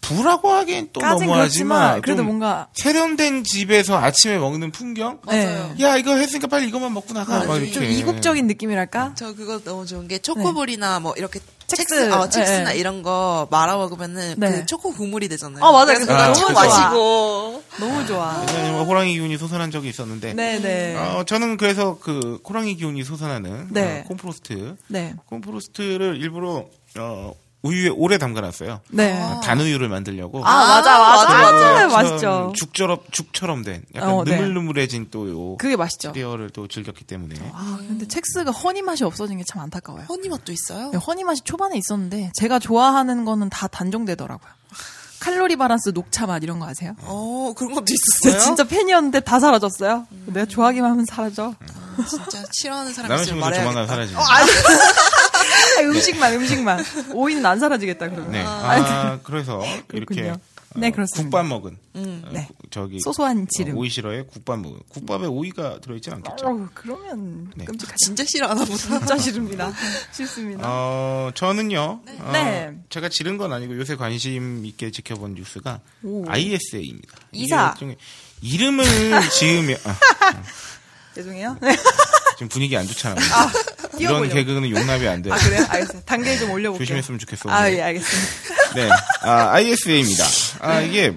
부라고 0.00 0.50
하기엔 0.50 0.88
또 0.92 1.00
너무하지만 1.00 2.00
그래도 2.02 2.18
좀 2.18 2.26
뭔가. 2.26 2.68
세련된 2.74 3.44
집에서 3.44 3.96
아침에 3.98 4.38
먹는 4.38 4.70
풍경 4.72 5.20
맞아요. 5.24 5.74
네. 5.76 5.84
야 5.84 5.96
이거 5.96 6.16
했으니까 6.16 6.46
빨리 6.48 6.68
이것만 6.68 6.92
먹고 6.94 7.12
나가 7.14 7.38
막 7.40 7.46
맞아요. 7.46 7.60
이렇게 7.60 7.72
좀 7.72 7.84
이국적인 7.84 8.46
느낌이랄까? 8.46 9.12
저 9.14 9.34
그거 9.34 9.60
너무 9.60 9.86
좋은 9.86 10.08
게 10.08 10.18
초코볼이나 10.18 11.00
뭐 11.00 11.14
이렇게 11.16 11.40
첵스. 11.66 11.84
첵스, 11.86 12.12
어, 12.12 12.28
첵스나 12.28 12.70
네. 12.72 12.78
이런 12.78 13.02
거 13.02 13.46
말아 13.50 13.76
먹으면 13.76 14.34
네. 14.36 14.50
그 14.50 14.66
초코 14.66 14.92
국물이 14.92 15.28
되잖아요. 15.28 15.62
어, 15.62 15.70
맞아요. 15.72 15.86
그래서 15.98 16.06
그거 16.06 16.32
너무. 16.32 16.52
마시고. 16.54 17.62
너무 17.78 18.06
좋아. 18.06 18.42
예전에 18.42 18.72
뭐 18.72 18.82
호랑이 18.84 19.12
기운이 19.14 19.38
솟아난 19.38 19.70
적이 19.70 19.90
있었는데 19.90 20.34
네네. 20.34 20.96
어, 20.96 21.24
저는 21.24 21.56
그래서 21.56 21.98
그 22.00 22.40
호랑이 22.48 22.74
기운이 22.74 23.04
솟아나는 23.04 23.68
네. 23.70 24.00
어, 24.00 24.08
콤프로스트 24.08 24.76
네. 24.88 25.14
콤프로스트를 25.26 26.16
일부러 26.20 26.66
어, 26.98 27.32
우유에 27.62 27.90
오래 27.90 28.16
담가놨어요. 28.16 28.80
네. 28.90 29.20
어, 29.20 29.40
단우유를 29.44 29.88
만들려고. 29.90 30.42
아, 30.46 30.66
맞아, 30.66 30.98
맞아. 30.98 31.28
맞아, 31.28 31.52
맞아. 31.52 31.86
네, 31.86 31.92
맛있죠. 31.94 32.52
죽처럼 32.56 32.98
죽처럼 33.10 33.62
된 33.62 33.82
약간 33.94 34.10
어, 34.10 34.24
네. 34.24 34.36
느물느물해진 34.36 35.10
또 35.10 35.28
요 35.28 35.56
그게 35.58 35.76
맛있죠. 35.76 36.12
시리얼을 36.14 36.50
또 36.50 36.66
즐겼기 36.68 37.04
때문에 37.04 37.34
아, 37.52 37.76
근데 37.78 38.06
첵스가 38.08 38.50
허니 38.50 38.80
맛이 38.82 39.04
없어진 39.04 39.36
게 39.36 39.44
참 39.46 39.60
안타까워요. 39.62 40.04
허니 40.08 40.28
맛도 40.30 40.52
있어요? 40.52 40.90
네, 40.90 40.96
허니 40.98 41.24
맛이 41.24 41.42
초반에 41.44 41.76
있었는데 41.76 42.32
제가 42.34 42.58
좋아하는 42.60 43.24
거는 43.26 43.50
다 43.50 43.66
단종되더라고요. 43.68 44.50
칼로리 45.20 45.56
바란스 45.56 45.90
녹차 45.90 46.26
맛 46.26 46.42
이런 46.42 46.60
거 46.60 46.66
아세요? 46.66 46.94
어, 47.02 47.52
그런 47.54 47.74
것도 47.74 47.84
제가 47.84 47.96
있었어요? 48.30 48.42
진짜 48.42 48.64
팬이었는데 48.64 49.20
다 49.20 49.38
사라졌어요. 49.38 50.06
내가 50.26 50.46
좋아하기만 50.46 50.90
하면 50.92 51.04
사라져. 51.04 51.54
진짜 52.08 52.42
싫어하는 52.52 52.94
사람 52.94 53.12
있으면 53.20 53.26
친구도 53.26 53.54
조만간. 53.54 53.86
사라지. 53.86 54.14
아, 54.16 54.20
음식만 55.84 56.34
음식만 56.34 56.84
오이는 57.14 57.44
안 57.46 57.58
사라지겠다 57.58 58.08
그러면. 58.10 58.32
네. 58.32 58.42
아, 58.44 59.18
그래서 59.22 59.62
이렇게. 59.92 60.30
어, 60.30 60.38
네, 60.76 60.92
그렇습니다. 60.92 61.22
국밥 61.24 61.46
먹은 61.46 61.76
음. 61.96 62.22
어, 62.24 62.30
네. 62.32 62.46
구- 62.46 62.54
저기 62.70 63.00
소소한 63.00 63.48
지름. 63.50 63.76
어, 63.76 63.80
오이 63.80 63.88
싫어에 63.90 64.22
국밥 64.22 64.60
먹은 64.60 64.78
국밥에 64.88 65.26
오이가 65.26 65.80
들어있진 65.80 66.12
않겠죠. 66.12 66.46
어우, 66.46 66.68
그러면 66.74 67.50
네. 67.56 67.64
끔찍하죠. 67.64 67.96
진짜 67.96 68.24
싫어하나 68.24 68.64
보다. 68.64 68.76
진짜 68.76 69.18
싫습니다. 69.18 69.72
싫습니다. 70.14 70.62
어, 70.64 71.32
저는요. 71.34 72.02
어, 72.06 72.30
네. 72.32 72.72
제가 72.88 73.08
지른 73.08 73.36
건 73.36 73.52
아니고 73.52 73.76
요새 73.78 73.96
관심 73.96 74.64
있게 74.64 74.92
지켜본 74.92 75.34
뉴스가 75.34 75.80
오. 76.04 76.24
ISA입니다. 76.28 77.18
이사. 77.32 77.74
이름을 78.42 78.84
지으면 79.32 79.76
아, 79.84 79.96
죄송해요. 81.16 81.58
네. 82.40 82.46
지금 82.46 82.48
분위기 82.48 82.76
안 82.76 82.86
좋잖아요. 82.86 83.18
이런 83.98 84.22
띄워보려고. 84.22 84.34
개그는 84.34 84.70
용납이 84.70 85.06
안 85.08 85.20
돼. 85.22 85.30
아, 85.30 85.36
그래요? 85.36 85.66
알겠어요. 85.68 86.02
단계 86.06 86.38
좀 86.38 86.50
올려볼게요. 86.50 86.78
조심했으면 86.86 87.18
좋겠어. 87.18 87.50
아, 87.50 87.60
오늘. 87.60 87.74
예, 87.74 87.82
알겠습니다. 87.82 88.74
네. 88.74 88.88
아, 89.22 89.50
ISA입니다. 89.52 90.24
아, 90.60 90.80
이게, 90.80 91.16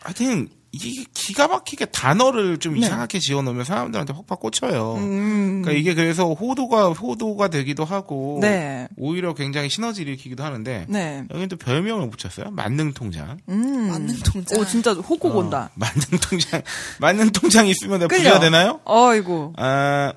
하여튼, 0.00 0.48
이게 0.72 1.04
기가 1.14 1.46
막히게 1.46 1.84
단어를 1.86 2.58
좀 2.58 2.76
이상하게 2.76 3.20
지어 3.20 3.42
놓으면 3.42 3.64
사람들한테 3.64 4.12
확확 4.12 4.40
꽂혀요. 4.40 4.94
네. 4.96 5.02
음. 5.04 5.62
그러니까 5.62 5.80
이게 5.80 5.94
그래서 5.94 6.32
호도가, 6.32 6.88
호도가 6.88 7.46
되기도 7.46 7.84
하고, 7.84 8.38
네. 8.42 8.88
오히려 8.96 9.34
굉장히 9.34 9.68
시너지를 9.70 10.14
일으키기도 10.14 10.42
하는데, 10.42 10.86
네. 10.88 11.22
여기 11.32 11.46
또 11.46 11.56
별명을 11.56 12.10
붙였어요. 12.10 12.50
만능 12.50 12.92
통장. 12.92 13.38
음. 13.48 13.88
만능 13.90 14.16
통장. 14.24 14.58
오, 14.58 14.66
진짜 14.66 14.92
호국 14.94 15.36
온다. 15.36 15.70
어, 15.70 15.76
만능 15.76 16.18
통장, 16.20 16.60
만능 16.98 17.30
통장이 17.30 17.70
있으면 17.70 18.00
내가. 18.00 18.16
부자 18.16 18.40
되나요? 18.40 18.80
어이구. 18.84 19.52
아, 19.56 20.12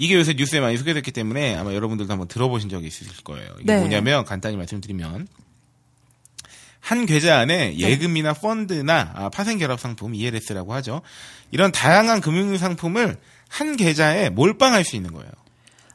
이게 0.00 0.14
요새 0.14 0.32
뉴스에 0.34 0.60
많이 0.60 0.76
소개됐기 0.76 1.10
때문에 1.10 1.56
아마 1.56 1.74
여러분들도 1.74 2.10
한번 2.10 2.28
들어보신 2.28 2.68
적이 2.70 2.86
있으실 2.86 3.24
거예요. 3.24 3.48
이게 3.60 3.74
네. 3.74 3.80
뭐냐면 3.80 4.24
간단히 4.24 4.56
말씀드리면 4.56 5.26
한 6.78 7.04
계좌 7.04 7.38
안에 7.38 7.70
네. 7.70 7.78
예금이나 7.78 8.32
펀드나 8.32 9.12
아, 9.14 9.28
파생결합 9.28 9.80
상품 9.80 10.14
ELS라고 10.14 10.72
하죠. 10.74 11.02
이런 11.50 11.72
다양한 11.72 12.20
금융 12.20 12.56
상품을 12.56 13.16
한 13.48 13.76
계좌에 13.76 14.30
몰빵할 14.30 14.84
수 14.84 14.94
있는 14.94 15.12
거예요. 15.12 15.30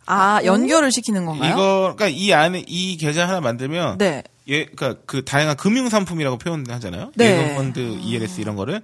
아, 0.06 0.41
연결을 0.43 0.91
시키는 0.91 1.26
건가요? 1.26 1.54
이거 1.54 1.93
그러니까 1.95 2.10
이 2.10 2.34
안에 2.34 2.66
이 2.68 2.97
계좌 2.97 3.26
하나 3.26 3.39
만들면 3.39 3.99
네. 3.99 4.22
예, 4.49 4.66
그러니까 4.66 5.01
그 5.06 5.24
다양한 5.24 5.56
금융 5.56 5.88
상품이라고 5.88 6.39
표현하잖아요. 6.39 7.14
네. 7.16 7.39
예금 7.39 7.56
펀드, 7.56 7.80
ELS 7.80 8.41
이런 8.41 8.58
거를 8.58 8.82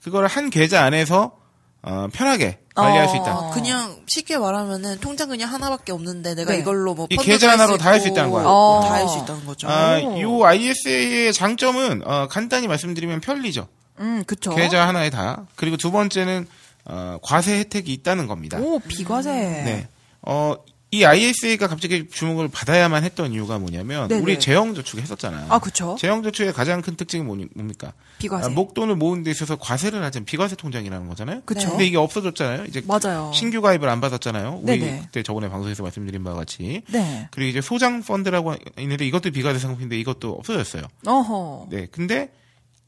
그거를 0.00 0.28
한 0.28 0.48
계좌 0.48 0.84
안에서 0.84 1.39
어, 1.82 2.08
편하게 2.12 2.58
관리할 2.74 3.08
수 3.08 3.16
있다. 3.16 3.36
어, 3.38 3.50
그냥 3.52 3.96
쉽게 4.06 4.36
말하면은 4.38 4.98
통장 5.00 5.28
그냥 5.28 5.52
하나밖에 5.52 5.92
없는데 5.92 6.34
내가 6.34 6.52
네. 6.52 6.58
이걸로 6.58 6.94
뭐 6.94 7.06
이 7.10 7.16
계좌 7.16 7.50
하나로 7.50 7.78
다 7.78 7.90
할 7.90 8.00
수 8.00 8.08
있다는 8.08 8.30
거야. 8.30 8.44
어. 8.46 8.80
다할 8.84 9.08
수 9.08 9.18
있다는 9.18 9.44
거죠. 9.46 9.68
아, 9.68 10.00
요 10.20 10.44
ISA의 10.44 11.32
장점은 11.32 12.02
어, 12.06 12.28
간단히 12.28 12.68
말씀드리면 12.68 13.20
편리죠. 13.20 13.66
음, 13.98 14.24
그쵸. 14.26 14.54
계좌 14.54 14.86
하나에 14.88 15.10
다. 15.10 15.46
그리고 15.56 15.76
두 15.76 15.90
번째는 15.90 16.46
어, 16.86 17.18
과세 17.22 17.58
혜택이 17.58 17.92
있다는 17.92 18.26
겁니다. 18.26 18.58
오, 18.58 18.78
비과세. 18.78 19.30
네. 19.30 19.88
어, 20.22 20.54
이 20.92 21.04
ISA가 21.04 21.68
갑자기 21.68 22.08
주목을 22.08 22.48
받아야만 22.48 23.04
했던 23.04 23.32
이유가 23.32 23.60
뭐냐면 23.60 24.08
네네. 24.08 24.22
우리 24.22 24.40
재형 24.40 24.74
저축 24.74 24.98
했었잖아요. 24.98 25.46
아, 25.48 25.60
그쵸. 25.60 25.94
재형 25.96 26.24
저축의 26.24 26.52
가장 26.52 26.82
큰 26.82 26.96
특징이 26.96 27.22
뭡니까? 27.22 27.92
비과세. 28.18 28.46
아, 28.46 28.48
목돈을 28.48 28.96
모으는 28.96 29.22
데 29.22 29.30
있어서 29.30 29.54
과세를 29.56 30.02
하자면 30.02 30.24
비과세 30.24 30.56
통장이라는 30.56 31.08
거잖아요. 31.08 31.42
그쵸. 31.44 31.70
근데 31.70 31.86
이게 31.86 31.96
없어졌잖아요. 31.96 32.64
이제 32.64 32.82
맞아요. 32.86 33.30
신규 33.32 33.60
가입을 33.60 33.88
안 33.88 34.00
받았잖아요. 34.00 34.62
우리 34.64 34.80
네네. 34.80 35.02
그때 35.04 35.22
저번에 35.22 35.48
방송에서 35.48 35.84
말씀드린 35.84 36.24
바와 36.24 36.38
같이. 36.38 36.82
네. 36.88 37.28
그리고 37.30 37.50
이제 37.50 37.60
소장 37.60 38.02
펀드라고 38.02 38.56
있는데 38.78 39.06
이것도 39.06 39.30
비과세 39.30 39.60
상품인데 39.60 39.96
이것도 40.00 40.32
없어졌어요. 40.32 40.82
어허. 41.06 41.68
네. 41.70 41.86
근데 41.92 42.32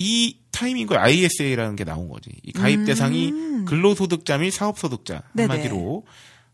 이 0.01 0.39
타이밍과 0.51 1.01
ISA라는 1.01 1.77
게 1.77 1.85
나온 1.85 2.09
거지. 2.09 2.31
이 2.43 2.51
가입 2.51 2.85
대상이 2.85 3.31
근로소득자 3.67 4.39
및 4.39 4.51
사업소득자 4.51 5.23
음. 5.35 5.41
한마디로 5.41 6.05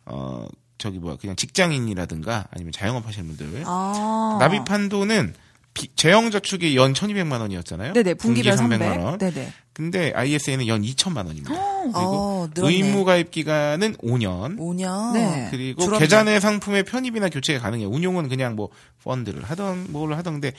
어 0.04 0.46
저기 0.78 0.98
뭐야 0.98 1.16
그냥 1.20 1.36
직장인이라든가 1.36 2.46
아니면 2.50 2.72
자영업 2.72 3.06
하시는 3.06 3.26
분들 3.28 3.62
아. 3.66 4.36
납입 4.40 4.70
한도는 4.70 5.34
비- 5.74 5.88
재형저축이 5.94 6.76
연 6.76 6.92
1,200만 6.92 7.40
원이었잖아요. 7.40 7.92
네네, 7.92 8.14
분기별 8.14 8.56
300. 8.56 8.80
300만 8.80 9.04
원. 9.04 9.18
네네. 9.18 9.52
근데 9.72 10.12
ISA는 10.12 10.66
연 10.66 10.82
2천만 10.82 11.18
원입니다. 11.26 11.50
그리고 11.82 11.94
어. 11.94 12.48
의무 12.56 13.04
가입 13.04 13.30
기간은 13.30 13.94
5년. 13.96 14.58
5년. 14.58 15.12
네. 15.12 15.48
그리고 15.52 15.82
줄었네. 15.84 16.04
계좌 16.04 16.24
내 16.24 16.40
상품의 16.40 16.82
편입이나 16.84 17.28
교체가 17.28 17.60
가능해요. 17.60 17.88
운용은 17.88 18.28
그냥 18.28 18.56
뭐 18.56 18.70
펀드를 19.04 19.44
하던 19.44 19.86
뭘 19.90 20.14
하던데 20.14 20.52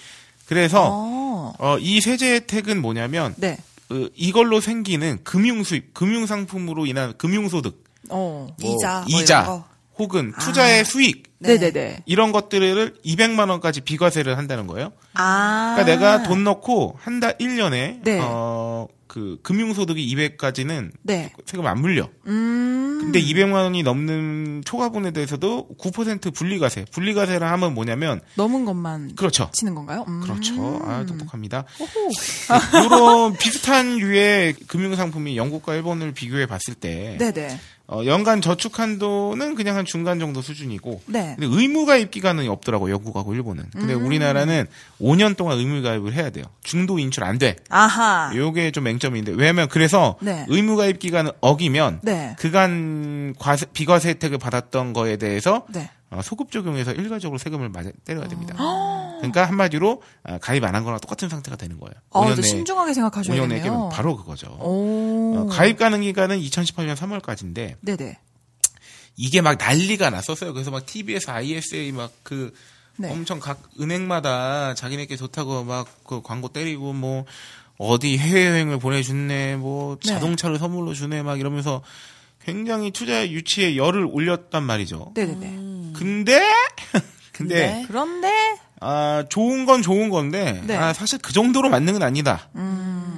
그래서 0.46 0.88
어. 0.90 1.54
어, 1.60 1.78
이 1.80 2.00
세제 2.00 2.36
혜택은 2.36 2.82
뭐냐면 2.82 3.34
네. 3.38 3.58
어, 3.90 4.08
이걸로 4.16 4.62
생기는 4.62 5.20
금융 5.26 5.64
수입, 5.64 5.94
금융 5.94 6.26
상품으로 6.26 6.86
인한 6.86 7.14
금융 7.18 7.50
소득, 7.50 7.84
어. 8.10 8.48
뭐 8.62 8.76
이자, 8.78 9.06
뭐 9.10 9.22
이자 9.22 9.44
거. 9.44 9.66
혹은 10.00 10.34
투자의 10.40 10.86
수익 10.86 11.24
네. 11.40 11.58
네네네. 11.58 12.04
이런 12.06 12.32
것들을 12.32 12.96
200만 13.06 13.50
원까지 13.50 13.82
비과세를 13.82 14.38
한다는 14.38 14.66
거예요. 14.68 14.92
아. 15.14 15.74
그러니까 15.76 15.84
내가 15.96 16.24
돈 16.24 16.44
넣고 16.44 16.98
한 17.00 17.20
달 17.20 17.38
1년에 17.38 18.02
네. 18.04 18.20
어, 18.22 18.88
그 19.08 19.40
금융 19.44 19.74
소득이 19.74 20.16
200까지는 20.16 20.92
네. 21.02 21.32
세금 21.46 21.66
안 21.68 21.80
물려. 21.82 22.10
음. 22.28 22.98
근데 23.02 23.22
200만 23.22 23.54
원이 23.54 23.84
넘는 23.84 24.62
초과분에 24.66 25.12
대해서도 25.12 25.68
9% 25.80 26.34
분리과세. 26.34 26.86
분리과세를 26.92 27.46
하면 27.50 27.74
뭐냐면 27.74 28.22
넘은 28.36 28.64
것만 28.66 29.16
그렇죠. 29.16 29.50
치는 29.54 29.76
건가요? 29.76 30.06
음. 30.08 30.22
그렇죠. 30.22 30.82
아, 30.86 31.06
똑똑합니다. 31.06 31.66
이런 32.86 33.34
비슷한 33.38 33.98
류의 33.98 34.54
금융 34.68 34.96
상품이 34.96 35.38
영국과 35.38 35.76
일본을 35.76 36.14
비교해 36.14 36.46
봤을 36.46 36.74
때, 36.76 37.18
네네. 37.20 37.60
어, 37.92 38.06
연간 38.06 38.40
저축 38.40 38.78
한도는 38.78 39.56
그냥 39.56 39.76
한 39.76 39.84
중간 39.84 40.20
정도 40.20 40.44
수준이고, 40.44 41.02
네. 41.08 41.36
근데 41.40 41.48
의무가입 41.58 42.12
기간은 42.12 42.48
없더라고요, 42.48 42.94
영국하고 42.94 43.34
일본은. 43.34 43.66
근데 43.74 43.96
음. 43.96 44.06
우리나라는 44.06 44.68
5년 45.02 45.36
동안 45.36 45.58
의무가입을 45.58 46.14
해야 46.14 46.30
돼요. 46.30 46.46
중도 46.62 47.00
인출 47.00 47.24
안 47.24 47.40
돼. 47.40 47.56
아하. 47.70 48.32
요게 48.36 48.72
좀 48.72 48.84
맹점인데, 48.84 49.32
왜냐면 49.32 49.68
그래서 49.70 50.18
네. 50.22 50.46
의무가입 50.50 51.00
기간을 51.00 51.32
어기면, 51.42 52.02
네. 52.04 52.36
그간 52.38 53.34
과세, 53.40 53.66
비과세 53.74 54.10
혜택을 54.10 54.38
받았던 54.38 54.94
거에 54.94 55.18
대해서 55.18 55.66
네. 55.70 55.90
어, 56.12 56.22
소급 56.24 56.52
적용해서 56.52 56.92
일괄적으로 56.92 57.40
세금을 57.40 57.70
맞아, 57.70 57.92
때려야 58.06 58.28
됩니다. 58.28 58.56
그러니까 59.20 59.46
한마디로 59.46 60.02
아, 60.24 60.38
가입 60.40 60.64
안 60.64 60.76
한 60.76 60.84
거랑 60.84 61.00
똑같은 61.00 61.30
상태가 61.30 61.56
되는 61.58 61.80
거예요. 61.80 61.94
아, 62.12 62.22
5년 62.22 62.36
또내 62.36 62.42
신중하게 62.48 62.94
생각하셔야 62.94 63.36
5년 63.38 63.42
되네요. 63.50 63.58
내게는 63.58 63.90
바로 63.90 64.16
그거죠. 64.18 64.48
오. 64.60 65.36
어, 65.38 65.46
가입 65.48 65.78
가능 65.78 66.02
기간은 66.02 66.40
2018년 66.40 66.96
3월까지인데 66.96 67.76
네네. 67.82 68.18
이게 69.18 69.42
막 69.42 69.58
난리가 69.58 70.10
났었어요. 70.10 70.54
그래서 70.54 70.72
막 70.72 70.86
TBS, 70.86 71.30
ISA 71.30 71.92
막그 71.92 72.54
네. 72.98 73.12
엄청 73.12 73.40
각 73.40 73.62
은행마다 73.80 74.74
자기네께 74.76 75.16
좋다고 75.16 75.64
막 75.64 75.88
그 76.06 76.22
광고 76.22 76.48
때리고 76.50 76.94
뭐 76.94 77.26
어디 77.78 78.18
해외여행을 78.18 78.80
보내주네 78.80 79.58
뭐 79.58 79.98
네. 80.04 80.10
자동차를 80.14 80.58
선물로 80.58 80.94
주네 80.94 81.22
막 81.24 81.40
이러면서 81.40 81.82
굉장히 82.44 82.92
투자 82.92 83.28
유치에 83.30 83.76
열을 83.76 84.06
올렸단 84.10 84.64
말이죠. 84.64 85.12
네네네. 85.16 85.94
근데 85.96 86.42
근데 87.34 87.56
근데? 87.56 87.86
그런데 87.88 88.58
아 88.80 89.24
좋은 89.30 89.66
건 89.66 89.82
좋은 89.82 90.10
건데 90.10 90.62
네. 90.66 90.76
아, 90.76 90.94
사실 90.94 91.20
그 91.20 91.34
정도로 91.34 91.70
맞는 91.70 91.94
건 91.94 92.04
아니다. 92.04 92.48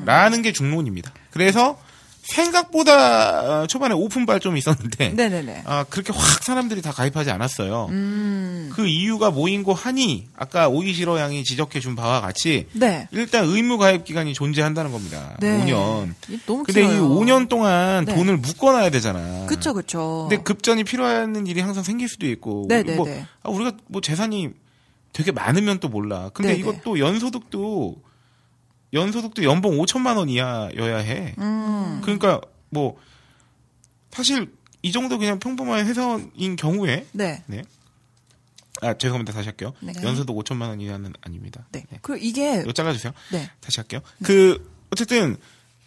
라는 0.05 0.41
게 0.41 0.51
중론입니다. 0.51 1.11
그래서 1.31 1.77
생각보다 2.23 3.61
어, 3.61 3.67
초반에 3.67 3.93
오픈발 3.93 4.39
좀 4.39 4.55
있었는데 4.57 5.09
네네네. 5.09 5.63
아, 5.65 5.83
그렇게 5.89 6.13
확 6.13 6.43
사람들이 6.43 6.81
다 6.81 6.91
가입하지 6.91 7.31
않았어요. 7.31 7.87
음. 7.89 8.69
그 8.73 8.87
이유가 8.87 9.31
뭐인고 9.31 9.73
하니 9.73 10.27
아까 10.37 10.69
오이시러 10.69 11.19
양이 11.19 11.43
지적해 11.43 11.79
준 11.79 11.95
바와 11.95 12.21
같이 12.21 12.67
네. 12.73 13.07
일단 13.11 13.45
의무 13.45 13.77
가입 13.77 14.05
기간이 14.05 14.33
존재한다는 14.33 14.91
겁니다. 14.91 15.35
네. 15.39 15.65
5년. 15.65 16.13
이 16.29 16.39
너무 16.45 16.63
근데 16.63 16.83
이 16.83 16.87
길어요. 16.87 17.09
5년 17.09 17.49
동안 17.49 18.05
네. 18.05 18.15
돈을 18.15 18.37
묶어놔야 18.37 18.91
되잖아. 18.91 19.45
그쵸. 19.73 20.27
근데 20.29 20.41
급전이 20.43 20.83
필요한 20.83 21.47
일이 21.47 21.59
항상 21.61 21.83
생길 21.83 22.07
수도 22.07 22.27
있고. 22.27 22.65
네네네. 22.69 22.95
뭐, 22.95 23.07
아, 23.43 23.49
우리가 23.49 23.73
뭐 23.87 24.01
재산이 24.01 24.49
되게 25.13 25.31
많으면 25.31 25.79
또 25.79 25.89
몰라. 25.89 26.29
근데 26.33 26.49
네네. 26.49 26.59
이것도 26.59 26.99
연소득도 26.99 28.01
연소득도 28.93 29.43
연봉 29.43 29.77
5천만 29.77 30.17
원 30.17 30.29
이하여야 30.29 30.97
해. 30.97 31.35
음. 31.37 32.01
그러니까 32.03 32.41
뭐 32.69 32.97
사실 34.11 34.53
이 34.81 34.91
정도 34.91 35.17
그냥 35.17 35.39
평범한 35.39 35.85
회사인 35.85 36.55
경우에 36.57 37.05
네. 37.11 37.43
네. 37.47 37.63
아 38.81 38.93
죄송합니다 38.95 39.33
다시 39.33 39.47
할게요. 39.49 39.73
네. 39.79 39.93
연소득 40.01 40.35
5천만 40.35 40.69
원 40.69 40.81
이하는 40.81 41.13
아닙니다. 41.21 41.67
네. 41.71 41.85
그리고 42.01 42.17
이게 42.23 42.61
이거 42.61 42.71
잘라주세요. 42.71 43.13
네. 43.31 43.49
다시 43.59 43.79
할게요. 43.79 44.01
그 44.23 44.71
어쨌든 44.91 45.37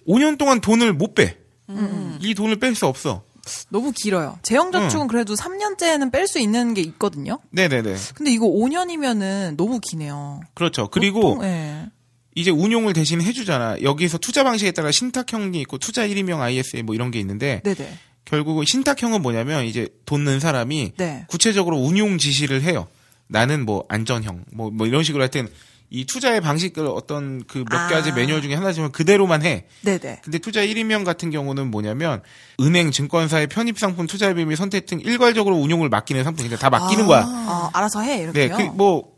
5년 0.07 0.39
동안 0.39 0.61
돈을 0.61 0.93
못 0.93 1.14
빼. 1.14 1.39
음. 1.70 2.18
이 2.20 2.35
돈을 2.35 2.57
뺄 2.57 2.75
수 2.75 2.87
없어. 2.87 3.25
너무 3.68 3.92
길어요. 3.92 4.38
재형저축은 4.42 5.09
그래도 5.09 5.34
3년째는 5.34 6.11
뺄 6.12 6.26
수 6.26 6.38
있는 6.38 6.74
게 6.74 6.80
있거든요. 6.82 7.38
네네네. 7.51 7.97
근데 8.14 8.30
이거 8.32 8.47
5년이면은 8.47 9.57
너무 9.57 9.80
기네요. 9.80 10.40
그렇죠. 10.55 10.88
그리고 10.88 11.34
보통, 11.34 11.45
예. 11.45 11.86
이제 12.34 12.51
운용을 12.51 12.92
대신 12.92 13.20
해주잖아. 13.22 13.82
여기서 13.82 14.18
투자 14.18 14.42
방식에 14.45 14.72
따라 14.72 14.90
신탁형이 14.90 15.61
있고 15.62 15.78
투자 15.78 16.07
1인명 16.07 16.40
ISA 16.40 16.82
뭐 16.82 16.95
이런 16.95 17.11
게 17.11 17.20
있는데 17.20 17.61
네네. 17.64 17.99
결국 18.24 18.64
신탁형은 18.66 19.22
뭐냐면 19.22 19.64
이제 19.66 19.88
돈는 20.07 20.40
사람이 20.40 20.92
네. 20.97 21.24
구체적으로 21.28 21.76
운용 21.76 22.18
지시를 22.18 22.62
해요. 22.62 22.88
나는 23.26 23.64
뭐 23.64 23.84
안전형 23.88 24.45
뭐 24.53 24.70
뭐 24.70 24.86
이런 24.86 25.03
식으로 25.03 25.22
하여튼 25.22 25.49
이 25.95 26.05
투자의 26.05 26.40
방식을 26.40 26.86
어떤 26.88 27.45
그몇 27.45 27.72
아. 27.72 27.86
가지 27.86 28.11
매뉴얼 28.11 28.42
중에 28.42 28.55
하나지만 28.55 28.90
그대로만 28.90 29.42
해. 29.45 29.66
네네. 29.82 30.22
근데 30.24 30.38
투자일임형 30.39 31.05
같은 31.05 31.30
경우는 31.30 31.70
뭐냐면 31.70 32.20
은행, 32.61 32.90
증권사의 32.90 33.47
편입 33.47 33.78
상품, 33.78 34.09
투자 34.09 34.34
비율 34.35 34.57
선택 34.57 34.86
등 34.86 34.99
일괄적으로 35.01 35.55
운용을 35.55 35.88
맡기는 35.88 36.24
상품 36.24 36.49
그러니까 36.49 36.61
다 36.61 36.68
맡기는 36.68 37.07
거야. 37.07 37.22
아, 37.24 37.70
알아서 37.72 38.01
해 38.01 38.26
네, 38.32 38.45
이렇게요. 38.45 38.72
그뭐 38.72 39.12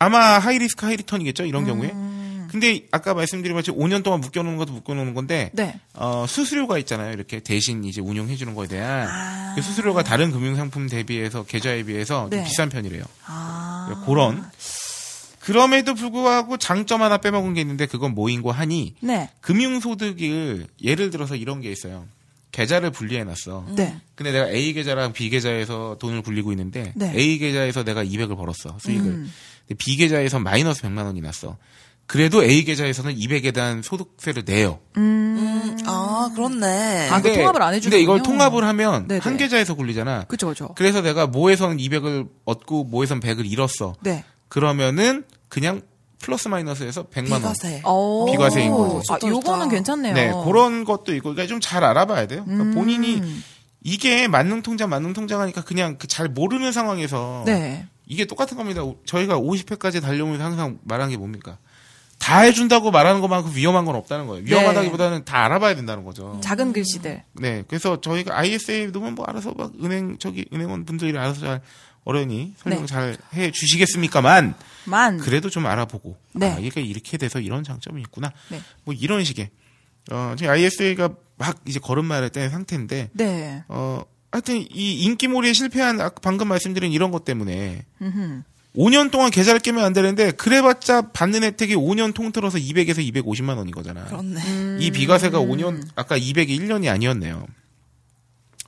아마 0.00 0.38
high 0.38 0.58
risk 0.58 0.84
high 0.84 0.96
return이겠죠 0.96 1.44
이런 1.44 1.62
음. 1.62 1.66
경우에. 1.66 1.94
근데 2.50 2.86
아까 2.90 3.14
말씀드린 3.14 3.54
것처럼 3.54 3.80
5년 3.80 4.02
동안 4.02 4.20
묶여놓는 4.20 4.58
것도 4.58 4.72
묶여놓는 4.72 5.14
건데 5.14 5.50
네. 5.52 5.78
어, 5.94 6.24
수수료가 6.26 6.78
있잖아요. 6.78 7.12
이렇게 7.12 7.38
대신 7.38 7.84
이제 7.84 8.00
운용해 8.00 8.34
주는 8.34 8.54
거에 8.54 8.66
대한 8.66 9.08
아. 9.08 9.52
그 9.54 9.62
수수료가 9.62 10.02
다른 10.02 10.32
금융상품 10.32 10.88
대비해서 10.88 11.44
계좌에 11.44 11.84
비해서 11.84 12.28
좀 12.30 12.30
네. 12.30 12.44
비싼 12.44 12.68
편이래요. 12.68 13.04
아. 13.26 14.02
그런 14.06 14.44
그럼에도 15.46 15.94
불구하고 15.94 16.56
장점 16.56 17.02
하나 17.02 17.18
빼먹은 17.18 17.54
게 17.54 17.60
있는데 17.60 17.86
그건 17.86 18.16
뭐인고 18.16 18.50
하니 18.50 18.96
네. 18.98 19.30
금융소득을 19.42 20.66
예를 20.82 21.10
들어서 21.10 21.36
이런 21.36 21.60
게 21.60 21.70
있어요. 21.70 22.04
계좌를 22.50 22.90
분리해 22.90 23.22
놨어. 23.22 23.64
네. 23.76 23.96
근데 24.16 24.32
내가 24.32 24.50
A 24.50 24.72
계좌랑 24.72 25.12
B 25.12 25.30
계좌에서 25.30 25.98
돈을 26.00 26.22
굴리고 26.22 26.50
있는데 26.50 26.92
네. 26.96 27.12
A 27.14 27.38
계좌에서 27.38 27.84
내가 27.84 28.02
200을 28.02 28.36
벌었어 28.36 28.76
수익을. 28.80 29.06
음. 29.06 29.32
근데 29.68 29.78
B 29.78 29.94
계좌에서 29.94 30.40
마이너스 30.40 30.82
100만 30.82 31.04
원이 31.04 31.20
났어. 31.20 31.56
그래도 32.08 32.42
A 32.42 32.64
계좌에서는 32.64 33.14
200에 33.14 33.54
대한 33.54 33.82
소득세를 33.82 34.44
내요. 34.44 34.80
음, 34.96 35.76
아, 35.86 36.28
그렇네. 36.34 37.08
아, 37.08 37.22
그 37.22 37.32
통합을 37.32 37.62
안 37.62 37.74
해주는군요. 37.74 37.90
근데 37.90 38.02
이걸 38.02 38.22
통합을 38.24 38.64
하면 38.64 39.06
네네. 39.06 39.20
한 39.20 39.36
계좌에서 39.36 39.74
굴리잖아. 39.74 40.24
그쵸 40.24 40.48
그쵸. 40.48 40.74
그래서 40.76 41.02
내가 41.02 41.28
모에서는 41.28 41.76
200을 41.76 42.28
얻고 42.44 42.82
모에서는 42.82 43.20
100을 43.20 43.48
잃었어. 43.48 43.94
네. 44.00 44.24
그러면은 44.48 45.24
그냥 45.48 45.82
플러스 46.18 46.48
마이너스에서 46.48 47.04
100만 47.04 47.32
원. 47.32 47.40
비과세. 47.42 47.82
오. 47.84 48.26
비과세인 48.30 48.70
거죠. 48.70 48.98
아, 49.12 49.18
좋다, 49.18 49.28
요거는 49.28 49.64
좋다. 49.64 49.68
괜찮네요. 49.68 50.14
네, 50.14 50.32
그런 50.44 50.84
것도 50.84 51.14
있고, 51.14 51.30
그러니까 51.34 51.46
좀 51.46 51.60
잘 51.60 51.84
알아봐야 51.84 52.26
돼요. 52.26 52.44
그러니까 52.44 52.64
음. 52.70 52.74
본인이 52.74 53.22
이게 53.82 54.26
만능 54.26 54.62
통장, 54.62 54.88
만능 54.88 55.12
통장 55.12 55.40
하니까 55.40 55.62
그냥 55.62 55.96
그 55.98 56.06
잘 56.08 56.28
모르는 56.28 56.72
상황에서 56.72 57.42
네. 57.46 57.86
이게 58.06 58.24
똑같은 58.24 58.56
겁니다. 58.56 58.82
저희가 59.04 59.38
50회까지 59.38 60.00
달려오면서 60.00 60.42
항상 60.44 60.78
말한 60.84 61.10
게 61.10 61.16
뭡니까? 61.16 61.58
다 62.18 62.40
해준다고 62.40 62.90
말하는 62.90 63.20
것만큼 63.20 63.52
위험한 63.54 63.84
건 63.84 63.94
없다는 63.94 64.26
거예요. 64.26 64.42
위험하다기보다는 64.46 65.24
다 65.26 65.44
알아봐야 65.44 65.74
된다는 65.76 66.02
거죠. 66.04 66.40
작은 66.42 66.72
글씨들. 66.72 67.22
네, 67.34 67.62
그래서 67.68 68.00
저희가 68.00 68.36
ISA 68.38 68.86
넣으면 68.90 69.14
뭐 69.14 69.26
알아서 69.28 69.52
막 69.56 69.72
은행 69.84 70.16
저기 70.18 70.46
은행원 70.52 70.86
분들이 70.86 71.16
알아서 71.16 71.40
잘 71.40 71.60
어련히 72.06 72.54
설명 72.56 72.86
네. 72.86 72.86
잘해 72.86 73.50
주시겠습니까만 73.50 74.54
만. 74.84 75.18
그래도 75.18 75.50
좀 75.50 75.66
알아보고 75.66 76.16
네. 76.34 76.52
아 76.52 76.58
이게 76.58 76.80
이렇게 76.80 77.18
돼서 77.18 77.40
이런 77.40 77.64
장점이 77.64 78.00
있구나. 78.02 78.32
네. 78.48 78.60
뭐 78.84 78.94
이런 78.94 79.24
식의 79.24 79.50
어 80.12 80.34
저희 80.38 80.48
ISA가 80.48 81.10
막 81.36 81.60
이제 81.66 81.80
걸음마를 81.80 82.30
뗀 82.30 82.48
상태인데 82.48 83.10
네. 83.12 83.64
어 83.66 84.02
하여튼 84.30 84.64
이 84.70 85.02
인기몰이에 85.02 85.52
실패한 85.52 86.00
아까 86.00 86.14
방금 86.22 86.46
말씀드린 86.46 86.92
이런 86.92 87.10
것 87.10 87.24
때문에 87.24 87.84
음흠. 88.00 88.42
5년 88.76 89.10
동안 89.10 89.30
계좌를 89.32 89.58
깨면 89.58 89.84
안 89.84 89.92
되는데 89.92 90.30
그래봤자 90.30 91.10
받는 91.12 91.42
혜택이 91.42 91.74
5년 91.74 92.14
통틀어서 92.14 92.58
200에서 92.58 92.98
250만 92.98 93.56
원인 93.56 93.72
거잖아. 93.74 94.04
그렇네. 94.04 94.40
음. 94.42 94.78
이 94.80 94.92
비과세가 94.92 95.40
5년 95.40 95.82
아까 95.96 96.16
200이 96.16 96.50
1년이 96.60 96.88
아니었네요. 96.88 97.46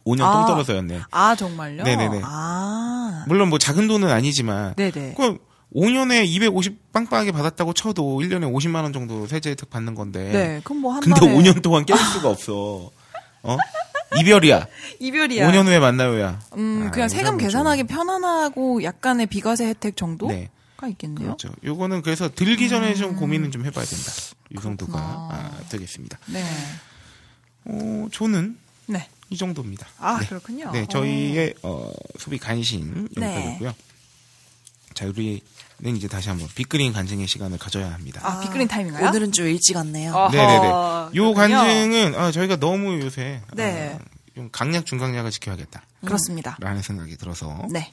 5년 0.09 0.23
아. 0.23 0.33
통틀어서였네. 0.33 1.03
아, 1.11 1.37
정말요? 1.37 1.83
네네네. 1.83 2.21
아. 2.25 2.98
물론 3.29 3.49
뭐 3.49 3.59
작은 3.59 3.87
돈은 3.87 4.09
아니지만 4.11 4.75
네네. 4.75 5.15
그 5.17 5.39
5년에 5.75 6.27
250 6.27 6.93
빵빵하게 6.93 7.33
받았다고 7.33 7.75
쳐도 7.75 8.21
1년에 8.21 8.51
50만 8.53 8.83
원 8.83 8.93
정도 8.93 9.27
세제 9.27 9.51
혜택 9.51 9.71
받는 9.71 9.95
건데. 9.95 10.31
네. 10.33 10.61
그럼 10.65 10.81
뭐한 10.81 11.03
근데 11.03 11.21
달에 11.21 11.33
5년 11.35 11.63
동안 11.63 11.85
깰 11.85 11.97
수가 11.97 12.31
없어. 12.31 12.91
어? 13.43 13.57
이별이야. 14.19 14.67
이별이야. 14.99 15.51
5년 15.51 15.67
후에 15.67 15.79
만나요야. 15.79 16.41
음, 16.57 16.87
아, 16.87 16.91
그냥 16.91 17.09
세금 17.09 17.37
계산하기 17.37 17.85
편안하고 17.85 18.83
약간의 18.83 19.27
비과세 19.27 19.67
혜택 19.67 19.97
정도가 19.97 20.33
네. 20.33 20.51
있겠네요. 20.91 21.27
그렇죠. 21.27 21.51
요거는 21.65 22.03
그래서 22.03 22.31
들기 22.33 22.69
전에 22.69 22.95
좀 22.95 23.17
고민은 23.17 23.51
좀 23.51 23.65
해봐야 23.67 23.85
된다. 23.85 24.13
이 24.51 24.55
정도가 24.61 24.93
그렇구나. 24.93 25.29
아, 25.31 25.51
되겠습니다. 25.69 26.19
네. 26.33 26.43
어, 27.67 28.09
저는 28.13 28.57
네. 28.87 29.07
이 29.31 29.37
정도입니다. 29.37 29.87
아, 29.99 30.19
네. 30.21 30.27
그렇군요. 30.27 30.71
네, 30.73 30.87
저희의 30.87 31.55
어, 31.63 31.93
소비 32.19 32.39
간신 32.39 33.09
네. 33.17 33.35
여기까지고요. 33.35 33.75
자, 34.95 35.07
우리는 35.07 35.41
이제 35.97 36.09
다시 36.09 36.29
한번 36.29 36.49
빅그린 36.55 36.93
간증의 36.93 37.29
시간을 37.29 37.59
가져야 37.59 37.93
합니다. 37.93 38.21
아, 38.25 38.41
빅그린 38.41 38.67
타임인가요? 38.69 39.07
오늘은 39.09 39.33
좀 39.33 39.47
일찍 39.47 39.77
왔네요. 39.77 40.13
어허, 40.13 40.31
네네네. 40.33 40.69
요 40.69 41.11
그렇군요. 41.13 41.35
간증은 41.35 42.15
아, 42.17 42.33
저희가 42.33 42.57
너무 42.57 43.01
요새 43.01 43.43
네. 43.55 43.93
어, 43.95 44.05
좀 44.35 44.49
강약 44.51 44.87
중강약을 44.87 45.31
지켜야겠다. 45.31 45.83
그렇습니다. 46.05 46.57
라는 46.61 46.81
생각이 46.83 47.17
들어서 47.17 47.67
네. 47.71 47.93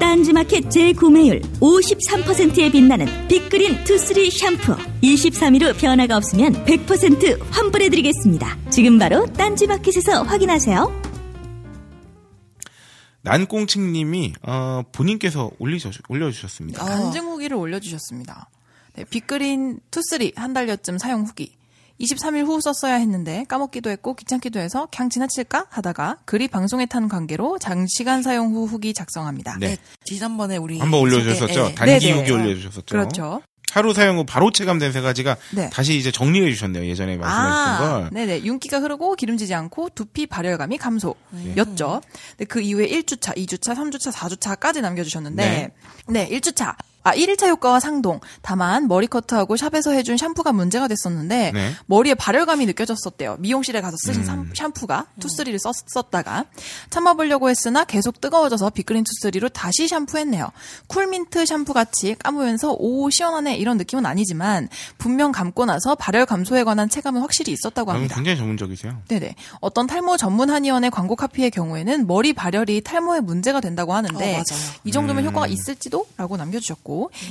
딴지마켓 0.00 0.70
재구매율 0.70 1.40
53%에 1.60 2.70
빛나는 2.70 3.06
빅그린 3.28 3.84
투쓰리 3.84 4.30
샴푸 4.30 4.74
23일 5.02 5.62
후 5.62 5.78
변화가 5.78 6.16
없으면 6.16 6.64
100% 6.64 7.38
환불해드리겠습니다. 7.50 8.58
지금 8.70 8.98
바로 8.98 9.26
딴지마켓에서 9.26 10.22
확인하세요. 10.22 11.02
난꽁칭님이 13.22 14.32
어, 14.42 14.82
본인께서 14.90 15.50
올리셔, 15.58 15.90
올려주셨습니다. 16.08 16.82
간증 16.82 17.26
후기를 17.26 17.58
올려주셨습니다. 17.58 18.48
네, 18.94 19.04
빅그린 19.04 19.80
투쓰리 19.90 20.32
한 20.34 20.54
달여쯤 20.54 20.96
사용 20.96 21.24
후기. 21.24 21.59
23일 22.00 22.46
후 22.46 22.60
썼어야 22.60 22.94
했는데 22.94 23.44
까먹기도 23.48 23.90
했고 23.90 24.14
귀찮기도 24.14 24.58
해서 24.58 24.88
그냥 24.94 25.10
지나칠까 25.10 25.66
하다가 25.68 26.18
글이 26.24 26.48
방송에 26.48 26.86
탄 26.86 27.08
관계로 27.08 27.58
장시간 27.58 28.22
사용 28.22 28.54
후 28.54 28.64
후기 28.64 28.94
작성합니다. 28.94 29.58
네. 29.60 29.76
지난번에 30.04 30.56
우리 30.56 30.78
한번 30.78 31.00
올려주셨었죠. 31.00 31.68
예. 31.70 31.74
단기 31.74 32.06
네네. 32.06 32.20
후기 32.20 32.32
올려주셨었죠. 32.32 32.86
그렇죠. 32.86 33.42
하루 33.70 33.94
사용 33.94 34.18
후 34.18 34.24
바로 34.24 34.50
체감된 34.50 34.90
세 34.92 35.00
가지가 35.00 35.36
네. 35.54 35.70
다시 35.70 35.96
이제 35.96 36.10
정리해 36.10 36.50
주셨네요. 36.50 36.84
예전에 36.86 37.16
말씀하셨던 37.16 37.88
아, 37.88 38.00
걸. 38.00 38.10
네네. 38.10 38.42
윤기가 38.42 38.80
흐르고 38.80 39.14
기름지지 39.14 39.54
않고 39.54 39.90
두피 39.90 40.26
발열감이 40.26 40.76
감소였죠. 40.78 42.00
근데 42.30 42.44
그 42.48 42.60
이후에 42.60 42.88
1주차, 42.88 43.36
2주차, 43.36 43.76
3주차, 43.76 44.12
4주차까지 44.12 44.80
남겨주셨는데, 44.80 45.70
네, 46.08 46.28
1주차. 46.30 46.74
아, 47.02 47.12
1일차 47.14 47.48
효과와 47.48 47.80
상동. 47.80 48.20
다만, 48.42 48.86
머리 48.88 49.06
커트하고 49.06 49.56
샵에서 49.56 49.92
해준 49.92 50.16
샴푸가 50.16 50.52
문제가 50.52 50.86
됐었는데, 50.88 51.52
네. 51.52 51.72
머리에 51.86 52.14
발열감이 52.14 52.66
느껴졌었대요. 52.66 53.36
미용실에 53.38 53.80
가서 53.80 53.96
쓰신 54.04 54.22
음. 54.22 54.26
샴- 54.26 54.54
샴푸가 54.54 55.06
투쓰리를 55.18 55.58
썼, 55.58 55.74
썼다가 55.86 56.44
참아보려고 56.90 57.48
했으나 57.48 57.84
계속 57.84 58.20
뜨거워져서 58.20 58.70
빅그린 58.70 59.04
two 59.04 59.17
three로 59.17 59.48
다시 59.48 59.88
샴푸했네요. 59.88 60.50
쿨민트 60.88 61.46
샴푸 61.46 61.72
같이 61.72 62.14
감으면서 62.18 62.74
오 62.78 63.08
시원하네 63.10 63.56
이런 63.56 63.76
느낌은 63.78 64.04
아니지만 64.06 64.68
분명 64.98 65.32
감고 65.32 65.64
나서 65.64 65.94
발열 65.94 66.26
감소에 66.26 66.64
관한 66.64 66.88
체감은 66.88 67.20
확실히 67.20 67.52
있었다고 67.52 67.90
아, 67.92 67.94
합니다. 67.94 68.14
굉장히 68.16 68.36
전문적이세요. 68.38 69.02
네네. 69.08 69.34
어떤 69.60 69.86
탈모 69.86 70.16
전문 70.16 70.50
한의원의 70.50 70.90
광고 70.90 71.16
카피의 71.16 71.50
경우에는 71.50 72.06
머리 72.06 72.32
발열이 72.32 72.82
탈모에 72.82 73.20
문제가 73.20 73.60
된다고 73.60 73.94
하는데 73.94 74.16
어, 74.16 74.32
맞아요. 74.32 74.72
이 74.84 74.92
정도면 74.92 75.24
음. 75.24 75.28
효과가 75.30 75.46
있을지도? 75.46 76.06
라고 76.16 76.36
남겨주셨고 76.36 76.89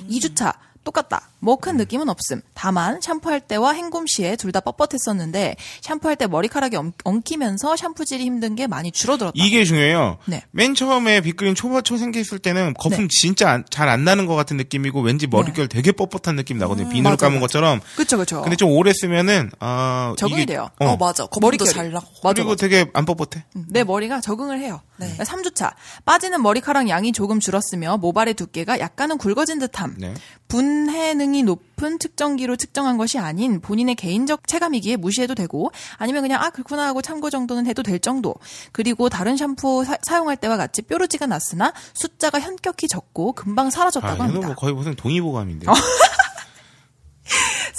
2주차 0.09 0.53
똑같다. 0.83 1.29
뭐 1.39 1.55
큰 1.57 1.77
느낌은 1.77 2.09
없음. 2.09 2.41
다만 2.53 2.99
샴푸할 3.01 3.39
때와 3.41 3.73
헹굼 3.73 4.05
시에 4.07 4.35
둘 4.35 4.51
다 4.51 4.59
뻣뻣했었는데 4.61 5.55
샴푸할 5.81 6.15
때 6.15 6.25
머리카락이 6.27 6.75
엉, 6.75 6.91
엉키면서 7.03 7.75
샴푸질이 7.75 8.23
힘든 8.23 8.55
게 8.55 8.65
많이 8.67 8.91
줄어들었다. 8.91 9.33
이게 9.35 9.63
중요해요. 9.65 10.17
네. 10.25 10.43
맨 10.51 10.73
처음에 10.75 11.21
빅그린 11.21 11.53
초바 11.55 11.81
초 11.81 11.97
생겼을 11.97 12.39
때는 12.39 12.73
거품 12.73 13.07
진짜 13.09 13.63
잘 13.69 13.89
안 13.89 14.03
나는 14.03 14.25
것 14.25 14.35
같은 14.35 14.57
느낌이고 14.57 15.01
왠지 15.01 15.25
머릿결 15.27 15.67
되게 15.67 15.91
뻣뻣한 15.91 16.35
느낌 16.35 16.57
나거든요. 16.57 16.89
비누를 16.89 17.11
음, 17.11 17.13
맞아, 17.13 17.25
감은 17.25 17.37
맞아. 17.39 17.41
것처럼. 17.47 17.81
그쵸 17.95 18.17
그쵸. 18.17 18.41
근데 18.41 18.55
좀 18.55 18.69
오래 18.71 18.91
쓰면은 18.93 19.51
어 19.59 20.13
적응이 20.17 20.43
이게- 20.43 20.53
돼요. 20.53 20.69
어, 20.79 20.85
어, 20.89 20.97
맞아. 20.97 21.27
머릿결이. 21.39 21.71
잘 21.71 21.91
나고. 21.91 22.05
맞아, 22.23 22.33
그리고 22.33 22.49
맞아. 22.51 22.67
되게 22.67 22.89
안 22.93 23.05
뻣뻣해. 23.05 23.43
음, 23.55 23.65
내 23.69 23.83
머리가 23.83 24.21
적응을 24.21 24.59
해요. 24.59 24.81
네. 24.97 25.15
3주차. 25.17 25.73
빠지는 26.05 26.41
머리카락 26.41 26.89
양이 26.89 27.11
조금 27.11 27.39
줄었으며 27.39 27.97
모발의 27.97 28.33
두께가 28.35 28.79
약간은 28.79 29.17
굵어진 29.17 29.59
듯함. 29.59 29.95
네. 29.97 30.13
분해능이 30.69 31.43
높은 31.43 31.97
측정기로 31.97 32.55
측정한 32.55 32.97
것이 32.97 33.17
아닌 33.17 33.59
본인의 33.59 33.95
개인적 33.95 34.47
체감이기에 34.47 34.97
무시해도 34.97 35.33
되고 35.33 35.71
아니면 35.97 36.21
그냥 36.21 36.41
아 36.43 36.51
그렇구나 36.51 36.85
하고 36.85 37.01
참고 37.01 37.31
정도는 37.31 37.65
해도 37.65 37.81
될 37.81 37.99
정도. 37.99 38.35
그리고 38.71 39.09
다른 39.09 39.35
샴푸 39.35 39.83
사, 39.83 40.17
용할 40.17 40.37
때와 40.37 40.57
같이 40.57 40.83
뾰루지가 40.83 41.25
났으나 41.25 41.73
숫자가 41.95 42.39
현격히 42.39 42.87
적고 42.87 43.33
금방 43.33 43.67
아, 43.67 43.69
사라졌다고 43.71 44.15
이거 44.15 44.23
합니다. 44.23 44.47
뭐 44.47 44.55
거의 44.55 44.73
무슨 44.73 44.95
동의보감인데. 44.95 45.65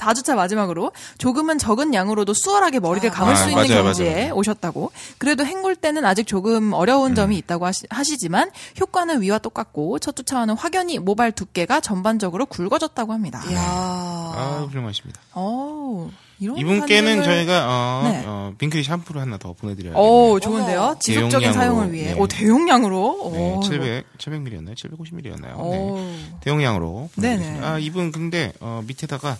4주차 0.01 0.35
마지막으로 0.35 0.93
조금은 1.19 1.59
적은 1.59 1.95
양으로도 1.95 2.33
수월하게 2.35 2.81
머리를 2.81 3.09
아, 3.11 3.13
감을 3.13 3.33
아, 3.35 3.37
수 3.37 3.51
있는 3.51 3.69
맞아요, 3.69 3.85
경지에 3.85 4.15
맞아요. 4.15 4.35
오셨다고. 4.35 4.91
그래도 5.19 5.45
헹굴 5.45 5.77
때는 5.77 6.05
아직 6.05 6.27
조금 6.27 6.73
어려운 6.73 7.15
점이 7.15 7.37
있다고 7.39 7.67
하시, 7.67 7.87
지만 8.19 8.51
효과는 8.81 9.21
위와 9.23 9.39
똑같고 9.39 9.99
첫 9.99 10.17
주차와는 10.17 10.55
확연히 10.57 10.99
모발 10.99 11.33
두께가 11.33 11.81
전반적으로 11.81 12.47
굵어졌다고 12.47 13.13
합니다. 13.13 13.43
이야. 13.51 13.61
아, 13.61 14.67
훌륭하십니다. 14.71 15.21
오, 15.35 16.11
이런 16.39 16.57
이분께는 16.57 17.21
반응을- 17.21 17.25
저희가 17.25 17.67
어, 17.69 18.01
네. 18.05 18.25
어, 18.27 18.53
빙크리 18.59 18.83
샴푸를 18.83 19.21
하나 19.21 19.37
더 19.37 19.53
오, 19.95 20.39
돼요. 20.39 20.41
좋은데요? 20.41 20.97
지속적인 21.01 21.53
대용량으로, 21.53 21.53
사용을 21.61 21.93
위해. 21.93 22.15
네. 22.15 22.21
오, 22.21 22.27
대용량으로? 22.27 23.31
네, 23.33 23.55
오, 23.57 23.61
700, 23.61 24.07
700ml였나요? 24.19 24.75
750ml였나요? 24.75 25.59
오. 25.59 25.97
네. 25.99 26.17
대용량으로. 26.41 27.11
네네. 27.17 27.61
아, 27.63 27.79
이분 27.79 28.11
근데 28.13 28.53
어, 28.61 28.83
밑에다가 28.87 29.37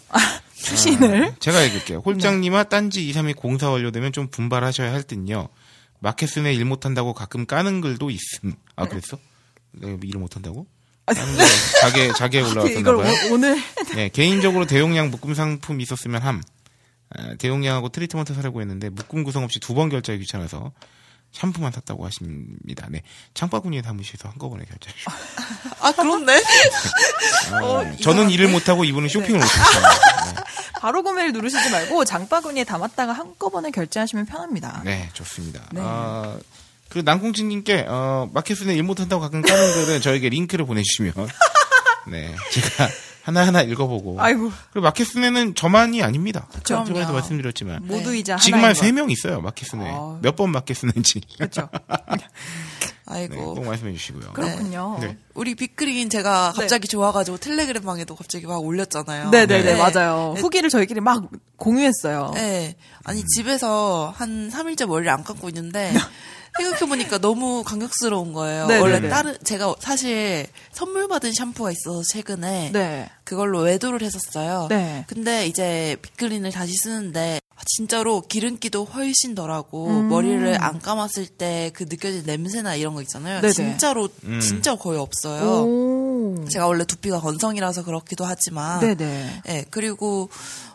추신을. 0.63 1.25
아, 1.29 1.35
제가 1.41 1.63
읽을게요. 1.63 1.99
홀장님아 2.05 2.65
딴지 2.65 3.09
2, 3.09 3.13
3이 3.13 3.37
공사 3.37 3.71
완료되면 3.71 4.13
좀 4.13 4.29
분발하셔야 4.29 4.93
할 4.93 5.03
듯요. 5.03 5.49
마켓슨에 6.01 6.53
일 6.55 6.65
못한다고 6.65 7.13
가끔 7.13 7.47
까는 7.47 7.81
글도 7.81 8.11
있음. 8.11 8.55
아 8.77 8.87
그랬어? 8.87 9.19
내가 9.73 9.99
일 10.03 10.19
못한다고? 10.19 10.67
하는데 11.07 11.45
자기에 11.81 12.13
자기에 12.13 12.41
올라왔었나 12.43 12.77
아, 12.77 12.81
이걸 12.81 12.97
봐요. 12.99 13.13
오, 13.33 13.37
늘 13.37 13.61
네, 13.97 14.09
개인적으로 14.11 14.65
대용량 14.67 15.11
묶음 15.11 15.35
상품 15.35 15.81
있었으면 15.81 16.23
함. 16.23 16.41
아, 17.13 17.35
대용량하고 17.39 17.89
트리트먼트 17.89 18.33
사려고 18.35 18.61
했는데 18.61 18.89
묶음 18.91 19.25
구성 19.25 19.43
없이 19.45 19.59
두 19.59 19.75
번 19.75 19.89
결제하기 19.89 20.23
귀찮아서 20.25 20.73
샴푸만 21.33 21.73
샀다고 21.73 22.05
하십니다. 22.07 22.87
네, 22.91 23.03
창바구니에 23.35 23.83
담으셔서 23.83 24.29
한꺼번에 24.29 24.65
결제해 24.65 24.95
주시고. 24.95 25.13
아, 25.81 25.93
그렇네. 25.93 26.43
아, 27.53 27.97
저는 28.03 28.31
일을 28.31 28.49
못하고 28.49 28.85
이분은 28.85 29.09
쇼핑을 29.09 29.39
네. 29.41 29.45
못했어요. 29.45 29.83
바로 30.81 31.03
구매를 31.03 31.33
누르시지 31.35 31.70
말고 31.70 32.07
장바구니에 32.07 32.64
담았다가 32.64 33.12
한꺼번에 33.12 33.70
결제하시면 33.70 34.24
편합니다. 34.24 34.81
네, 34.83 35.11
좋습니다. 35.12 35.61
네. 35.72 35.81
아, 35.85 36.39
그 36.89 37.01
남콩진님께 37.01 37.85
어, 37.87 38.31
마켓순에 38.33 38.74
일 38.74 38.83
못한다고 38.83 39.20
가끔 39.20 39.43
까는 39.43 39.72
글은 39.72 40.01
저에게 40.01 40.31
링크를 40.31 40.64
보내주시면 40.64 41.12
네 42.09 42.35
제가 42.51 42.89
하나하나 43.23 43.62
읽어보고 43.62 44.21
아이고 44.21 44.51
그리고 44.73 44.85
마켓순에는 44.85 45.55
저만이 45.55 46.03
아닙니다. 46.03 46.49
그럼요. 46.64 46.87
저번에도 46.87 47.12
말씀드렸지만 47.12 47.87
모두이자 47.87 48.37
지금 48.37 48.62
한세 48.64 48.89
것. 48.89 48.95
명 48.95 49.11
있어요 49.11 49.41
마켓순에 49.41 49.91
아. 49.93 50.18
몇번 50.23 50.51
마켓순인지 50.51 51.21
그렇죠. 51.37 51.68
네, 52.16 52.27
아이고. 53.07 53.55
꼭 53.55 53.64
말씀해 53.64 53.93
주시고요. 53.93 54.33
그렇군요. 54.33 54.99
네. 55.01 55.16
우리 55.35 55.55
빅그린 55.55 56.11
제가 56.11 56.53
갑자기 56.55 56.87
좋아가지고 56.87 57.39
텔레그램 57.39 57.83
방에도 57.83 58.14
갑자기 58.14 58.47
막 58.47 58.62
올렸잖아요. 58.62 59.31
네네네 59.31 59.75
네. 59.75 59.77
맞아요. 59.77 60.35
네. 60.37 60.41
후기를 60.41 60.71
저희끼리 60.71 61.01
막 61.01 61.25
공유했어요. 61.57 62.31
네. 62.35 62.77
아니, 63.05 63.25
집에서 63.27 64.14
한 64.16 64.49
3일째 64.51 64.87
머리를 64.87 65.11
안 65.11 65.25
감고 65.25 65.49
있는데, 65.49 65.93
생각해보니까 66.59 67.18
너무 67.18 67.62
감격스러운 67.64 68.32
거예요. 68.32 68.66
네네네. 68.66 68.80
원래 68.80 69.09
다른, 69.09 69.36
제가 69.44 69.74
사실 69.78 70.46
선물 70.72 71.09
받은 71.09 71.32
샴푸가 71.32 71.70
있어서 71.70 72.03
최근에 72.12 72.70
네. 72.72 73.09
그걸로 73.24 73.61
외도를 73.61 74.03
했었어요. 74.03 74.66
네. 74.68 75.05
근데 75.07 75.46
이제 75.46 75.96
빅그린을 76.03 76.51
다시 76.51 76.74
쓰는데, 76.74 77.40
진짜로 77.66 78.22
기름기도 78.22 78.84
훨씬 78.84 79.34
덜하고, 79.34 79.88
음. 79.88 80.09
머리를 80.09 80.62
안 80.62 80.80
감았을 80.80 81.26
때 81.26 81.70
그 81.74 81.84
느껴진 81.88 82.22
냄새나 82.24 82.74
이런 82.74 82.94
거 82.94 83.03
있잖아요. 83.03 83.40
네네. 83.42 83.53
진짜로, 83.53 84.09
음. 84.24 84.40
진짜 84.40 84.74
거의 84.76 84.98
없어요. 84.98 85.64
오. 85.64 86.44
제가 86.51 86.66
원래 86.66 86.84
두피가 86.84 87.20
건성이라서 87.20 87.84
그렇기도 87.84 88.24
하지만, 88.24 88.80
네네. 88.80 89.42
예, 89.48 89.64
그리고 89.70 90.28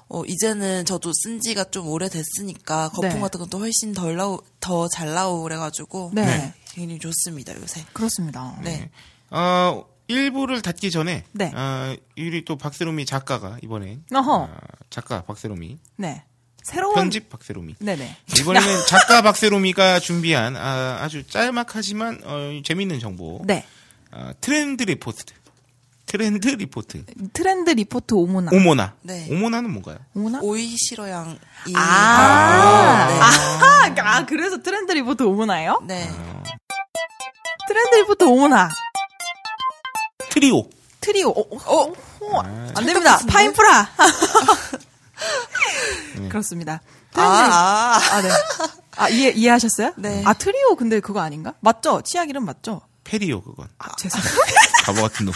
어, 0.07 0.23
이제는 0.25 0.85
저도 0.85 1.11
쓴 1.13 1.39
지가 1.39 1.65
좀 1.71 1.87
오래됐으니까 1.87 2.89
거품 2.89 3.09
네. 3.09 3.19
같은 3.19 3.39
것도 3.39 3.57
훨씬 3.59 3.93
덜 3.93 4.15
나오, 4.15 4.39
더 4.59 4.87
잘 4.87 5.13
나오고 5.13 5.43
그래가지고 5.43 6.11
네. 6.13 6.25
네, 6.25 6.53
굉장히 6.73 6.99
좋습니다 6.99 7.55
요새. 7.59 7.83
그렇습니다. 7.93 8.55
네. 8.63 8.89
어, 9.31 9.85
1부를 10.07 10.61
닫기 10.61 10.91
전에 10.91 11.23
네. 11.31 11.51
어, 11.55 11.95
우리 12.17 12.45
또 12.45 12.55
박세롬이 12.57 13.05
작가가 13.07 13.57
이번에 13.63 13.99
어허. 14.13 14.43
아, 14.43 14.57
작가 14.91 15.23
박세롬이 15.23 15.79
네. 15.97 16.23
새로운 16.63 16.93
편집 16.95 17.29
박세롬이 17.29 17.75
네네. 17.79 18.15
이번에는 18.39 18.67
작가 18.87 19.21
박세롬이가 19.23 19.99
준비한 19.99 20.55
아, 20.55 20.99
아주 21.01 21.25
짤막하지만 21.27 22.21
어, 22.23 22.61
재밌는 22.63 22.99
정보 22.99 23.41
네. 23.45 23.65
아, 24.11 24.33
트렌드 24.41 24.83
리포트 24.83 25.25
트렌드 26.05 26.47
리포트 26.47 27.03
트렌드 27.33 27.71
리포트 27.71 28.13
오모나. 28.13 28.51
오모나 28.53 28.93
네. 29.01 29.27
오모나는 29.31 29.71
뭔가요? 29.71 29.97
오모나? 30.13 30.39
오이 30.41 30.75
시러양이 30.77 31.39
아, 31.75 33.07
네. 33.09 33.19
아하, 33.19 33.95
아, 34.17 34.25
그래서 34.25 34.61
트렌드 34.61 34.91
리포트 34.91 35.23
오모나예요? 35.23 35.81
네. 35.87 36.09
트렌드 37.67 37.95
리포트 37.95 38.23
오모나. 38.25 38.69
트리오 40.29 40.69
트리오. 41.01 41.29
어, 41.29 41.41
어, 41.41 41.93
어, 42.21 42.41
아, 42.41 42.71
안 42.75 42.85
됩니다. 42.85 43.19
파인프라. 43.27 43.89
네. 46.17 46.29
그렇습니다. 46.29 46.81
아, 47.13 47.13
트렌드 47.13 47.53
아, 47.53 47.99
아, 48.11 48.21
네. 48.21 48.29
아, 48.97 49.09
이해, 49.09 49.31
이해하셨어요? 49.31 49.93
네. 49.97 50.23
아, 50.25 50.33
트리오 50.33 50.75
근데 50.75 50.99
그거 50.99 51.19
아닌가? 51.19 51.53
맞죠? 51.59 52.01
치약 52.01 52.29
이름 52.29 52.45
맞죠? 52.45 52.81
페리오 53.03 53.41
그건 53.41 53.67
아, 53.77 53.95
죄송해요. 53.97 54.31
바보 54.85 55.01
같은 55.03 55.25
놈 55.27 55.33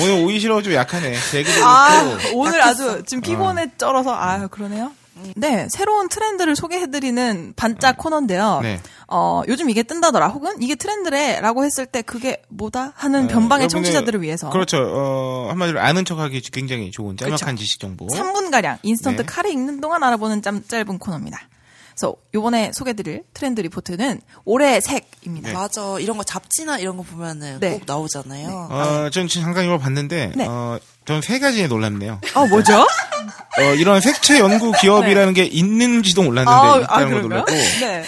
오늘 0.00 0.24
오이 0.24 0.38
싫어 0.38 0.62
좀 0.62 0.72
약하네 0.72 1.14
개그도 1.32 1.64
아, 1.64 2.18
오늘 2.34 2.62
아주 2.62 3.02
지금 3.06 3.22
피곤에 3.22 3.72
쩔어서, 3.78 4.14
아 4.14 4.46
그러네요. 4.48 4.92
네, 5.36 5.68
새로운 5.70 6.08
트렌드를 6.08 6.56
소개해드리는 6.56 7.52
반짝 7.56 7.98
코너인데요. 7.98 8.60
네. 8.62 8.80
어, 9.08 9.42
요즘 9.48 9.68
이게 9.68 9.82
뜬다더라, 9.82 10.28
혹은 10.28 10.62
이게 10.62 10.74
트렌드래, 10.74 11.40
라고 11.40 11.64
했을 11.64 11.84
때 11.84 12.02
그게 12.02 12.42
뭐다? 12.48 12.92
하는 12.94 13.26
변방의 13.28 13.66
어, 13.66 13.68
청취자들을 13.68 14.22
위해서. 14.22 14.50
그렇죠 14.50 14.78
어, 14.78 15.48
한마디로 15.50 15.80
아는 15.80 16.04
척하기 16.04 16.40
굉장히 16.52 16.90
좋은 16.90 17.16
짤막한 17.16 17.56
지식 17.56 17.80
정보 17.80 18.06
3분가량 18.06 18.78
인스턴트 18.82 19.22
네. 19.22 19.26
칼을 19.26 19.50
읽는 19.50 19.80
동안 19.80 20.02
알아보는 20.02 20.42
짬, 20.42 20.62
짧은 20.66 20.98
코너입니다. 20.98 21.40
그래서 22.00 22.16
요번에 22.34 22.70
소개드릴 22.72 23.24
트렌드 23.34 23.60
리포트는 23.60 24.22
올해의 24.46 24.80
색입니다. 24.80 25.52
맞아. 25.52 25.98
이런 26.00 26.16
거 26.16 26.24
잡지나 26.24 26.78
이런 26.78 26.96
거 26.96 27.02
보면은 27.02 27.60
네. 27.60 27.72
꼭 27.72 27.82
나오잖아요. 27.86 28.68
어, 28.70 29.10
전 29.10 29.28
지금 29.28 29.42
잠깐 29.44 29.64
이걸 29.66 29.78
봤는데 29.78 30.32
네. 30.34 30.46
어, 30.48 30.78
전 31.04 31.20
세 31.20 31.38
가지에 31.38 31.66
놀랐네요 31.66 32.20
어, 32.34 32.46
뭐죠? 32.46 32.80
어, 32.80 33.62
이런 33.76 34.00
색채 34.00 34.38
연구 34.38 34.72
기업이라는 34.80 35.34
게 35.34 35.44
있는지도 35.44 36.22
몰랐는데 36.22 36.50
아, 36.50 36.78
있다는 36.78 37.18
아? 37.18 37.20
놀랐고 37.20 37.52
네. 37.52 38.04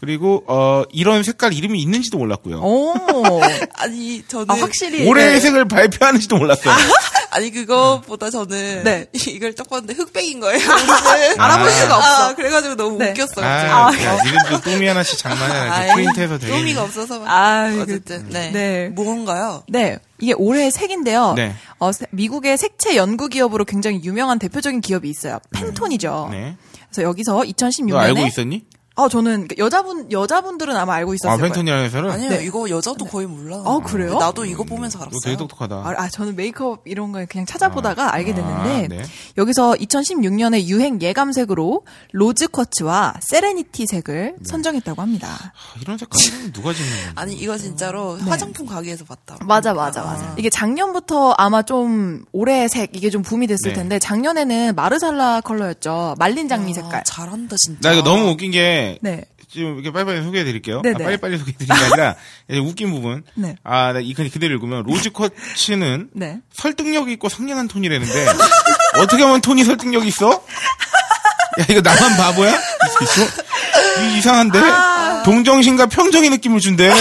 그리고 0.00 0.44
어, 0.46 0.82
이런 0.90 1.22
색깔 1.22 1.52
이름이 1.54 1.80
있는지도 1.80 2.18
몰랐고요 2.18 2.60
오. 2.60 2.94
아니 3.74 4.22
저는 4.28 4.50
아, 4.50 4.54
확실히. 4.54 5.08
올해의 5.08 5.34
네. 5.34 5.40
색을 5.40 5.66
발표하는지도 5.68 6.36
몰랐어요 6.36 6.74
아니 7.30 7.50
그거보다 7.50 8.30
저는 8.30 8.84
네. 8.84 9.06
이걸 9.28 9.54
딱 9.54 9.68
봤는데 9.68 9.92
흑백인 9.94 10.40
거예요. 10.40 10.58
오늘. 10.58 11.38
알아볼 11.40 11.70
수가 11.70 11.96
없어. 11.98 12.28
아, 12.28 12.34
그래가지고 12.34 12.76
너무 12.76 12.96
네. 12.96 13.10
웃겼어요. 13.10 13.44
아. 13.44 13.92
야, 13.92 14.24
니들도 14.24 14.60
똥이 14.62 14.86
하나씩 14.86 15.18
장난해 15.18 15.54
아이, 15.68 15.84
이렇게 15.86 15.94
프린트해서 15.94 16.38
되게 16.38 16.56
의미가 16.56 16.82
없어서. 16.84 17.22
아, 17.26 17.70
어쨌든 17.82 18.30
네. 18.30 18.50
네. 18.52 18.88
뭔가요? 18.88 19.64
네. 19.68 19.98
이게 20.18 20.32
올해의 20.32 20.70
색인데요. 20.70 21.34
네. 21.36 21.54
어, 21.78 21.92
세- 21.92 22.06
미국의 22.10 22.56
색채 22.56 22.96
연구 22.96 23.28
기업으로 23.28 23.66
굉장히 23.66 24.00
유명한 24.02 24.38
대표적인 24.38 24.80
기업이 24.80 25.10
있어요. 25.10 25.38
팬톤이죠. 25.52 26.28
네. 26.30 26.56
그래서 26.90 27.02
여기서 27.06 27.40
2016년에 27.40 27.90
너 27.90 27.98
알고 27.98 28.20
있었니? 28.26 28.64
아, 28.98 29.08
저는 29.10 29.46
그 29.48 29.56
여자분 29.58 30.10
여자분들은 30.10 30.74
아마 30.74 30.94
알고 30.94 31.12
있었을 31.14 31.28
아 31.28 31.36
거예요. 31.36 31.52
팬톤이라는 31.52 31.84
회사를? 31.84 32.10
아니요, 32.10 32.30
네. 32.30 32.44
이거 32.46 32.68
여자도 32.70 33.04
거의 33.04 33.26
몰라. 33.26 33.62
아, 33.66 33.78
그래요? 33.84 34.18
나도 34.18 34.46
이거 34.46 34.64
보면서 34.64 34.98
너 34.98 35.04
알았어요. 35.04 35.20
되게 35.22 35.36
똑똑하다 35.36 35.76
아, 35.76 35.94
아, 35.98 36.08
저는 36.08 36.34
메이크업 36.34 36.80
이런 36.86 37.12
거 37.12 37.24
그냥 37.28 37.44
찾아보다가 37.44 38.14
알게 38.14 38.32
됐는데 38.34 38.84
아, 38.84 38.88
네. 38.88 39.02
여기서 39.36 39.72
2016년에 39.74 40.66
유행 40.68 41.00
예감색으로 41.02 41.84
Rose 42.12 42.48
Quartz와 42.48 43.14
Serenity 43.20 43.86
색을 43.86 44.36
선정했다고 44.44 45.02
합니다. 45.02 45.28
아, 45.28 45.78
이런 45.82 45.98
색깔은 45.98 46.52
누가 46.52 46.72
짓는 46.72 46.90
건지 46.90 47.12
아니, 47.16 47.34
이거 47.34 47.58
진짜로 47.58 48.16
화장품 48.20 48.64
가게에서 48.66 49.04
봤다. 49.04 49.36
맞아, 49.44 49.74
맞아, 49.74 50.02
맞아. 50.04 50.34
이게 50.38 50.48
작년부터 50.48 51.32
아마 51.36 51.62
좀 51.62 52.24
올해 52.32 52.66
색 52.68 52.96
이게 52.96 53.10
좀 53.10 53.20
붐이 53.20 53.46
됐을 53.46 53.72
네. 53.72 53.74
텐데 53.74 53.98
작년에는 53.98 54.74
Marsala 54.74 55.42
컬러였죠. 55.42 56.14
말린 56.18 56.48
장미 56.48 56.72
색깔. 56.72 57.00
아, 57.00 57.02
잘한다, 57.02 57.56
진짜. 57.58 57.90
나 57.90 57.94
이거 57.94 58.02
너무 58.02 58.30
웃긴 58.30 58.52
게 58.52 58.85
네. 59.00 59.24
지금 59.48 59.74
이렇게 59.74 59.92
빨리빨리 59.92 60.22
소개해 60.22 60.44
드릴게요. 60.44 60.82
네네. 60.82 60.96
아, 60.96 61.06
빨리빨리 61.06 61.38
소개해 61.38 61.56
드리는 61.56 61.76
게 61.76 61.84
아니라 61.84 62.16
웃긴 62.68 62.90
부분. 62.90 63.22
네. 63.34 63.56
아, 63.62 63.92
나 63.92 64.00
이거 64.00 64.22
그대로 64.24 64.54
읽으면 64.54 64.82
Rose 64.84 65.10
Quartz는 65.10 66.10
네. 66.14 66.38
설득력 66.52 67.08
있고 67.10 67.28
상냥한 67.28 67.68
톤이라는데 67.68 68.26
어떻게 68.98 69.22
하면 69.22 69.40
톤이 69.40 69.64
설득력 69.64 70.06
있어? 70.06 70.30
야 71.60 71.66
이거 71.70 71.80
나만 71.80 72.16
바보야? 72.16 72.58
이상한데 74.18 74.58
아. 74.58 75.22
동정심과 75.24 75.86
평정의 75.86 76.30
느낌을 76.30 76.60
준대. 76.60 76.92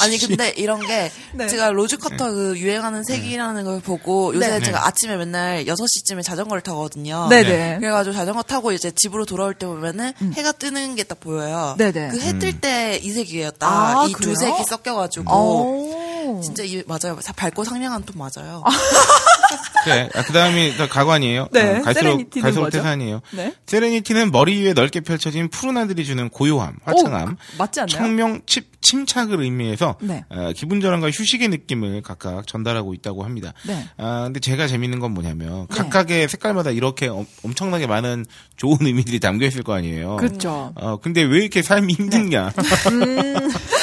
아니 0.00 0.18
근데 0.18 0.50
이런 0.56 0.80
게 0.86 1.10
네. 1.32 1.46
제가 1.48 1.70
rose 1.70 1.96
quartz 1.96 2.30
그 2.30 2.58
유행하는 2.58 3.02
색이라는 3.04 3.64
걸 3.64 3.80
보고 3.80 4.34
요새 4.34 4.48
네. 4.58 4.60
제가 4.62 4.86
아침에 4.86 5.16
맨날 5.16 5.64
6시쯤에 5.64 6.22
자전거를 6.22 6.62
타거든요. 6.62 7.28
네네. 7.30 7.78
그래가지고 7.80 8.14
자전거 8.14 8.42
타고 8.42 8.72
이제 8.72 8.90
집으로 8.90 9.24
돌아올 9.24 9.54
때 9.54 9.66
보면은 9.66 10.12
해가 10.34 10.52
뜨는 10.52 10.94
게 10.96 11.04
딱 11.04 11.20
보여요. 11.20 11.76
음. 11.76 11.78
네네. 11.78 12.08
그 12.08 12.18
해 12.20 12.38
뜰 12.38 12.60
때 12.60 12.98
이 13.02 13.10
색이에요. 13.12 13.52
딱 13.52 13.68
아, 14.00 14.06
이두 14.08 14.18
그래요? 14.18 14.34
색이 14.34 14.64
섞여가지고 14.64 15.32
오. 15.32 16.40
진짜 16.42 16.64
이 16.64 16.82
맞아요. 16.86 17.18
사- 17.20 17.32
밝고 17.32 17.62
상냥한 17.64 18.02
톤 18.02 18.16
맞아요. 18.18 18.62
아, 18.64 18.70
그 20.26 20.32
다음이 20.32 20.76
가관이에요. 20.90 21.48
네, 21.52 21.78
어, 21.78 21.82
갈수록 21.82 21.94
세레니티는 22.10 22.42
갈수록? 22.42 22.70
태산이에요. 22.70 23.20
네. 23.32 23.54
세레니티는 23.66 24.32
머리 24.32 24.60
위에 24.62 24.72
넓게 24.72 25.00
펼쳐진 25.00 25.48
푸른 25.48 25.76
하늘이 25.76 26.04
주는 26.04 26.28
고요함, 26.28 26.78
화창함, 26.84 27.28
오, 27.30 27.36
맞지 27.58 27.80
않나요? 27.80 27.96
청명, 27.96 28.40
침, 28.46 28.64
침착을 28.80 29.40
의미해서 29.42 29.85
네. 30.00 30.24
어, 30.28 30.52
기분 30.54 30.80
전환과 30.80 31.10
휴식의 31.10 31.48
느낌을 31.48 32.02
각각 32.02 32.46
전달하고 32.46 32.94
있다고 32.94 33.24
합니다. 33.24 33.52
네. 33.66 33.84
아, 33.96 34.24
근데 34.24 34.40
제가 34.40 34.66
재밌는 34.66 34.98
건 34.98 35.12
뭐냐면 35.12 35.66
각각의 35.68 36.28
색깔마다 36.28 36.70
이렇게 36.70 37.08
엄, 37.08 37.26
엄청나게 37.44 37.86
많은 37.86 38.24
좋은 38.56 38.78
의미들이 38.80 39.20
담겨 39.20 39.46
있을 39.46 39.62
거 39.62 39.74
아니에요. 39.74 40.16
그렇죠. 40.16 40.72
어, 40.74 40.96
근데 40.98 41.22
왜 41.22 41.38
이렇게 41.38 41.62
삶이 41.62 41.94
힘드냐? 41.94 42.52
음. 42.92 43.50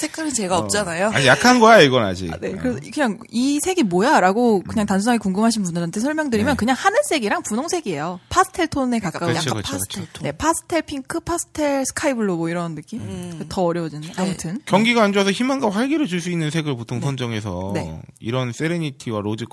색깔은 0.00 0.32
제가 0.32 0.56
없잖아요. 0.58 1.10
아니 1.10 1.26
약한 1.26 1.60
거야 1.60 1.80
이건 1.80 2.04
아직. 2.04 2.30
네, 2.40 2.52
그래서 2.52 2.78
그냥 2.92 3.18
이 3.30 3.60
색이 3.62 3.84
뭐야 3.84 4.20
라고 4.20 4.62
그냥 4.62 4.86
단순하게 4.86 5.18
궁금하신 5.18 5.62
분들한테 5.62 6.00
설명드리면 6.00 6.54
네. 6.54 6.56
그냥 6.56 6.76
하늘색이랑 6.78 7.42
분홍색이에요. 7.42 8.20
파스텔 8.28 8.68
톤에 8.68 8.98
가까운 9.00 9.32
그렇죠, 9.32 9.50
약간 9.50 9.62
그렇죠, 9.62 9.72
파스텔 9.72 10.02
그렇죠. 10.02 10.12
톤. 10.12 10.22
네, 10.24 10.32
파스텔 10.32 10.82
핑크, 10.82 11.20
파스텔 11.20 11.84
sky 11.86 12.07
blue 12.07 12.36
뭐 12.36 12.48
이런 12.48 12.74
느낌. 12.74 13.46
더 13.48 13.62
어려워지네. 13.62 14.12
아무튼. 14.16 14.60
경기가 14.64 15.02
안 15.02 15.12
좋아서 15.12 15.30
희망과 15.30 15.70
활기를 15.70 16.06
줄 16.06 16.20
수 16.20 16.30
있는 16.30 16.50
색을 16.50 16.76
보통 16.76 17.00
선정해서 17.00 17.70
네. 17.74 17.98
이런 18.20 18.52
serenity와 18.52 19.22
rose 19.22 19.46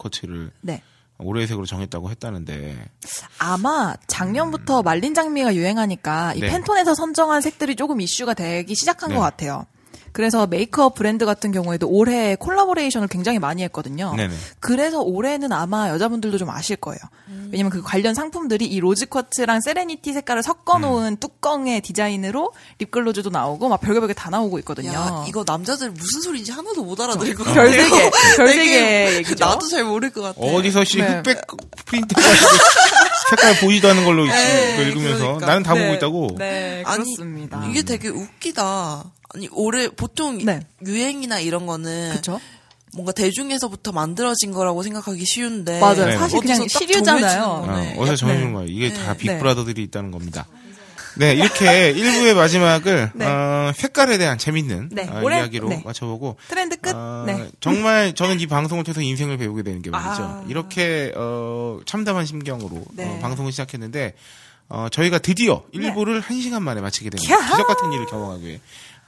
네. 0.61 0.81
올해의 1.19 1.47
색으로 1.47 1.65
정했다고 1.65 2.09
했다는데 2.11 2.77
아마 3.39 3.95
작년부터 4.07 4.83
말린 4.83 5.13
장미가 5.13 5.55
유행하니까 5.55 6.33
이 6.35 6.41
네. 6.41 6.49
팬톤에서 6.49 6.93
선정한 6.93 7.41
색들이 7.41 7.75
조금 7.75 8.01
이슈가 8.01 8.33
되기 8.33 8.75
시작한 8.75 9.09
네. 9.09 9.15
것 9.15 9.21
같아요. 9.21 9.65
그래서 10.17 10.47
메이크업 10.47 10.95
브랜드 10.95 11.27
같은 11.27 11.51
경우에도 11.51 11.87
올해 11.87 12.35
collaboration을 12.37 13.07
굉장히 13.07 13.37
많이 13.37 13.61
했거든요. 13.61 14.15
네네. 14.17 14.33
그래서 14.59 14.99
올해는 14.99 15.51
아마 15.51 15.89
여자분들도 15.89 16.39
좀 16.39 16.49
아실 16.49 16.75
거예요. 16.75 16.97
왜냐면 17.51 17.69
그 17.69 17.83
관련 17.83 18.15
상품들이 18.15 18.65
이 18.65 18.79
rose 18.79 19.05
quartz랑 19.05 19.61
serenity 19.61 20.13
색깔을 20.13 20.41
섞어놓은 20.41 21.13
음. 21.13 21.17
뚜껑의 21.17 21.81
디자인으로 21.81 22.51
lip 22.79 22.94
gloss도 22.94 23.29
나오고 23.29 23.69
막 23.69 23.79
별게 23.79 23.99
별게 23.99 24.15
다 24.15 24.31
나오고 24.31 24.57
있거든요. 24.59 24.91
야, 24.91 25.23
이거 25.27 25.43
남자들 25.45 25.91
무슨 25.91 26.21
소리인지 26.21 26.51
하나도 26.51 26.83
못 26.83 26.99
알아들을 26.99 27.35
것 27.35 27.43
같아요. 27.43 27.69
별세계, 27.69 28.09
별세계 28.37 28.63
되게 28.65 29.15
얘기죠. 29.17 29.45
나도 29.45 29.67
잘 29.67 29.83
모를 29.83 30.09
것 30.09 30.23
같아. 30.23 30.39
어디서 30.41 30.83
씨 30.83 30.97
네. 30.97 31.17
흑백 31.17 31.45
프린트 31.85 32.15
색깔 33.29 33.59
보이지도 33.59 33.89
않은 33.89 34.05
걸로 34.05 34.25
네, 34.25 34.75
그 34.77 34.81
읽으면서 34.83 35.23
그러니까. 35.25 35.45
나는 35.47 35.63
다 35.63 35.73
네, 35.73 35.81
보고 35.81 35.93
있다고. 35.95 36.35
네, 36.37 36.83
아니, 36.85 37.03
그렇습니다. 37.03 37.65
이게 37.69 37.81
되게 37.83 38.09
웃기다. 38.09 39.03
아니 39.33 39.49
올해 39.51 39.89
보통 39.89 40.43
네. 40.45 40.61
유행이나 40.85 41.39
이런 41.39 41.65
거는 41.65 42.11
그쵸? 42.13 42.39
뭔가 42.93 43.11
대중에서부터 43.11 43.91
만들어진 43.91 44.51
거라고 44.51 44.81
생각하기 44.83 45.23
쉬운데 45.25 45.79
맞아요. 45.79 46.05
네. 46.05 46.17
사실 46.17 46.39
그냥 46.39 46.67
시류잖아요. 46.67 47.43
어. 47.43 47.93
어디서 47.97 48.15
정해준 48.15 48.47
네. 48.47 48.53
거예요. 48.53 48.67
이게 48.69 48.93
다 48.93 49.13
네. 49.13 49.17
빅브라더들이 49.17 49.83
있다는 49.83 50.11
겁니다. 50.11 50.45
네, 51.19 51.33
이렇게 51.33 51.93
1부의 51.93 52.33
마지막을 52.35 53.11
네. 53.15 53.25
어, 53.25 53.71
색깔에 53.75 54.17
대한 54.17 54.37
재밌는 54.37 54.89
네, 54.91 55.07
어, 55.07 55.21
올해- 55.23 55.37
이야기로 55.39 55.69
네. 55.69 55.81
맞춰보고 55.85 56.37
트렌드 56.47 56.75
끝. 56.77 56.93
어, 56.95 57.23
네. 57.25 57.49
정말 57.59 58.13
저는 58.13 58.39
이 58.39 58.47
방송을 58.47 58.83
통해서 58.83 59.01
인생을 59.01 59.37
배우게 59.37 59.63
되는 59.63 59.81
게 59.81 59.89
말이죠. 59.89 60.23
아. 60.23 60.43
이렇게 60.47 61.11
어, 61.15 61.79
참담한 61.85 62.25
심경으로 62.25 62.83
네. 62.93 63.05
어, 63.05 63.19
방송을 63.21 63.51
시작했는데 63.51 64.13
어, 64.69 64.87
저희가 64.91 65.19
드디어 65.19 65.63
1부를 65.73 66.21
1시간 66.21 66.61
만에 66.61 66.81
마치게 66.81 67.09
되는 67.09 67.23
캬! 67.23 67.51
기적 67.51 67.67
같은 67.67 67.93
일을 67.93 68.05
경험하게 68.05 68.59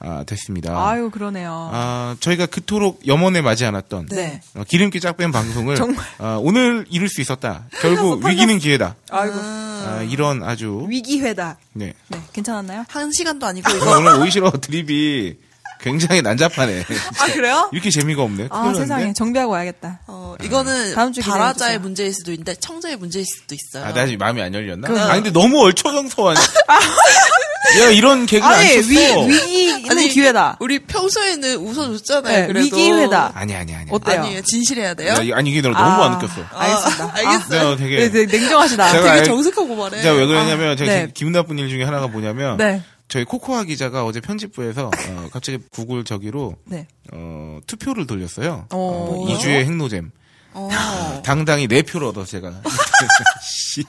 아, 0.02 0.24
됐습니다. 0.26 0.72
아유, 0.88 1.10
그러네요. 1.10 1.70
아, 1.72 2.16
저희가 2.20 2.46
그토록 2.46 3.06
염원에 3.06 3.42
맞지 3.42 3.66
않았던 3.66 4.06
네. 4.06 4.40
어, 4.54 4.64
기름기 4.66 4.98
쫙 4.98 5.16
뺀 5.18 5.30
방송을 5.30 5.76
정말. 5.76 6.04
어, 6.18 6.38
오늘 6.40 6.86
이룰 6.90 7.08
수 7.10 7.20
있었다. 7.20 7.64
결국 7.82 8.24
위기는 8.26 8.58
기회다. 8.58 8.96
아이고. 9.10 9.34
아, 9.38 10.06
이런 10.08 10.42
아주 10.42 10.86
위기회다. 10.88 11.58
네. 11.74 11.92
네, 12.08 12.18
괜찮았나요? 12.32 12.84
한 12.88 13.12
시간도 13.12 13.44
아니고 13.46 13.68
아, 13.70 13.72
이거 13.74 13.98
오늘 13.98 14.20
오이시러 14.20 14.50
드립이 14.52 15.36
굉장히 15.82 16.22
난잡하네. 16.22 16.84
아, 17.20 17.26
그래요? 17.32 17.68
이렇게 17.72 17.90
재미가 17.90 18.22
없네. 18.22 18.48
아, 18.50 18.72
세상에. 18.74 19.12
정비하고 19.12 19.52
와야겠다. 19.52 20.00
어, 20.06 20.34
이거는 20.42 20.94
다음 20.94 21.12
주 21.12 21.20
발화자의. 21.20 21.78
문제일 21.78 22.12
수도 22.14 22.32
있는데 22.32 22.54
청자의 22.54 22.96
문제일 22.96 23.24
수도 23.26 23.54
있어요. 23.54 23.84
아, 23.84 23.92
나 23.92 24.06
지금 24.06 24.18
마음이 24.18 24.40
안 24.42 24.52
열렸나? 24.54 24.88
그럼. 24.88 25.10
아, 25.10 25.14
근데 25.14 25.30
너무 25.30 25.60
얼초정서하네. 25.62 26.40
야, 27.80 27.90
이런 27.90 28.26
개그를 28.26 28.52
아니, 28.54 28.68
안 28.68 28.74
쳤어. 28.82 28.88
위, 28.88 29.32
위기는 29.32 29.90
아니, 29.90 30.08
기회다. 30.08 30.56
우리 30.60 30.78
평소에는 30.80 31.56
웃어줬잖아요. 31.58 32.40
네, 32.40 32.46
그래도 32.46 32.64
위기회다. 32.76 33.32
아니, 33.34 33.54
아니, 33.54 33.74
아니. 33.74 33.90
어때요? 33.90 34.20
아니에요. 34.22 34.42
진실해야 34.42 34.94
돼요. 34.94 35.12
야, 35.12 35.36
아니, 35.36 35.50
이게 35.50 35.60
너무 35.60 35.76
아, 35.76 36.06
안 36.06 36.12
느꼈어. 36.18 36.42
알겠습니다. 36.52 37.04
아, 37.04 37.12
알겠어요. 37.14 37.60
내가 37.62 37.76
되게. 37.76 37.96
네, 37.98 38.10
되게 38.10 38.38
냉정하시다. 38.38 38.90
제가 38.92 39.02
되게 39.02 39.10
알- 39.18 39.24
정색하고 39.24 39.76
말해. 39.76 40.02
제가 40.02 40.14
왜 40.16 40.26
그러냐면, 40.26 40.76
제가 40.76 40.90
네. 40.90 41.08
기분 41.12 41.32
나쁜 41.32 41.58
일 41.58 41.68
중에 41.68 41.84
하나가 41.84 42.08
뭐냐면, 42.08 42.56
네. 42.56 42.82
저희 43.08 43.24
코코아 43.24 43.64
기자가 43.64 44.04
어제 44.04 44.20
편집부에서 44.20 44.86
어, 44.86 45.26
갑자기 45.32 45.58
구글 45.72 46.04
저기로 46.04 46.54
네. 46.64 46.86
어, 47.12 47.58
투표를 47.66 48.06
돌렸어요. 48.06 48.66
어. 48.72 49.26
어, 49.26 49.26
이주의 49.34 49.64
핵노잼. 49.64 50.12
어. 50.52 50.68
당당히 51.24 51.68
네 51.68 51.82
표를 51.82 52.08
얻어 52.08 52.24
제가. 52.24 52.52
씨. 53.42 53.84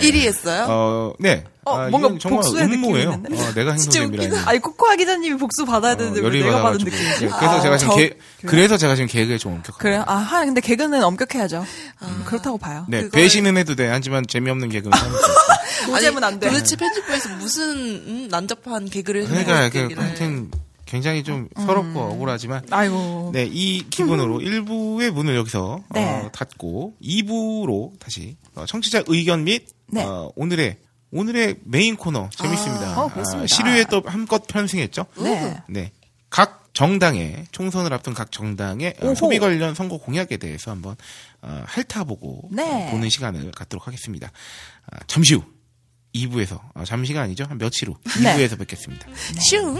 1위 0.00 0.16
했어요? 0.26 0.66
어, 0.68 1.12
네. 1.18 1.44
어, 1.64 1.76
아, 1.78 1.88
뭔가 1.88 2.08
정말 2.20 2.42
복수의 2.42 2.64
느낌이 2.68 2.86
음모예요. 2.88 3.10
어, 3.10 3.52
내가 3.54 3.72
했는데. 3.72 4.36
아니, 4.46 4.58
코코아 4.58 4.96
기자님이 4.96 5.36
복수 5.38 5.64
받아야 5.64 5.94
되는데 5.96 6.20
어, 6.20 6.22
왜 6.22 6.28
열이 6.28 6.42
내가 6.42 6.62
받은. 6.62 6.78
느낌이지? 6.78 7.24
예, 7.24 7.28
그래서 7.28 7.56
아, 7.56 7.60
제가 7.60 7.76
지금 7.78 7.92
저- 7.92 7.98
개, 7.98 8.12
그래서 8.46 8.76
제가 8.76 8.94
지금 8.94 9.08
개그에 9.08 9.38
좀 9.38 9.52
엄격한. 9.54 9.78
그래요? 9.78 10.04
아, 10.06 10.14
하, 10.16 10.44
근데 10.44 10.60
개그는 10.60 11.02
엄격해야죠. 11.02 11.64
음, 12.02 12.22
그렇다고 12.26 12.58
봐요. 12.58 12.84
네, 12.88 13.02
그걸- 13.02 13.20
배신은 13.22 13.56
해도 13.56 13.74
돼. 13.74 13.88
하지만 13.88 14.26
재미없는 14.26 14.68
개그는 14.68 14.96
수 14.96 15.04
없어. 15.04 15.92
노잼은 15.92 16.24
안 16.24 16.38
돼. 16.40 16.48
도대체 16.48 16.76
편집부에서 16.76 17.28
무슨 17.36 17.62
음, 17.70 18.28
난잡한 18.30 18.88
개그를 18.90 19.26
그러니까, 19.26 19.68
그, 19.70 19.88
하여튼, 19.96 20.50
굉장히 20.90 21.22
좀 21.22 21.48
서럽고 21.54 22.00
억울하지만. 22.00 22.66
아이고. 22.70 23.30
네, 23.32 23.48
이 23.50 23.88
기분으로 23.88 24.38
1부의 24.42 25.10
문을 25.12 25.36
여기서 25.36 25.80
네. 25.94 26.04
어, 26.04 26.30
닫고 26.32 26.96
2부로 27.00 27.98
다시 28.00 28.36
어, 28.56 28.66
청취자 28.66 29.04
의견 29.06 29.44
및 29.44 29.66
네. 29.86 30.02
어, 30.02 30.30
오늘의 30.34 30.78
오늘의 31.12 31.56
메인 31.64 31.96
코너 31.96 32.28
재밌습니다. 32.30 33.00
어, 33.00 33.08
그렇습니다. 33.08 33.46
시류에 33.46 33.84
또 33.90 34.02
한껏 34.04 34.46
편승했죠. 34.46 35.06
네. 35.22 35.62
네. 35.68 35.92
각 36.28 36.70
정당의 36.72 37.46
총선을 37.50 37.92
앞둔 37.92 38.14
각 38.14 38.30
정당의 38.32 38.94
어, 39.00 39.06
오호. 39.06 39.14
소비 39.14 39.38
관련 39.38 39.74
선거 39.74 39.96
공약에 39.98 40.36
대해서 40.38 40.70
한번 40.72 40.96
어, 41.42 41.62
핥아보고 41.66 42.48
네. 42.52 42.88
어, 42.88 42.90
보는 42.90 43.08
시간을 43.08 43.52
갖도록 43.52 43.86
하겠습니다. 43.86 44.30
아, 44.90 44.98
잠시 45.06 45.34
후 45.34 45.42
2부에서 46.14 46.60
어, 46.74 46.84
잠시가 46.84 47.22
아니죠 47.22 47.44
한 47.44 47.58
며칠 47.58 47.88
후 47.88 47.96
네. 48.22 48.36
2부에서 48.36 48.58
뵙겠습니다. 48.58 49.06
슝. 49.38 49.78